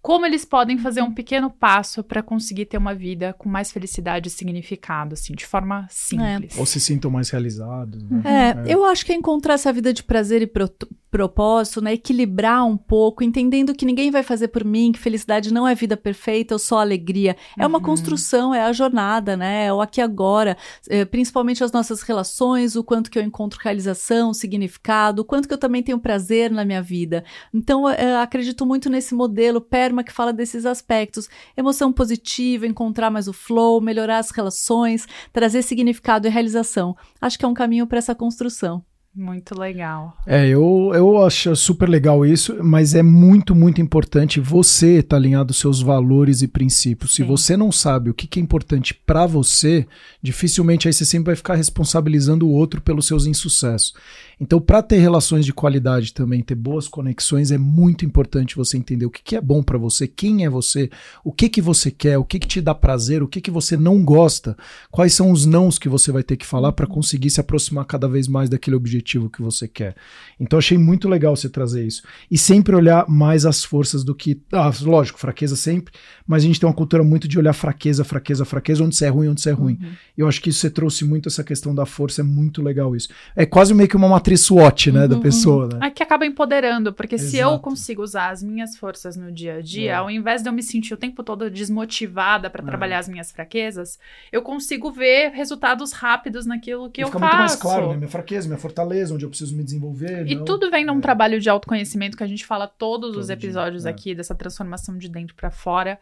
Como 0.00 0.24
eles 0.24 0.44
podem 0.44 0.78
fazer 0.78 1.02
um 1.02 1.12
pequeno 1.12 1.50
passo 1.50 2.02
para 2.02 2.22
conseguir 2.22 2.66
ter 2.66 2.78
uma 2.78 2.94
vida 2.94 3.32
com 3.32 3.48
mais 3.48 3.72
felicidade 3.72 4.28
e 4.28 4.30
significado, 4.30 5.14
assim, 5.14 5.34
de 5.34 5.44
forma 5.44 5.86
simples. 5.90 6.56
É. 6.56 6.60
Ou 6.60 6.66
se 6.66 6.80
sintam 6.80 7.10
mais 7.10 7.30
realizados. 7.30 8.02
Né? 8.04 8.22
É, 8.24 8.70
é, 8.70 8.74
eu 8.74 8.84
acho 8.84 9.04
que 9.04 9.12
é 9.12 9.14
encontrar 9.14 9.54
essa 9.54 9.72
vida 9.72 9.92
de 9.92 10.02
prazer 10.02 10.42
e 10.42 10.46
pro 10.46 10.68
propósito, 11.10 11.80
né? 11.80 11.94
Equilibrar 11.94 12.66
um 12.66 12.76
pouco, 12.76 13.24
entendendo 13.24 13.74
que 13.74 13.86
ninguém 13.86 14.10
vai 14.10 14.22
fazer 14.22 14.48
por 14.48 14.64
mim, 14.64 14.92
que 14.92 14.98
felicidade 14.98 15.52
não 15.52 15.66
é 15.66 15.74
vida 15.74 15.96
perfeita 15.96 16.54
ou 16.54 16.58
só 16.58 16.78
alegria. 16.78 17.36
É 17.58 17.66
uma 17.66 17.78
uhum. 17.78 17.84
construção, 17.84 18.54
é 18.54 18.62
a 18.62 18.72
jornada, 18.72 19.36
né? 19.36 19.66
É 19.66 19.72
o 19.72 19.80
aqui 19.80 20.00
agora, 20.00 20.56
é, 20.88 21.04
principalmente 21.04 21.64
as 21.64 21.72
nossas 21.72 22.02
relações, 22.02 22.76
o 22.76 22.84
quanto 22.84 23.10
que 23.10 23.18
eu 23.18 23.22
encontro 23.22 23.58
realização, 23.62 24.34
significado, 24.34 25.22
o 25.22 25.24
quanto 25.24 25.48
que 25.48 25.54
eu 25.54 25.58
também 25.58 25.82
tenho 25.82 25.98
prazer 25.98 26.50
na 26.50 26.64
minha 26.64 26.82
vida. 26.82 27.24
Então, 27.54 27.88
é, 27.88 28.16
acredito 28.16 28.66
muito 28.66 28.90
nesse 28.90 29.14
modelo 29.14 29.60
PERMA 29.88 30.04
que 30.04 30.12
fala 30.12 30.32
desses 30.32 30.66
aspectos. 30.66 31.28
Emoção 31.56 31.92
positiva, 31.92 32.66
encontrar 32.66 33.10
mais 33.10 33.26
o 33.26 33.32
flow, 33.32 33.80
melhorar 33.80 34.18
as 34.18 34.30
relações, 34.30 35.06
trazer 35.32 35.62
significado 35.62 36.26
e 36.26 36.30
realização. 36.30 36.96
Acho 37.20 37.38
que 37.38 37.44
é 37.44 37.48
um 37.48 37.54
caminho 37.54 37.86
para 37.86 37.98
essa 37.98 38.14
construção. 38.14 38.84
Muito 39.14 39.58
legal. 39.58 40.16
É, 40.26 40.46
eu, 40.46 40.92
eu 40.94 41.24
acho 41.24 41.56
super 41.56 41.88
legal 41.88 42.24
isso, 42.24 42.62
mas 42.62 42.94
é 42.94 43.02
muito, 43.02 43.52
muito 43.52 43.80
importante 43.80 44.38
você 44.38 44.98
estar 44.98 45.08
tá 45.08 45.16
alinhado 45.16 45.50
aos 45.50 45.58
seus 45.58 45.80
valores 45.80 46.40
e 46.42 46.46
princípios. 46.46 47.12
Sim. 47.14 47.24
Se 47.24 47.28
você 47.28 47.56
não 47.56 47.72
sabe 47.72 48.10
o 48.10 48.14
que, 48.14 48.28
que 48.28 48.38
é 48.38 48.42
importante 48.42 48.94
para 48.94 49.26
você, 49.26 49.88
dificilmente 50.22 50.86
aí 50.86 50.92
você 50.92 51.04
sempre 51.04 51.26
vai 51.26 51.36
ficar 51.36 51.54
responsabilizando 51.54 52.46
o 52.46 52.52
outro 52.52 52.80
pelos 52.80 53.06
seus 53.06 53.26
insucessos. 53.26 53.92
Então, 54.40 54.60
para 54.60 54.82
ter 54.82 54.98
relações 54.98 55.44
de 55.44 55.52
qualidade 55.52 56.12
também, 56.12 56.42
ter 56.42 56.54
boas 56.54 56.86
conexões, 56.86 57.50
é 57.50 57.58
muito 57.58 58.04
importante 58.04 58.54
você 58.54 58.76
entender 58.76 59.04
o 59.04 59.10
que, 59.10 59.22
que 59.22 59.36
é 59.36 59.40
bom 59.40 59.62
para 59.62 59.76
você, 59.76 60.06
quem 60.06 60.44
é 60.44 60.50
você, 60.50 60.88
o 61.24 61.32
que 61.32 61.48
que 61.48 61.60
você 61.60 61.90
quer, 61.90 62.18
o 62.18 62.24
que 62.24 62.38
que 62.38 62.46
te 62.46 62.60
dá 62.60 62.74
prazer, 62.74 63.22
o 63.22 63.28
que 63.28 63.40
que 63.40 63.50
você 63.50 63.76
não 63.76 64.04
gosta, 64.04 64.56
quais 64.90 65.12
são 65.12 65.32
os 65.32 65.44
nãos 65.44 65.78
que 65.78 65.88
você 65.88 66.12
vai 66.12 66.22
ter 66.22 66.36
que 66.36 66.46
falar 66.46 66.72
para 66.72 66.86
conseguir 66.86 67.30
se 67.30 67.40
aproximar 67.40 67.84
cada 67.84 68.08
vez 68.08 68.28
mais 68.28 68.48
daquele 68.48 68.76
objetivo 68.76 69.28
que 69.28 69.42
você 69.42 69.66
quer. 69.66 69.96
Então, 70.38 70.58
achei 70.58 70.78
muito 70.78 71.08
legal 71.08 71.34
você 71.34 71.48
trazer 71.48 71.84
isso. 71.84 72.02
E 72.30 72.38
sempre 72.38 72.76
olhar 72.76 73.08
mais 73.08 73.44
as 73.44 73.64
forças 73.64 74.04
do 74.04 74.14
que. 74.14 74.40
Ah, 74.52 74.70
lógico, 74.82 75.18
fraqueza 75.18 75.56
sempre, 75.56 75.92
mas 76.26 76.44
a 76.44 76.46
gente 76.46 76.60
tem 76.60 76.68
uma 76.68 76.74
cultura 76.74 77.02
muito 77.02 77.26
de 77.26 77.38
olhar 77.38 77.52
fraqueza, 77.52 78.04
fraqueza, 78.04 78.44
fraqueza, 78.44 78.84
onde 78.84 78.94
você 78.94 79.06
é 79.06 79.08
ruim, 79.08 79.28
onde 79.28 79.40
você 79.40 79.50
é 79.50 79.52
ruim. 79.52 79.78
Uhum. 79.82 79.90
Eu 80.16 80.28
acho 80.28 80.40
que 80.40 80.50
isso 80.50 80.60
você 80.60 80.70
trouxe 80.70 81.04
muito 81.04 81.28
essa 81.28 81.42
questão 81.42 81.74
da 81.74 81.84
força, 81.84 82.20
é 82.20 82.24
muito 82.24 82.62
legal 82.62 82.94
isso. 82.94 83.08
É 83.34 83.44
quase 83.44 83.74
meio 83.74 83.88
que 83.88 83.96
uma 83.96 84.08
matriz 84.08 84.27
matriz 84.28 84.42
SWOT, 84.42 84.92
né, 84.92 85.02
uhum, 85.02 85.08
da 85.08 85.18
pessoa, 85.18 85.64
uhum. 85.64 85.78
né? 85.78 85.86
É 85.86 85.90
que 85.90 86.02
acaba 86.02 86.26
empoderando, 86.26 86.92
porque 86.92 87.14
Exato. 87.14 87.30
se 87.30 87.38
eu 87.38 87.58
consigo 87.58 88.02
usar 88.02 88.30
as 88.30 88.42
minhas 88.42 88.76
forças 88.76 89.16
no 89.16 89.32
dia 89.32 89.56
a 89.56 89.60
dia, 89.62 89.92
é. 89.92 89.94
ao 89.94 90.10
invés 90.10 90.42
de 90.42 90.48
eu 90.48 90.52
me 90.52 90.62
sentir 90.62 90.92
o 90.92 90.96
tempo 90.96 91.22
todo 91.22 91.50
desmotivada 91.50 92.50
para 92.50 92.62
é. 92.62 92.66
trabalhar 92.66 92.98
as 92.98 93.08
minhas 93.08 93.32
fraquezas, 93.32 93.98
eu 94.30 94.42
consigo 94.42 94.90
ver 94.90 95.30
resultados 95.30 95.92
rápidos 95.92 96.44
naquilo 96.44 96.90
que 96.90 97.00
e 97.00 97.02
eu 97.02 97.08
fica 97.08 97.18
faço. 97.18 97.30
Fica 97.30 97.38
muito 97.38 97.48
mais 97.48 97.56
claro, 97.56 97.90
né? 97.90 97.96
Minha 97.96 98.08
fraqueza, 98.08 98.46
minha 98.46 98.58
fortaleza, 98.58 99.14
onde 99.14 99.24
eu 99.24 99.28
preciso 99.28 99.56
me 99.56 99.64
desenvolver. 99.64 100.26
E 100.26 100.34
não... 100.34 100.44
tudo 100.44 100.70
vem 100.70 100.84
num 100.84 100.98
é. 100.98 101.00
trabalho 101.00 101.40
de 101.40 101.48
autoconhecimento 101.48 102.16
que 102.16 102.22
a 102.22 102.28
gente 102.28 102.44
fala 102.44 102.66
todos 102.66 103.10
Todo 103.12 103.20
os 103.20 103.30
episódios 103.30 103.82
dia, 103.82 103.90
é. 103.90 103.94
aqui, 103.94 104.14
dessa 104.14 104.34
transformação 104.34 104.98
de 104.98 105.08
dentro 105.08 105.34
para 105.34 105.50
fora. 105.50 105.98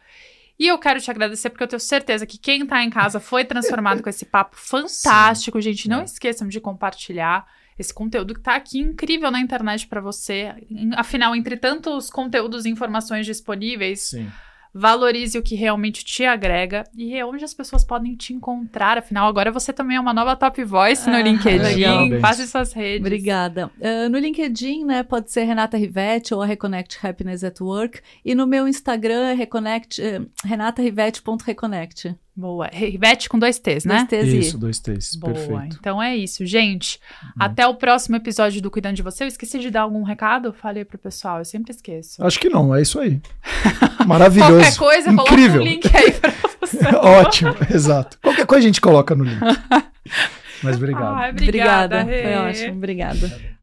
E 0.59 0.66
eu 0.66 0.79
quero 0.79 0.99
te 1.01 1.11
agradecer 1.11 1.51
porque 1.51 1.62
eu 1.62 1.68
tenho 1.68 1.81
certeza 1.81 2.24
que 2.24 2.39
quem 2.39 2.66
tá 2.66 2.83
em 2.83 2.89
casa 2.89 3.20
foi 3.20 3.45
transformado 3.45 4.03
com 4.03 4.09
esse 4.09 4.24
papo 4.24 4.57
fantástico. 4.59 5.59
Sim. 5.59 5.62
Gente, 5.62 5.89
não 5.89 6.01
é. 6.01 6.05
esqueçam 6.05 6.49
de 6.49 6.59
compartilhar 6.61 7.47
esse 7.79 7.93
conteúdo 7.93 8.35
que 8.35 8.41
está 8.41 8.57
aqui 8.57 8.79
incrível 8.79 9.31
na 9.31 9.41
internet 9.41 9.87
para 9.87 10.01
você. 10.01 10.53
Afinal, 10.97 11.35
entre 11.35 11.57
tantos 11.57 12.09
conteúdos 12.11 12.64
e 12.64 12.70
informações 12.70 13.27
disponíveis, 13.27 14.01
Sim. 14.01 14.31
valorize 14.72 15.39
o 15.39 15.43
que 15.43 15.55
realmente 15.55 16.05
te 16.05 16.24
agrega 16.24 16.85
e 16.97 17.14
é 17.14 17.24
onde 17.24 17.45
as 17.45 17.53
pessoas 17.53 17.85
podem 17.85 18.16
te 18.16 18.33
encontrar. 18.33 18.97
Afinal, 18.97 19.29
agora 19.29 19.53
você 19.53 19.72
também 19.72 19.99
é 19.99 20.01
uma 20.01 20.14
nova 20.14 20.35
top 20.35 20.64
voice 20.64 21.09
no 21.09 21.16
ah, 21.16 21.22
LinkedIn. 21.22 22.18
Faça 22.20 22.47
suas 22.47 22.72
redes. 22.72 23.01
Obrigada. 23.07 23.70
Uh, 23.79 24.09
no 24.09 24.18
LinkedIn, 24.18 24.85
né, 24.85 25.03
pode 25.03 25.31
ser 25.31 25.45
Renata 25.45 25.77
Rivette 25.77 26.33
ou 26.33 26.41
a 26.41 26.47
Reconnect 26.47 27.07
Happiness 27.07 27.45
at 27.45 27.61
Work. 27.61 28.01
E 28.24 28.35
no 28.35 28.47
meu 28.47 28.66
Instagram 28.66 29.29
é 29.29 29.35
reconnect, 29.35 30.01
uh, 30.01 30.27
renatarivette.reconnect. 30.45 32.16
Boa. 32.37 32.68
Rivete 32.70 33.30
com 33.30 33.39
dois 33.39 33.59
T's, 33.59 33.87
né? 33.87 34.07
Dois 34.11 34.24
T's 34.24 34.32
isso, 34.34 34.59
dois 34.59 34.78
T's. 34.78 35.16
Boa. 35.16 35.32
Perfeito. 35.32 35.78
Então 35.80 36.03
é 36.03 36.14
isso, 36.14 36.45
gente. 36.45 37.01
Uhum. 37.22 37.30
Até 37.41 37.66
o 37.66 37.74
próximo 37.74 38.16
episódio 38.16 38.61
do 38.61 38.70
Cuidando 38.70 38.97
de 38.97 39.03
Você. 39.03 39.24
Eu 39.24 39.28
esqueci 39.28 39.59
de 39.59 39.70
dar 39.70 39.82
algum 39.82 40.03
recado? 40.03 40.53
Falei 40.53 40.84
pro 40.84 40.99
pessoal, 40.99 41.39
eu 41.39 41.47
sempre 41.47 41.70
esqueço. 41.72 42.22
Acho 42.22 42.39
que 42.39 42.51
não, 42.51 42.74
é 42.74 42.82
isso 42.82 43.01
aí. 43.01 43.20
Maravilhoso. 44.07 44.53
Qualquer 44.53 44.76
coisa, 44.76 45.11
Incrível. 45.11 45.53
coloca 45.53 45.59
um 45.59 45.62
link 45.62 45.97
aí 45.97 46.12
pra 46.12 46.32
você. 46.61 46.84
Ótimo, 46.97 47.57
exato. 47.74 48.18
Qualquer 48.20 48.45
coisa 48.45 48.64
a 48.64 48.66
gente 48.66 48.80
coloca 48.82 49.14
no 49.14 49.24
link. 49.24 49.41
Mas 50.62 50.76
obrigado. 50.76 51.14
Ai, 51.14 51.30
obrigada. 51.30 52.03
obrigada. 52.03 52.22
Foi 52.22 52.51
ótimo, 52.51 52.76
obrigada. 52.76 53.56